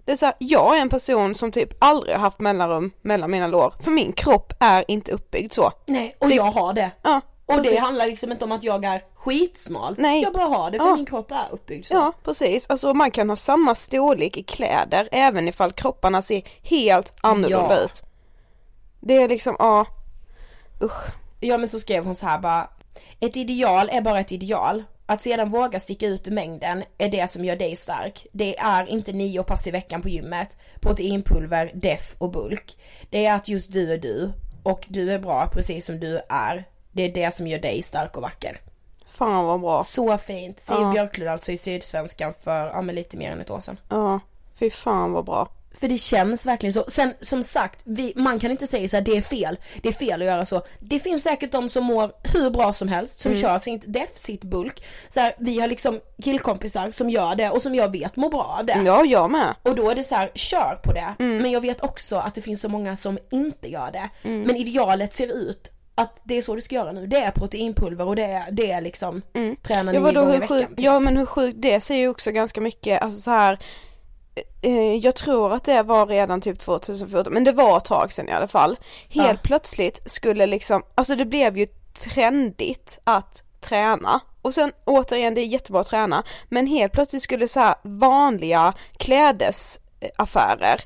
Det 0.04 0.12
är 0.12 0.16
så 0.16 0.26
här, 0.26 0.34
jag 0.38 0.76
är 0.76 0.80
en 0.80 0.88
person 0.88 1.34
som 1.34 1.52
typ 1.52 1.74
aldrig 1.78 2.14
har 2.14 2.20
haft 2.20 2.38
mellanrum 2.40 2.90
mellan 3.02 3.30
mina 3.30 3.46
lår, 3.46 3.74
för 3.80 3.90
min 3.90 4.12
kropp 4.12 4.52
är 4.60 4.84
inte 4.88 5.12
uppbyggd 5.12 5.52
så. 5.52 5.72
Nej, 5.86 6.16
och 6.18 6.28
Det- 6.28 6.34
jag 6.34 6.44
har 6.44 6.72
det. 6.72 6.90
Ja, 7.02 7.20
Och 7.46 7.62
det 7.62 7.76
handlar 7.76 8.06
liksom 8.06 8.32
inte 8.32 8.44
om 8.44 8.52
att 8.52 8.62
jag 8.64 8.84
är 8.84 9.04
skitsmal. 9.14 9.94
Nej. 9.98 10.22
Jag 10.22 10.32
bara 10.32 10.44
har 10.44 10.70
det 10.70 10.78
för 10.78 10.86
Ja. 10.86 10.96
min 10.96 11.06
kropp 11.06 11.30
är 11.32 11.48
uppbyggd 11.50 11.86
så. 11.86 11.94
Ja, 11.94 12.12
precis. 12.24 12.66
Alltså 12.70 12.94
man 12.94 13.10
kan 13.10 13.30
ha 13.30 13.36
samma 13.36 13.74
storlek 13.74 14.36
i 14.36 14.42
kläder 14.42 15.08
även 15.12 15.48
ifall 15.48 15.72
kropparna 15.72 16.22
ser 16.22 16.42
helt 16.62 17.12
annorlunda 17.20 17.74
Ja. 17.76 17.84
ut. 17.84 18.02
Det 19.00 19.16
är 19.22 19.28
liksom, 19.28 19.56
ja, 19.58 19.86
usch. 20.82 21.02
Ja 21.40 21.58
men 21.58 21.68
så 21.68 21.80
skrev 21.80 22.04
hon 22.04 22.14
så 22.14 22.26
här 22.26 22.38
bara 22.38 22.68
Ett 23.20 23.36
ideal 23.36 23.88
är 23.92 24.00
bara 24.00 24.20
ett 24.20 24.32
ideal. 24.32 24.84
Att 25.10 25.22
sedan 25.22 25.50
våga 25.50 25.80
sticka 25.80 26.06
ut 26.06 26.28
ur 26.28 26.32
mängden 26.32 26.84
är 26.98 27.08
det 27.08 27.30
som 27.30 27.44
gör 27.44 27.56
dig 27.56 27.76
stark. 27.76 28.26
Det 28.32 28.58
är 28.58 28.86
inte 28.86 29.12
nio 29.12 29.42
pass 29.42 29.66
i 29.66 29.70
veckan 29.70 30.02
på 30.02 30.08
gymmet, 30.08 30.56
proteinpulver, 30.80 31.70
def 31.74 32.14
och 32.18 32.30
bulk. 32.30 32.78
Det 33.10 33.26
är 33.26 33.34
att 33.34 33.48
just 33.48 33.72
du 33.72 33.92
är 33.92 33.98
du 33.98 34.32
och 34.62 34.86
du 34.88 35.12
är 35.12 35.18
bra 35.18 35.48
precis 35.52 35.86
som 35.86 36.00
du 36.00 36.20
är. 36.28 36.64
Det 36.92 37.02
är 37.02 37.12
det 37.12 37.34
som 37.34 37.46
gör 37.46 37.58
dig 37.58 37.82
stark 37.82 38.16
och 38.16 38.22
vacker. 38.22 38.60
Fan 39.06 39.44
vad 39.44 39.60
bra. 39.60 39.84
Så 39.84 40.18
fint. 40.18 40.60
Siv 40.60 40.76
Ja. 40.80 40.92
Björklund 40.92 41.30
alltså 41.30 41.52
i 41.52 41.56
Sydsvenskan 41.56 42.34
för, 42.34 42.66
ja 42.66 42.82
men 42.82 42.94
lite 42.94 43.16
mer 43.16 43.32
än 43.32 43.40
ett 43.40 43.50
år 43.50 43.60
sedan. 43.60 43.80
Ja, 43.88 44.20
fy 44.58 44.70
fan 44.70 45.12
vad 45.12 45.24
bra. 45.24 45.48
För 45.74 45.88
det 45.88 45.98
känns 45.98 46.46
verkligen 46.46 46.72
så. 46.72 46.84
Sen 46.88 47.14
som 47.20 47.42
sagt, 47.42 47.80
vi, 47.84 48.12
man 48.16 48.38
kan 48.38 48.50
inte 48.50 48.66
säga 48.66 48.88
så 48.88 48.96
här, 48.96 49.02
det 49.04 49.16
är 49.16 49.22
fel. 49.22 49.58
Det 49.82 49.88
är 49.88 49.92
fel 49.92 50.22
att 50.22 50.26
göra 50.28 50.44
så. 50.46 50.62
Det 50.78 51.00
finns 51.00 51.22
säkert 51.22 51.52
de 51.52 51.68
som 51.68 51.84
mår 51.84 52.12
hur 52.34 52.50
bra 52.50 52.72
som 52.72 52.88
helst, 52.88 53.18
som 53.18 53.30
Mm. 53.32 53.42
kör 53.42 53.58
sitt 53.58 53.82
def, 53.86 54.08
sitt 54.16 54.44
bulk. 54.44 54.84
Så 55.08 55.20
här, 55.20 55.32
vi 55.38 55.60
har 55.60 55.68
liksom 55.68 56.00
killkompisar 56.22 56.90
som 56.90 57.10
gör 57.10 57.34
det 57.34 57.50
och 57.50 57.62
som 57.62 57.74
jag 57.74 57.92
vet 57.92 58.16
mår 58.16 58.30
bra 58.30 58.56
av 58.58 58.66
det. 58.66 58.82
Ja, 58.84 59.04
jag 59.04 59.30
med. 59.30 59.54
Och 59.62 59.74
då 59.76 59.90
är 59.90 59.94
det 59.94 60.04
så 60.04 60.14
här, 60.14 60.30
kör 60.34 60.78
på 60.82 60.92
det. 60.92 61.14
Mm. 61.18 61.38
Men 61.38 61.50
jag 61.50 61.60
vet 61.60 61.82
också 61.84 62.16
att 62.16 62.34
det 62.34 62.42
finns 62.42 62.60
så 62.60 62.68
många 62.68 62.96
som 62.96 63.18
inte 63.30 63.68
gör 63.70 63.90
det. 63.92 64.10
Mm. 64.22 64.42
Men 64.42 64.56
idealet 64.56 65.14
ser 65.14 65.26
ut 65.50 65.70
att 65.94 66.20
det 66.24 66.38
är 66.38 66.42
så 66.42 66.54
du 66.54 66.60
ska 66.60 66.74
göra 66.74 66.92
nu. 66.92 67.06
Det 67.06 67.16
är 67.16 67.30
proteinpulver 67.30 68.06
och 68.06 68.16
det 68.16 68.24
är, 68.24 68.50
det 68.50 68.70
är 68.70 68.80
liksom 68.80 69.22
träna 69.62 69.92
Ja 69.94 70.00
nio 70.00 70.06
vadå 70.06 70.20
gånger 70.20 70.36
i 70.36 70.38
veckan. 70.40 70.58
sjukt, 70.58 70.72
ja 70.80 70.98
men 71.00 71.16
hur 71.16 71.26
sjukt 71.26 71.62
det 71.62 71.80
säger 71.80 72.00
ju 72.00 72.08
också 72.08 72.30
ganska 72.30 72.60
mycket, 72.60 73.02
alltså 73.02 73.20
så 73.20 73.30
här. 73.30 73.58
Eh, 74.62 74.94
jag 74.96 75.14
tror 75.16 75.52
att 75.52 75.64
det 75.64 75.82
var 75.82 76.06
redan 76.06 76.40
typ 76.40 76.58
2014, 76.60 77.32
men 77.32 77.44
det 77.44 77.52
var 77.52 77.76
ett 77.76 77.84
tag 77.84 78.12
sedan 78.12 78.28
i 78.28 78.32
alla 78.32 78.48
fall. 78.48 78.78
Helt 79.08 79.30
Ja. 79.30 79.36
plötsligt 79.42 80.10
skulle 80.10 80.46
liksom, 80.46 80.82
alltså 80.94 81.14
det 81.16 81.24
blev 81.24 81.58
ju 81.58 81.66
trendigt 81.98 82.98
att 83.04 83.42
träna. 83.60 84.20
Och 84.42 84.54
sen 84.54 84.72
återigen, 84.84 85.34
det 85.34 85.40
är 85.40 85.46
jättebra 85.46 85.80
att 85.80 85.86
träna, 85.86 86.22
men 86.48 86.66
helt 86.66 86.92
plötsligt 86.92 87.22
skulle 87.22 87.48
så 87.48 87.60
här 87.60 87.74
vanliga 87.82 88.74
klädesaffärer 88.96 90.80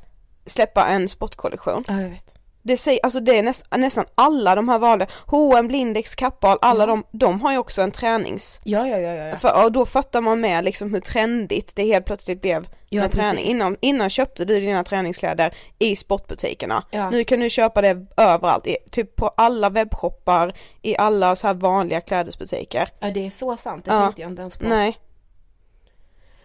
släppa 0.47 0.87
en 0.87 1.09
sportkollektion. 1.09 1.85
Ja 1.89 2.01
jag 2.01 2.09
vet. 2.09 2.34
Det, 2.67 2.77
säger, 2.77 3.01
alltså 3.03 3.21
det 3.21 3.39
är 3.39 3.43
näst, 3.43 3.65
nästan 3.77 4.05
alla 4.15 4.55
de 4.55 4.69
här 4.69 4.79
vanliga, 4.79 5.09
H&M, 5.27 5.71
Lindex, 5.71 6.15
Kappahl, 6.15 6.59
alla 6.63 6.87
de, 6.87 7.05
de 7.11 7.41
har 7.41 7.53
ju 7.53 7.59
också 7.59 7.83
en 7.83 7.91
tränings... 7.91 8.61
Ja 8.65 8.87
ja 8.89 8.99
ja 8.99 9.13
ja. 9.15 9.37
För, 9.37 9.65
och 9.65 9.73
då 9.73 9.87
fattar 9.87 10.21
man 10.21 10.41
med 10.41 10.65
liksom 10.65 10.95
hur 10.95 11.01
trendigt 11.01 11.77
det 11.77 11.83
helt 11.85 12.07
plötsligt 12.07 12.41
blev 12.43 12.67
Ja, 12.89 13.03
med 13.03 13.13
träning. 13.13 13.35
precis. 13.35 13.51
Innan, 13.51 13.77
innan 13.81 14.11
köpte 14.11 14.45
du 14.45 14.61
dina 14.61 14.85
träningskläder 14.85 15.55
i 15.79 15.97
sportbutikerna. 15.97 16.85
Ja. 16.91 17.11
Nu 17.11 17.25
kan 17.25 17.41
du 17.41 17.51
köpa 17.51 17.81
det 17.83 18.07
överallt, 18.17 18.67
i, 18.67 18.77
typ 18.91 19.17
på 19.17 19.29
alla 19.29 19.71
webbshoppar, 19.71 20.53
i 20.83 20.97
alla 20.97 21.37
så 21.37 21.47
här 21.47 21.55
vanliga 21.55 22.01
klädesbutiker. 22.01 22.89
Ja 23.01 23.11
det 23.11 23.27
är 23.27 23.31
så 23.31 23.57
sant, 23.57 23.85
det 23.85 23.91
Ja. 23.91 24.03
tänkte 24.05 24.23
jag 24.23 24.31
inte 24.31 24.43
ens 24.43 24.57
på. 24.57 24.69
Nej. 24.69 24.99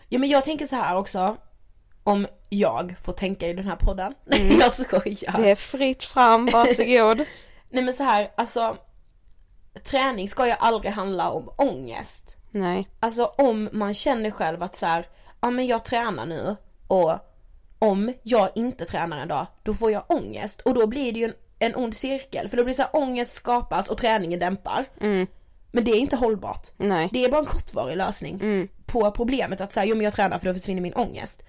Ja 0.10 0.20
men 0.20 0.30
jag 0.30 0.44
tänker 0.44 0.66
så 0.66 0.76
här 0.76 0.96
också, 0.96 1.38
om 2.10 2.28
jag 2.50 2.96
får 3.04 3.14
tänka 3.14 3.48
i 3.48 3.54
den 3.54 3.66
här 3.66 3.76
podden. 3.76 4.14
Nej 4.26 4.58
jag 4.60 4.74
skojar. 4.74 5.42
Det 5.42 5.52
är 5.52 5.56
fritt 5.56 6.04
fram, 6.04 6.46
varsågod. 6.46 7.18
Nej 7.70 7.84
men 7.84 7.94
så 7.94 8.04
här, 8.04 8.32
alltså 8.38 8.78
träning 9.84 10.30
ska 10.30 10.46
ju 10.48 10.52
aldrig 10.60 10.94
handla 10.94 11.32
om 11.32 11.50
ångest. 11.56 12.36
Nej. 12.52 12.90
Alltså 13.00 13.26
om 13.26 13.70
man 13.72 13.94
känner 13.94 14.32
själv 14.32 14.64
att 14.64 14.76
så 14.76 14.86
här, 14.86 15.08
ja 15.42 15.50
men 15.50 15.68
jag 15.68 15.86
tränar 15.86 16.26
nu 16.26 16.56
och 16.88 17.12
om 17.80 18.14
jag 18.24 18.50
inte 18.56 18.86
tränar 18.86 19.18
en 19.18 19.28
dag, 19.28 19.48
då 19.64 19.74
får 19.74 19.92
jag 19.92 20.04
ångest 20.08 20.62
och 20.62 20.74
då 20.74 20.88
blir 20.88 21.12
det 21.14 21.20
ju 21.20 21.26
en, 21.26 21.34
en 21.60 21.76
ond 21.76 21.96
cirkel. 21.96 22.50
För 22.50 22.58
då 22.58 22.64
blir 22.64 22.74
det 22.74 22.78
så 22.78 22.82
här, 22.82 22.96
ångest 22.96 23.34
skapas 23.34 23.88
och 23.88 23.98
träningen 23.98 24.40
dämpar. 24.40 24.86
Mm. 25.02 25.28
Men 25.72 25.84
det 25.84 25.92
är 25.92 26.00
inte 26.00 26.16
hållbart. 26.16 26.68
Nej. 26.78 27.10
Det 27.14 27.26
är 27.26 27.30
bara 27.30 27.40
en 27.40 27.46
kortvarig 27.46 27.98
lösning 27.98 28.36
Mm. 28.42 28.68
på 28.86 29.12
problemet 29.12 29.62
att 29.62 29.74
säga, 29.74 29.86
jo 29.86 29.96
men 29.96 30.04
jag 30.04 30.14
tränar 30.14 30.40
för 30.40 30.46
då 30.48 30.54
försvinner 30.54 30.82
min 30.82 30.94
ångest. 30.94 31.44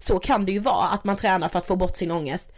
Så 0.00 0.18
kan 0.18 0.44
det 0.46 0.52
ju 0.52 0.58
vara 0.58 0.88
att 0.88 1.04
man 1.04 1.16
tränar 1.16 1.48
för 1.48 1.58
att 1.58 1.66
få 1.66 1.76
bort 1.76 1.96
sin 1.96 2.10
ångest. 2.10 2.52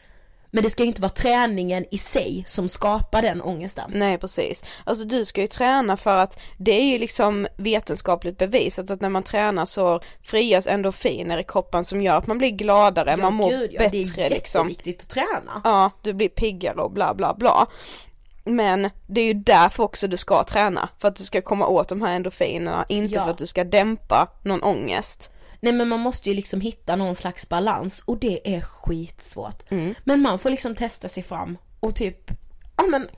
Men 0.54 0.62
det 0.64 0.70
ska 0.70 0.82
ju 0.82 0.86
inte 0.86 1.02
vara 1.02 1.12
träningen 1.12 1.84
i 1.90 1.98
sig 1.98 2.44
som 2.48 2.68
skapar 2.68 3.22
den 3.22 3.42
ångesten. 3.42 3.90
Nej 3.94 4.18
precis. 4.18 4.64
Alltså 4.84 5.04
du 5.04 5.24
ska 5.24 5.40
ju 5.40 5.46
träna 5.46 5.96
för 5.96 6.16
att 6.16 6.38
det 6.58 6.72
är 6.72 6.84
ju 6.84 6.98
liksom 6.98 7.46
vetenskapligt 7.56 8.38
bevisat 8.38 8.90
att 8.90 9.00
när 9.00 9.08
man 9.08 9.22
tränar 9.22 9.66
så 9.66 10.00
frigörs 10.22 10.66
endorfiner 10.66 11.38
i 11.38 11.44
kroppen 11.44 11.84
som 11.84 12.02
gör 12.02 12.16
att 12.16 12.26
man 12.26 12.38
blir 12.38 12.50
gladare, 12.50 13.16
man 13.16 13.34
mår 13.34 13.50
gud, 13.50 13.70
ja, 13.72 13.78
bättre 13.78 13.98
det 14.16 14.22
är 14.22 14.30
liksom. 14.30 14.68
jätteviktigt 14.68 15.02
att 15.02 15.14
träna. 15.14 15.60
Ja, 15.64 15.90
du 16.02 16.12
blir 16.12 16.28
piggare 16.28 16.80
och 16.80 16.90
bla 16.90 17.14
bla 17.14 17.34
bla. 17.34 17.66
Men 18.44 18.90
det 19.06 19.20
är 19.20 19.24
ju 19.24 19.34
därför 19.34 19.82
också 19.82 20.08
du 20.08 20.16
ska 20.16 20.44
träna, 20.44 20.88
för 20.98 21.08
att 21.08 21.16
du 21.16 21.24
ska 21.24 21.42
komma 21.42 21.66
åt 21.66 21.88
de 21.88 22.02
här 22.02 22.16
endorfinerna, 22.16 22.84
inte 22.88 23.14
Ja. 23.14 23.24
för 23.24 23.30
att 23.30 23.38
du 23.38 23.46
ska 23.46 23.64
dämpa 23.64 24.28
någon 24.42 24.62
ångest. 24.62 25.31
Nej 25.64 25.72
men 25.72 25.88
man 25.88 26.00
måste 26.00 26.28
ju 26.28 26.34
liksom 26.34 26.60
hitta 26.60 26.96
någon 26.96 27.14
slags 27.14 27.48
balans 27.48 28.02
och 28.04 28.18
det 28.18 28.54
är 28.56 28.60
skitsvårt. 28.60 29.70
Mm. 29.70 29.94
Men 30.04 30.20
man 30.22 30.38
får 30.38 30.50
liksom 30.50 30.74
testa 30.74 31.08
sig 31.08 31.22
fram 31.22 31.58
och 31.80 31.96
typ, 31.96 32.30
ja 32.76 32.84
men 32.86 33.08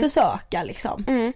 försöka 0.00 0.62
liksom. 0.62 1.04
Mm. 1.08 1.32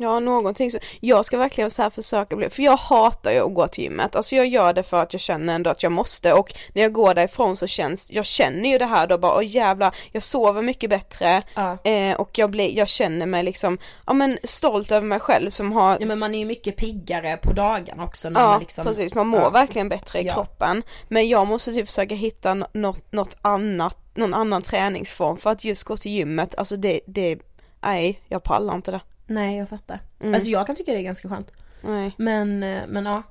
Ja, 0.00 0.20
någonting 0.20 0.70
så. 0.70 0.78
Jag 1.00 1.24
ska 1.24 1.38
verkligen 1.38 1.70
så 1.70 1.82
här 1.82 1.90
försöka 1.90 2.36
bli, 2.36 2.50
för 2.50 2.62
jag 2.62 2.76
hatar 2.76 3.30
ju 3.32 3.38
att 3.46 3.54
gå 3.54 3.68
till 3.68 3.84
gymmet. 3.84 4.16
Alltså 4.16 4.36
jag 4.36 4.46
gör 4.46 4.72
det 4.72 4.82
för 4.82 5.02
att 5.02 5.12
jag 5.14 5.20
känner 5.20 5.54
ändå 5.54 5.70
att 5.70 5.82
jag 5.82 5.92
måste 5.92 6.32
och 6.32 6.54
när 6.74 6.82
jag 6.82 6.92
går 6.92 7.14
därifrån 7.14 7.56
så 7.56 7.66
känns, 7.66 8.10
jag 8.10 8.26
känner 8.26 8.68
ju 8.70 8.78
det 8.78 8.84
här 8.86 9.06
då 9.06 9.18
bara, 9.18 9.36
åh 9.36 9.46
jävlar, 9.46 9.94
jag 10.12 10.22
sover 10.22 10.62
mycket 10.62 10.90
bättre 10.90 11.42
Ja. 11.54 11.78
eh, 11.84 12.16
och 12.20 12.38
jag 12.38 12.50
blir, 12.50 12.76
jag 12.76 12.88
känner 12.88 13.26
mig 13.26 13.42
liksom, 13.42 13.78
ja 14.06 14.12
men 14.12 14.38
stolt 14.44 14.90
över 14.92 15.06
mig 15.06 15.20
själv 15.20 15.50
som 15.50 15.72
har 15.72 15.96
Ja 16.00 16.06
men 16.06 16.18
man 16.18 16.34
är 16.34 16.38
ju 16.38 16.44
mycket 16.44 16.76
piggare 16.76 17.36
på 17.36 17.52
dagen 17.52 18.00
också 18.00 18.30
när 18.30 18.40
Ja 18.40 18.46
man 18.46 18.60
liksom 18.60 18.86
precis, 18.86 19.14
man 19.14 19.26
mår 19.26 19.40
ja. 19.40 19.50
verkligen 19.50 19.88
bättre 19.88 20.20
i 20.20 20.24
kroppen. 20.24 20.82
Men 21.08 21.28
jag 21.28 21.46
måste 21.46 21.72
typ 21.72 21.86
försöka 21.86 22.14
hitta 22.14 22.54
nå- 22.54 22.66
något, 22.72 23.12
något 23.12 23.36
annat, 23.42 23.96
någon 24.14 24.34
annan 24.34 24.62
träningsform 24.62 25.36
för 25.36 25.50
att 25.50 25.64
just 25.64 25.84
gå 25.84 25.96
till 25.96 26.12
gymmet, 26.12 26.54
alltså 26.58 26.76
det, 26.76 27.00
det, 27.06 27.38
nej 27.80 28.20
jag 28.28 28.42
pallar 28.42 28.74
inte 28.74 28.90
det. 28.90 29.00
Nej 29.30 29.56
jag 29.56 29.68
fattar. 29.68 30.00
Mm. 30.20 30.34
Alltså 30.34 30.50
jag 30.50 30.66
kan 30.66 30.76
tycka 30.76 30.92
det 30.92 30.98
är 30.98 31.02
ganska 31.02 31.28
skönt. 31.28 31.52
Nej. 31.82 32.14
Men, 32.16 32.62
eh, 32.62 32.82
men 32.88 33.06
ja. 33.06 33.22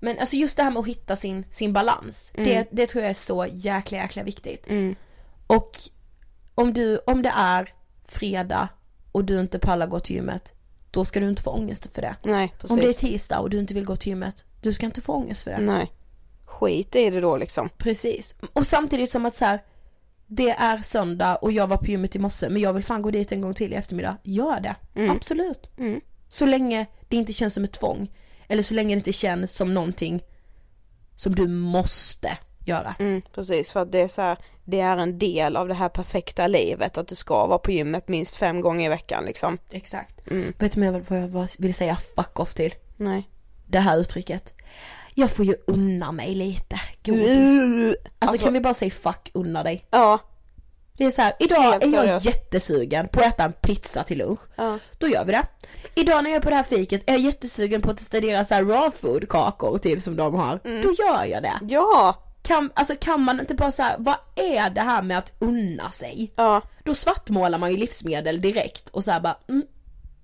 Men 0.00 0.18
alltså 0.18 0.36
just 0.36 0.56
det 0.56 0.62
här 0.62 0.70
med 0.70 0.80
att 0.80 0.86
hitta 0.86 1.16
sin, 1.16 1.44
sin 1.50 1.72
balans. 1.72 2.30
Mm. 2.34 2.48
Det, 2.48 2.68
det 2.70 2.86
tror 2.86 3.02
jag 3.02 3.10
är 3.10 3.14
så 3.14 3.46
jäkla 3.50 3.98
jäkla 3.98 4.22
viktigt. 4.22 4.68
Mm. 4.68 4.94
Och 5.46 5.78
om 6.54 6.72
du, 6.72 6.98
om 7.06 7.22
det 7.22 7.32
är 7.36 7.72
fredag 8.04 8.68
och 9.12 9.24
du 9.24 9.40
inte 9.40 9.58
pallar 9.58 9.86
gå 9.86 10.00
till 10.00 10.16
gymmet. 10.16 10.52
Då 10.90 11.04
ska 11.04 11.20
du 11.20 11.28
inte 11.28 11.42
få 11.42 11.50
ångest 11.50 11.86
för 11.92 12.02
det. 12.02 12.16
Nej 12.22 12.54
precis. 12.58 12.70
Om 12.70 12.76
det 12.76 12.88
är 12.88 12.92
tisdag 12.92 13.38
och 13.40 13.50
du 13.50 13.58
inte 13.58 13.74
vill 13.74 13.84
gå 13.84 13.96
till 13.96 14.08
gymmet. 14.08 14.44
Du 14.60 14.72
ska 14.72 14.86
inte 14.86 15.00
få 15.00 15.12
ångest 15.12 15.42
för 15.42 15.50
det. 15.50 15.58
Nej. 15.58 15.92
Skit 16.44 16.96
i 16.96 17.10
det 17.10 17.20
då 17.20 17.36
liksom. 17.36 17.68
Precis. 17.78 18.34
Och 18.52 18.66
samtidigt 18.66 19.10
som 19.10 19.26
att 19.26 19.34
så 19.34 19.44
här, 19.44 19.62
det 20.26 20.50
är 20.50 20.78
söndag 20.82 21.36
och 21.36 21.52
jag 21.52 21.66
var 21.66 21.76
på 21.76 21.86
gymmet 21.86 22.16
i 22.16 22.18
morse 22.18 22.48
men 22.48 22.62
jag 22.62 22.72
vill 22.72 22.84
fan 22.84 23.02
gå 23.02 23.10
dit 23.10 23.32
en 23.32 23.40
gång 23.40 23.54
till 23.54 23.72
i 23.72 23.76
eftermiddag. 23.76 24.16
Gör 24.22 24.60
det. 24.60 24.74
Mm. 24.94 25.10
Absolut. 25.10 25.70
Mm. 25.78 26.00
Så 26.28 26.46
länge 26.46 26.86
det 27.08 27.16
inte 27.16 27.32
känns 27.32 27.54
som 27.54 27.64
ett 27.64 27.72
tvång. 27.72 28.12
Eller 28.48 28.62
så 28.62 28.74
länge 28.74 28.94
det 28.94 28.98
inte 28.98 29.12
känns 29.12 29.52
som 29.52 29.74
någonting 29.74 30.22
som 31.16 31.34
du 31.34 31.46
måste 31.48 32.38
göra. 32.66 32.94
Mm, 32.98 33.22
precis, 33.34 33.70
för 33.72 33.80
att 33.82 33.92
det 33.92 33.98
är 34.00 34.08
så 34.08 34.22
här, 34.22 34.38
det 34.64 34.80
är 34.80 34.96
en 34.96 35.18
del 35.18 35.56
av 35.56 35.68
det 35.68 35.74
här 35.74 35.88
perfekta 35.88 36.46
livet 36.46 36.98
att 36.98 37.08
du 37.08 37.14
ska 37.14 37.46
vara 37.46 37.58
på 37.58 37.70
gymmet 37.70 38.08
minst 38.08 38.36
fem 38.36 38.60
gånger 38.60 38.86
i 38.86 38.88
veckan 38.88 39.24
liksom. 39.24 39.58
Exakt. 39.70 40.30
Mm. 40.30 40.52
Vet 40.58 40.72
du 40.72 40.90
vad 41.08 41.18
jag- 41.22 41.48
vill 41.58 41.74
säga 41.74 41.96
fuck 42.16 42.40
off 42.40 42.54
till? 42.54 42.74
Nej. 42.96 43.28
Det 43.66 43.78
här 43.78 43.98
uttrycket. 43.98 44.52
Jag 45.18 45.30
får 45.30 45.44
ju 45.44 45.54
unna 45.66 46.12
mig 46.12 46.34
lite 46.34 46.80
godis. 47.04 47.28
Alltså, 47.28 47.96
Alltså- 48.18 48.44
kan 48.44 48.52
vi 48.52 48.60
bara 48.60 48.74
säga 48.74 48.90
fuck 48.90 49.30
unna 49.34 49.62
dig? 49.62 49.86
Ja. 49.90 50.18
Det 50.96 51.04
är 51.04 51.10
så 51.10 51.22
här, 51.22 51.32
idag 51.40 51.82
är 51.84 52.06
jag 52.06 52.20
jättesugen 52.22 53.08
på 53.08 53.20
att 53.20 53.26
äta 53.26 53.44
en 53.44 53.52
pizza 53.52 54.02
till 54.02 54.18
lunch. 54.18 54.40
Ja. 54.56 54.78
Då 54.98 55.08
gör 55.08 55.24
vi 55.24 55.32
det. 55.32 55.46
Idag 55.94 56.24
när 56.24 56.30
jag 56.30 56.36
är 56.36 56.40
på 56.40 56.50
det 56.50 56.56
här 56.56 56.62
fiket 56.62 57.02
är 57.06 57.12
jag 57.12 57.20
jättesugen 57.20 57.82
på 57.82 57.90
att 57.90 57.98
testa 57.98 58.20
deras 58.20 58.50
raw 58.50 58.90
food 58.90 59.28
kakor 59.28 59.78
typ 59.78 60.02
som 60.02 60.16
de 60.16 60.34
har. 60.34 60.60
Då 60.82 60.92
gör 60.92 61.24
jag 61.24 61.42
det. 61.42 61.58
Ja. 61.68 62.22
Kan, 62.42 62.70
alltså 62.74 62.96
kan 63.00 63.20
man 63.20 63.40
inte 63.40 63.54
bara 63.54 63.72
säga 63.72 63.94
vad 63.98 64.16
är 64.36 64.70
det 64.70 64.80
här 64.80 65.02
med 65.02 65.18
att 65.18 65.32
unna 65.38 65.90
sig? 65.90 66.32
Ja. 66.36 66.62
Då 66.84 66.94
svartmålar 66.94 67.58
man 67.58 67.70
ju 67.70 67.76
livsmedel 67.76 68.40
direkt 68.40 68.88
och 68.88 69.04
så 69.04 69.10
här 69.10 69.20
bara, 69.20 69.36
mm, 69.48 69.62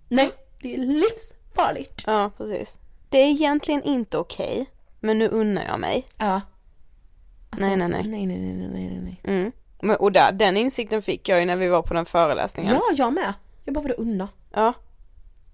nej, 0.08 0.30
det 0.62 0.74
är 0.74 0.78
livsfarligt. 0.78 2.02
Ja, 2.06 2.30
precis. 2.36 2.78
Det 3.08 3.18
är 3.18 3.26
egentligen 3.30 3.82
inte 3.82 4.18
okej, 4.18 4.66
men 5.02 5.18
nu 5.18 5.28
unnar 5.28 5.64
jag 5.64 5.80
mig. 5.80 6.06
Ja. 6.18 6.40
Alltså, 7.50 7.66
nej, 7.66 7.76
nej, 7.76 7.88
nej. 7.88 8.02
Nej, 8.04 8.26
nej, 8.26 8.38
nej, 8.38 8.68
nej, 8.68 8.88
nej, 8.88 9.00
nej. 9.00 9.20
Mm. 9.24 9.52
Men, 9.82 9.96
och 9.96 10.12
där, 10.12 10.32
den 10.32 10.56
insikten 10.56 11.02
fick 11.02 11.28
jag 11.28 11.40
ju 11.40 11.46
när 11.46 11.56
vi 11.56 11.68
var 11.68 11.82
på 11.82 11.94
den 11.94 12.06
föreläsningen. 12.06 12.74
Ja, 12.74 12.82
jag 12.94 13.12
med. 13.12 13.34
Jag 13.64 13.74
bara, 13.74 13.80
vadå 13.80 13.94
unna? 13.94 14.28
Ja. 14.52 14.72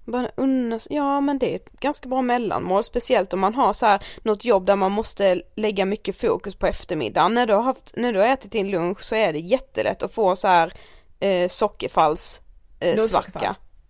Bara 0.05 0.30
unna, 0.36 0.80
ja 0.90 1.20
men 1.20 1.38
det 1.38 1.53
är 1.53 1.57
ett 1.57 1.72
ganska 1.80 2.09
bra 2.09 2.22
mellanmål, 2.22 2.84
speciellt 2.84 3.32
om 3.32 3.40
man 3.40 3.55
har 3.55 3.72
så 3.72 3.86
här 3.86 4.03
något 4.22 4.44
jobb 4.44 4.66
där 4.66 4.76
man 4.76 4.92
måste 4.92 5.42
lägga 5.55 5.84
mycket 5.84 6.20
fokus 6.20 6.55
på 6.55 6.66
eftermiddagen. 6.66 7.34
När 7.34 7.46
du 7.46 7.55
har, 7.55 7.62
haft, 7.62 7.96
när 7.96 8.12
du 8.12 8.18
har 8.18 8.26
ätit 8.26 8.53
din 8.53 8.70
lunch 8.70 9.03
så 9.03 9.14
är 9.14 9.32
det 9.32 9.38
jättelätt 9.38 10.03
att 10.03 10.14
få 10.14 10.36
så 10.36 10.49
här 10.49 10.72
eh, 11.20 11.49
sockerfalls 11.49 12.40
eh. 12.80 12.96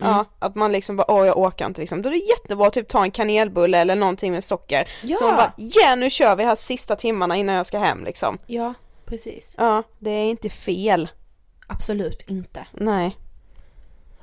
Mm. 0.00 0.12
Ja, 0.12 0.24
att 0.38 0.54
man 0.54 0.72
liksom 0.72 0.96
bara, 0.96 1.10
åh 1.10 1.26
jag 1.26 1.38
orkar 1.38 1.66
inte 1.66 1.80
liksom. 1.80 2.02
Då 2.02 2.08
är 2.08 2.12
det 2.12 2.18
jättebra 2.18 2.66
att 2.66 2.72
typ 2.72 2.88
ta 2.88 3.02
en 3.04 3.10
kanelbulle 3.10 3.78
eller 3.78 3.96
någonting 3.96 4.32
med 4.32 4.44
socker. 4.44 4.88
Ja. 5.02 5.16
Så 5.16 5.24
man 5.26 5.36
bara, 5.36 5.52
ja 5.56 5.94
nu 5.94 6.10
kör 6.10 6.36
vi 6.36 6.44
här 6.44 6.56
sista 6.56 6.96
timmarna 6.96 7.36
innan 7.36 7.54
jag 7.54 7.66
ska 7.66 7.78
hem 7.78 8.04
liksom. 8.04 8.38
Ja, 8.46 8.74
precis. 9.06 9.54
Ja, 9.58 9.82
det 9.98 10.10
är 10.10 10.30
inte 10.30 10.50
fel. 10.50 11.08
Absolut 11.66 12.22
inte. 12.30 12.66
Nej. 12.72 13.16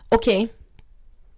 Okej, 0.09 0.47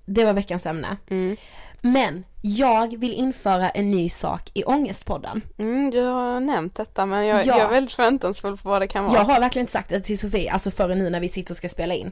det 0.06 0.26
var 0.26 0.34
veckans 0.34 0.66
ämne. 0.66 0.98
Mm. 1.10 1.38
Men 1.82 2.24
jag 2.42 2.98
vill 3.00 3.14
införa 3.14 3.70
en 3.70 3.92
ny 3.92 4.10
sak 4.10 4.52
i 4.54 4.64
Ångestpodden. 4.64 5.42
Mm, 5.58 5.90
du 5.92 6.02
har 6.02 6.40
nämnt 6.40 6.76
detta 6.76 7.06
men 7.06 7.26
jag, 7.26 7.40
Ja. 7.40 7.58
jag 7.58 7.60
är 7.62 7.70
väldigt 7.70 7.94
förväntansfull 7.94 8.58
på 8.58 8.70
vad 8.70 8.82
det 8.82 8.88
kan 8.88 9.04
vara. 9.06 9.14
Jag 9.16 9.22
har 9.26 9.40
verkligen 9.40 9.64
inte 9.64 9.72
sagt 9.74 9.90
det 9.90 10.02
till 10.02 10.20
Sofie, 10.20 10.52
alltså 10.52 10.72
förrän 10.72 10.98
nu 11.00 11.10
när 11.10 11.20
vi 11.20 11.30
sitter 11.30 11.54
och 11.54 11.58
ska 11.58 11.70
spela 11.70 11.94
in. 11.94 12.12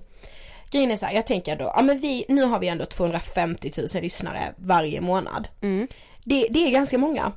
Grejen 0.72 0.91
är 0.91 0.97
så 0.97 1.05
här, 1.05 1.13
jag 1.13 1.28
tänker 1.28 1.55
då, 1.55 1.72
ja 1.76 1.82
men 1.82 1.99
vi, 1.99 2.26
nu 2.30 2.43
har 2.43 2.59
vi 2.59 2.68
ändå 2.68 2.86
250 2.86 3.72
000 3.78 4.03
lyssnare 4.03 4.53
varje 4.57 5.01
månad. 5.01 5.47
Mm. 5.61 5.88
Det, 6.24 6.47
det 6.49 6.68
är 6.68 6.72
ganska 6.72 6.97
många. 6.97 7.32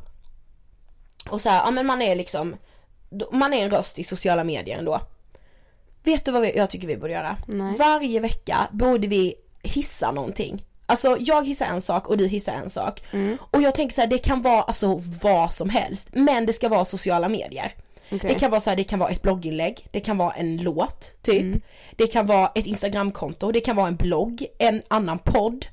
Och 1.31 1.41
så 1.41 1.49
här, 1.49 1.65
ja 1.65 1.71
men 1.71 1.87
man 1.87 2.03
är 2.03 2.17
liksom, 2.17 2.57
man 3.33 3.55
är 3.55 3.65
en 3.65 3.71
röst 3.71 3.99
i 3.99 4.05
sociala 4.05 4.45
medier 4.45 4.79
ändå. 4.79 5.01
Vet 6.05 6.25
du 6.25 6.31
vad 6.31 6.43
vi, 6.43 6.57
jag 6.57 6.71
tycker 6.71 6.89
vi 6.89 6.97
borde 6.97 7.13
göra? 7.13 7.37
Nej. 7.47 7.75
Varje 7.79 8.21
vecka 8.21 8.69
borde 8.73 9.07
vi 9.07 9.35
hissa 9.63 10.13
någonting. 10.13 10.65
Alltså 10.87 11.17
jag 11.21 11.47
hissar 11.47 11.67
en 11.67 11.83
sak 11.83 12.09
och 12.09 12.17
du 12.17 12.27
hissar 12.27 12.53
en 12.53 12.71
sak. 12.71 13.03
Mm. 13.13 13.39
Och 13.51 13.63
jag 13.63 13.75
tänker 13.75 13.95
så 13.95 14.01
här, 14.01 14.09
det 14.09 14.19
kan 14.19 14.43
vara 14.43 14.63
alltså 14.63 15.03
vad 15.23 15.53
som 15.53 15.69
helst. 15.69 16.09
Men 16.13 16.47
det 16.47 16.53
ska 16.53 16.69
vara 16.69 16.85
sociala 16.85 17.29
medier. 17.29 17.75
Okej. 18.13 18.33
Det 18.33 18.39
kan 18.39 18.51
vara 18.51 18.61
så 18.61 18.71
här, 18.71 18.77
det 18.77 18.85
kan 18.85 18.99
vara 18.99 19.11
ett 19.11 19.23
blogginlägg, 19.23 19.89
det 19.91 20.01
kan 20.01 20.17
vara 20.19 20.33
en 20.33 20.57
låt 20.57 21.23
typ. 21.23 21.43
Mm. 21.43 21.61
Det 21.97 22.07
kan 22.07 22.27
vara 22.27 22.53
ett 22.55 22.67
instagramkonto, 22.67 23.53
det 23.53 23.61
kan 23.61 23.77
vara 23.77 23.89
en 23.89 23.97
blogg, 23.97 24.47
en 24.59 24.83
annan 24.89 25.19
podd. 25.19 25.67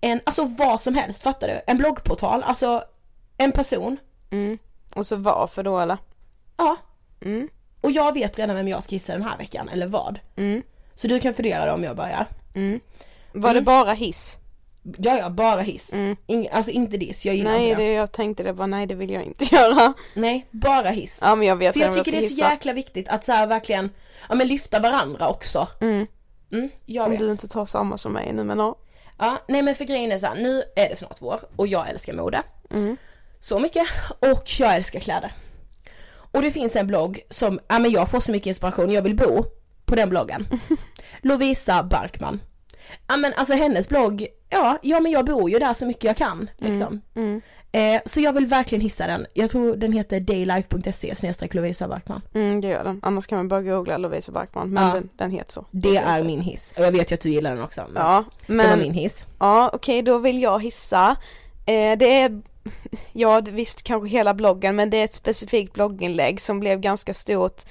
En, 0.00 0.20
alltså 0.24 0.44
vad 0.44 0.80
som 0.80 0.94
helst, 0.94 1.22
fattar 1.22 1.48
du? 1.48 1.60
En 1.66 1.78
bloggportal, 1.78 2.42
alltså 2.42 2.84
en 3.38 3.52
person. 3.52 3.96
Mm. 4.30 4.58
Och 4.94 5.06
så 5.06 5.16
varför 5.16 5.62
då 5.62 5.78
eller? 5.78 5.96
Ja. 6.56 6.76
Mm. 7.24 7.48
Och 7.80 7.90
jag 7.90 8.14
vet 8.14 8.38
redan 8.38 8.56
vem 8.56 8.68
jag 8.68 8.82
ska 8.82 8.92
gissa 8.94 9.12
den 9.12 9.22
här 9.22 9.38
veckan, 9.38 9.68
eller 9.68 9.86
vad. 9.86 10.18
Mm. 10.36 10.62
Så 10.94 11.06
du 11.06 11.20
kan 11.20 11.34
fundera 11.34 11.66
då 11.66 11.72
om 11.72 11.84
jag 11.84 11.96
börjar. 11.96 12.26
Mm. 12.54 12.80
Var 13.32 13.50
Mm. 13.50 13.54
det 13.54 13.66
bara 13.66 13.92
hiss? 13.92 14.38
Ja, 14.98 15.18
ja, 15.18 15.30
bara 15.30 15.60
hiss. 15.60 15.92
Mm. 15.92 16.16
Ing, 16.26 16.48
alltså 16.52 16.70
inte 16.70 16.96
diss, 16.96 17.24
jag 17.26 17.34
gillar 17.34 17.50
Nej, 17.50 17.68
inte 17.68 17.82
det. 17.82 17.88
det, 17.88 17.92
jag 17.92 18.12
tänkte 18.12 18.42
det 18.42 18.52
bara, 18.52 18.66
nej 18.66 18.86
det 18.86 18.94
vill 18.94 19.10
jag 19.10 19.22
inte 19.22 19.44
göra. 19.54 19.92
Nej, 20.14 20.46
bara 20.50 20.88
hiss. 20.90 21.18
Ja 21.22 21.34
men 21.34 21.48
jag 21.48 21.56
vet 21.56 21.72
För 21.72 21.80
jag 21.80 21.92
tycker 21.92 22.02
ska 22.02 22.10
det 22.10 22.16
är 22.16 22.20
så 22.20 22.26
hissa. 22.34 22.50
jäkla 22.50 22.72
viktigt 22.72 23.08
att 23.08 23.24
så 23.24 23.32
här 23.32 23.46
verkligen, 23.46 23.90
ja 24.28 24.34
men 24.34 24.46
lyfta 24.48 24.80
varandra 24.80 25.28
också. 25.28 25.68
Mm. 25.80 26.06
Mm, 26.52 26.70
jag 26.86 27.04
Om 27.04 27.10
vet. 27.10 27.20
du 27.20 27.30
inte 27.30 27.48
tar 27.48 27.66
samma 27.66 27.98
som 27.98 28.12
mig 28.12 28.32
nu 28.32 28.44
men 28.44 28.58
ja. 28.58 28.78
Ja, 29.18 29.42
nej 29.48 29.62
men 29.62 29.74
för 29.74 29.84
grejen 29.84 30.12
är 30.12 30.18
så 30.18 30.26
här, 30.26 30.34
nu 30.34 30.62
är 30.76 30.88
det 30.88 30.96
snart 30.96 31.16
vår 31.22 31.40
och 31.56 31.66
jag 31.66 31.88
älskar 31.90 32.12
mode. 32.12 32.42
Mm. 32.70 32.96
Så 33.40 33.58
mycket. 33.58 33.86
Och 34.18 34.50
jag 34.58 34.74
älskar 34.76 35.00
kläder. 35.00 35.32
Och 36.14 36.42
det 36.42 36.50
finns 36.50 36.76
en 36.76 36.86
blogg 36.86 37.20
som, 37.30 37.60
ja 37.68 37.78
men 37.78 37.90
jag 37.90 38.10
får 38.10 38.20
så 38.20 38.32
mycket 38.32 38.46
inspiration, 38.46 38.90
jag 38.90 39.02
vill 39.02 39.16
bo 39.16 39.44
på 39.84 39.94
den 39.94 40.10
bloggen. 40.10 40.46
Lovisa 41.22 41.82
Barkman. 41.82 42.40
Ja 43.08 43.16
men 43.16 43.32
alltså 43.36 43.54
hennes 43.54 43.88
blogg, 43.88 44.26
ja, 44.50 44.78
ja 44.82 45.00
men 45.00 45.12
jag 45.12 45.24
bor 45.26 45.50
ju 45.50 45.58
där 45.58 45.74
så 45.74 45.86
mycket 45.86 46.04
jag 46.04 46.16
kan 46.16 46.50
liksom. 46.58 47.00
Mm. 47.14 47.40
Eh, 47.74 48.00
så 48.06 48.20
jag 48.20 48.32
vill 48.32 48.46
verkligen 48.46 48.82
hissa 48.82 49.06
den. 49.06 49.26
Jag 49.34 49.50
tror 49.50 49.76
den 49.76 49.92
heter 49.92 50.20
daylife.se 50.20 51.14
snedstreck 51.14 51.54
Lovisa 51.54 51.88
Barkman. 51.88 52.20
Mm, 52.34 52.60
det 52.60 52.68
gör 52.68 52.84
den. 52.84 53.00
Annars 53.02 53.26
kan 53.26 53.38
man 53.38 53.48
bara 53.48 53.62
googla 53.62 53.98
Lovisa 53.98 54.32
Backman, 54.32 54.70
men 54.70 54.86
Ja. 54.88 54.94
den, 54.94 55.08
den 55.16 55.30
heter 55.30 55.52
så. 55.52 55.66
Det 55.70 55.96
är 55.96 56.22
min 56.24 56.40
hiss. 56.40 56.72
Och 56.78 56.84
jag 56.84 56.92
vet 56.92 57.10
ju 57.10 57.14
att 57.14 57.20
du 57.20 57.30
gillar 57.30 57.50
den 57.54 57.64
också. 57.64 57.80
Men 57.92 58.02
Ja, 58.02 58.24
Det 58.46 58.52
var 58.56 58.64
men 58.64 58.78
min 58.78 58.92
hiss. 58.92 59.24
Ja, 59.38 59.70
okej 59.72 60.02
då 60.02 60.18
vill 60.18 60.42
jag 60.42 60.62
hissa. 60.62 61.16
Eh, 61.66 61.98
det 61.98 62.20
är, 62.20 62.42
ja 63.12 63.40
visst 63.40 63.82
kanske 63.82 64.08
hela 64.08 64.34
bloggen, 64.34 64.76
men 64.76 64.90
det 64.90 64.96
är 64.96 65.04
ett 65.04 65.14
specifikt 65.14 65.72
blogginlägg 65.72 66.40
som 66.40 66.60
blev 66.60 66.80
ganska 66.80 67.14
stort 67.14 67.62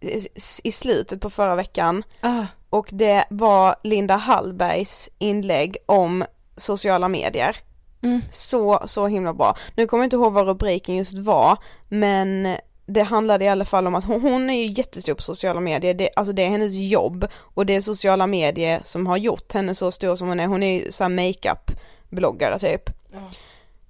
i- 0.00 0.28
i 0.64 0.72
slutet 0.72 1.20
på 1.20 1.30
förra 1.30 1.54
veckan. 1.54 2.02
Ah, 2.20 2.44
Och 2.72 2.88
det 2.92 3.24
var 3.30 3.76
Linda 3.82 4.16
Hallbergs 4.16 5.10
inlägg 5.18 5.76
om 5.86 6.24
sociala 6.56 7.08
medier. 7.08 7.56
Mm. 8.02 8.20
Så, 8.30 8.82
så 8.86 9.06
himla 9.06 9.34
bra. 9.34 9.56
Nu 9.76 9.86
kommer 9.86 10.02
jag 10.02 10.06
inte 10.06 10.16
ihåg 10.16 10.32
vad 10.32 10.46
rubriken 10.46 10.96
just 10.96 11.18
var, 11.18 11.58
men 11.88 12.56
det 12.86 13.02
handlade 13.02 13.44
i 13.44 13.48
alla 13.48 13.64
fall 13.64 13.86
om 13.86 13.94
att 13.94 14.04
hon, 14.04 14.20
hon 14.20 14.50
är 14.50 14.62
ju 14.62 14.72
jättestor 14.72 15.14
på 15.14 15.22
sociala 15.22 15.60
medier, 15.60 15.94
det, 15.94 16.10
alltså 16.16 16.32
det 16.32 16.42
är 16.44 16.48
hennes 16.48 16.74
jobb 16.74 17.26
och 17.34 17.66
det 17.66 17.74
är 17.74 17.80
sociala 17.80 18.26
medier 18.26 18.80
som 18.84 19.06
har 19.06 19.16
gjort 19.16 19.52
henne 19.52 19.74
så 19.74 19.92
stor 19.92 20.16
som 20.16 20.28
hon 20.28 20.40
är, 20.40 20.46
hon 20.46 20.62
är 20.62 20.82
ju 20.82 20.92
såhär 20.92 21.08
makeup-bloggare 21.10 22.58
typ. 22.58 22.90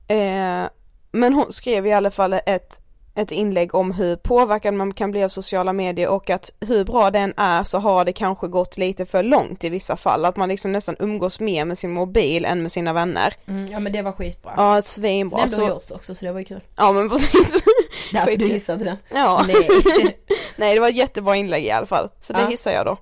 Eh, 0.09 0.65
men 1.13 1.35
hon 1.35 1.53
skrev 1.53 1.87
i 1.87 1.93
alla 1.93 2.11
fall 2.11 2.33
ett, 2.33 2.81
ett 3.15 3.31
inlägg 3.31 3.75
om 3.75 3.93
hur 3.93 4.17
påverkad 4.17 4.75
man 4.75 4.95
kan 4.95 5.11
bli 5.11 5.25
av 5.25 5.29
sociala 5.29 5.73
medier 5.73 6.09
och 6.09 6.31
att 6.31 6.51
hur 6.61 6.85
bra 6.85 7.11
den 7.11 7.35
är 7.37 7.65
så 7.65 7.79
har 7.79 8.05
det 8.05 8.13
kanske 8.13 8.47
gått 8.49 8.77
lite 8.77 9.07
för 9.07 9.23
långt 9.23 9.65
i 9.65 9.69
vissa 9.69 9.97
fall, 9.97 10.25
att 10.25 10.37
man 10.37 10.49
liksom 10.49 10.73
nästan 10.73 10.97
umgås 10.99 11.41
mer 11.41 11.65
med 11.65 11.79
sin 11.79 11.91
mobil 11.93 12.45
än 12.45 12.63
med 12.63 12.73
sina 12.73 12.93
vänner. 12.93 13.35
mm, 13.49 13.73
ja 13.73 13.81
men 13.81 13.93
det 13.93 14.03
var 14.03 14.13
skitbra. 14.13 14.53
Ja, 14.57 14.83
svinbra. 14.83 15.37
har 15.37 15.45
ändå 15.45 15.81
Så, 15.81 15.95
också 15.95 16.15
så 16.15 16.25
det 16.25 16.33
var 16.33 16.39
ju 16.39 16.45
kul. 16.45 16.61
ja 16.77 16.93
men 16.93 17.11
precis. 17.11 17.65
Därför 18.13 18.37
du 18.37 18.49
gissade 18.49 18.85
den. 18.85 18.97
Ja. 19.15 19.45
Nej. 19.47 19.69
Nej 20.57 20.75
det 20.75 20.81
var 20.81 20.89
ett 20.89 20.97
jättebra 20.97 21.37
inlägg 21.37 21.65
i 21.65 21.71
alla 21.71 21.87
fall, 21.87 22.09
så 22.21 22.33
det 22.33 22.41
Ja. 22.41 22.47
hissar 22.47 22.73
jag 22.73 22.87
då. 22.87 22.99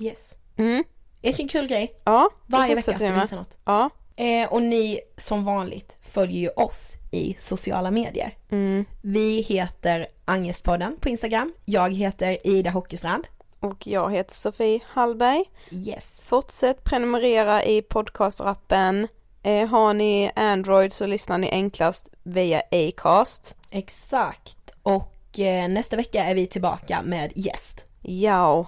Yes. 0.00 0.34
Mm. 0.56 0.84
Vilken 1.22 1.48
kul 1.48 1.66
grej. 1.66 1.92
Ja, 2.04 2.30
det 2.46 2.52
Varje 2.56 2.74
vecka 2.74 2.96
ska 2.98 3.06
vi 3.14 3.20
visa 3.20 3.36
något. 3.36 3.56
Ja. 3.64 3.90
Eh, 4.16 4.52
och 4.52 4.62
ni 4.62 5.00
som 5.16 5.44
vanligt 5.44 5.96
följer 6.02 6.40
ju 6.40 6.48
oss 6.48 6.92
i 7.12 7.36
sociala 7.40 7.90
medier. 7.90 8.36
Mm. 8.50 8.84
Vi 9.00 9.40
heter 9.40 10.06
Angestpodden 10.24 10.96
på 11.00 11.08
Instagram. 11.08 11.52
Jag 11.64 11.94
heter 11.94 12.46
Ida 12.46 12.70
Hockeystrand. 12.70 13.26
Och 13.60 13.86
jag 13.86 14.12
heter 14.12 14.34
Sofie 14.34 14.80
Hallberg. 14.86 15.44
Yes. 15.70 16.22
Fortsätt 16.24 16.84
prenumerera 16.84 17.64
i 17.64 17.82
podcastrappen. 17.82 19.08
Eh, 19.42 19.68
har 19.68 19.94
ni 19.94 20.30
Android 20.36 20.92
så 20.92 21.06
lyssnar 21.06 21.38
ni 21.38 21.50
enklast 21.50 22.08
via 22.22 22.62
Acast. 22.70 23.56
Exakt. 23.70 24.72
Och 24.82 25.38
eh, 25.38 25.68
nästa 25.68 25.96
vecka 25.96 26.24
är 26.24 26.34
vi 26.34 26.46
tillbaka 26.46 27.02
med 27.02 27.32
gäst. 27.34 27.84
Ja. 28.02 28.66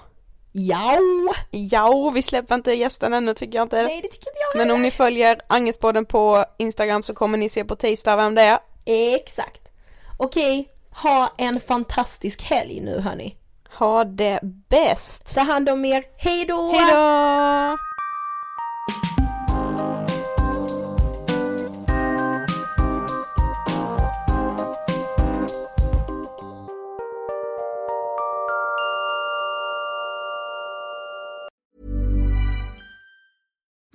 Ja. 0.57 0.98
Ja, 1.50 2.11
vi 2.11 2.22
släpper 2.22 2.55
inte 2.55 2.72
gästen 2.72 3.14
ännu 3.14 3.34
tycker 3.34 3.59
jag 3.59 3.64
inte. 3.64 3.82
Nej 3.82 4.00
det 4.02 4.09
tycker 4.09 4.30
inte 4.30 4.40
jag 4.52 4.59
Men 4.59 4.70
om 4.70 4.82
ni 4.82 4.90
följer 4.90 5.40
Angespodden 5.46 6.07
på 6.07 6.44
Instagram 6.59 7.02
så 7.02 7.14
kommer 7.14 7.38
ni 7.38 7.48
se 7.48 7.64
på 7.64 7.76
tisdag 7.76 8.16
vem 8.16 8.34
det 8.34 8.42
är. 8.42 8.59
Exakt. 9.14 9.62
Okej, 10.18 10.68
ha 10.90 11.32
en 11.38 11.61
fantastisk 11.61 12.42
helg 12.42 12.80
nu 12.80 13.00
hörni. 13.00 13.36
Ha 13.78 14.05
det 14.05 14.40
bäst! 14.68 15.34
Ta 15.34 15.40
hand 15.40 15.68
om 15.68 15.84
er. 15.84 16.05
Hej 16.16 16.44
då! 16.44 16.72
Hejdå! 16.72 17.76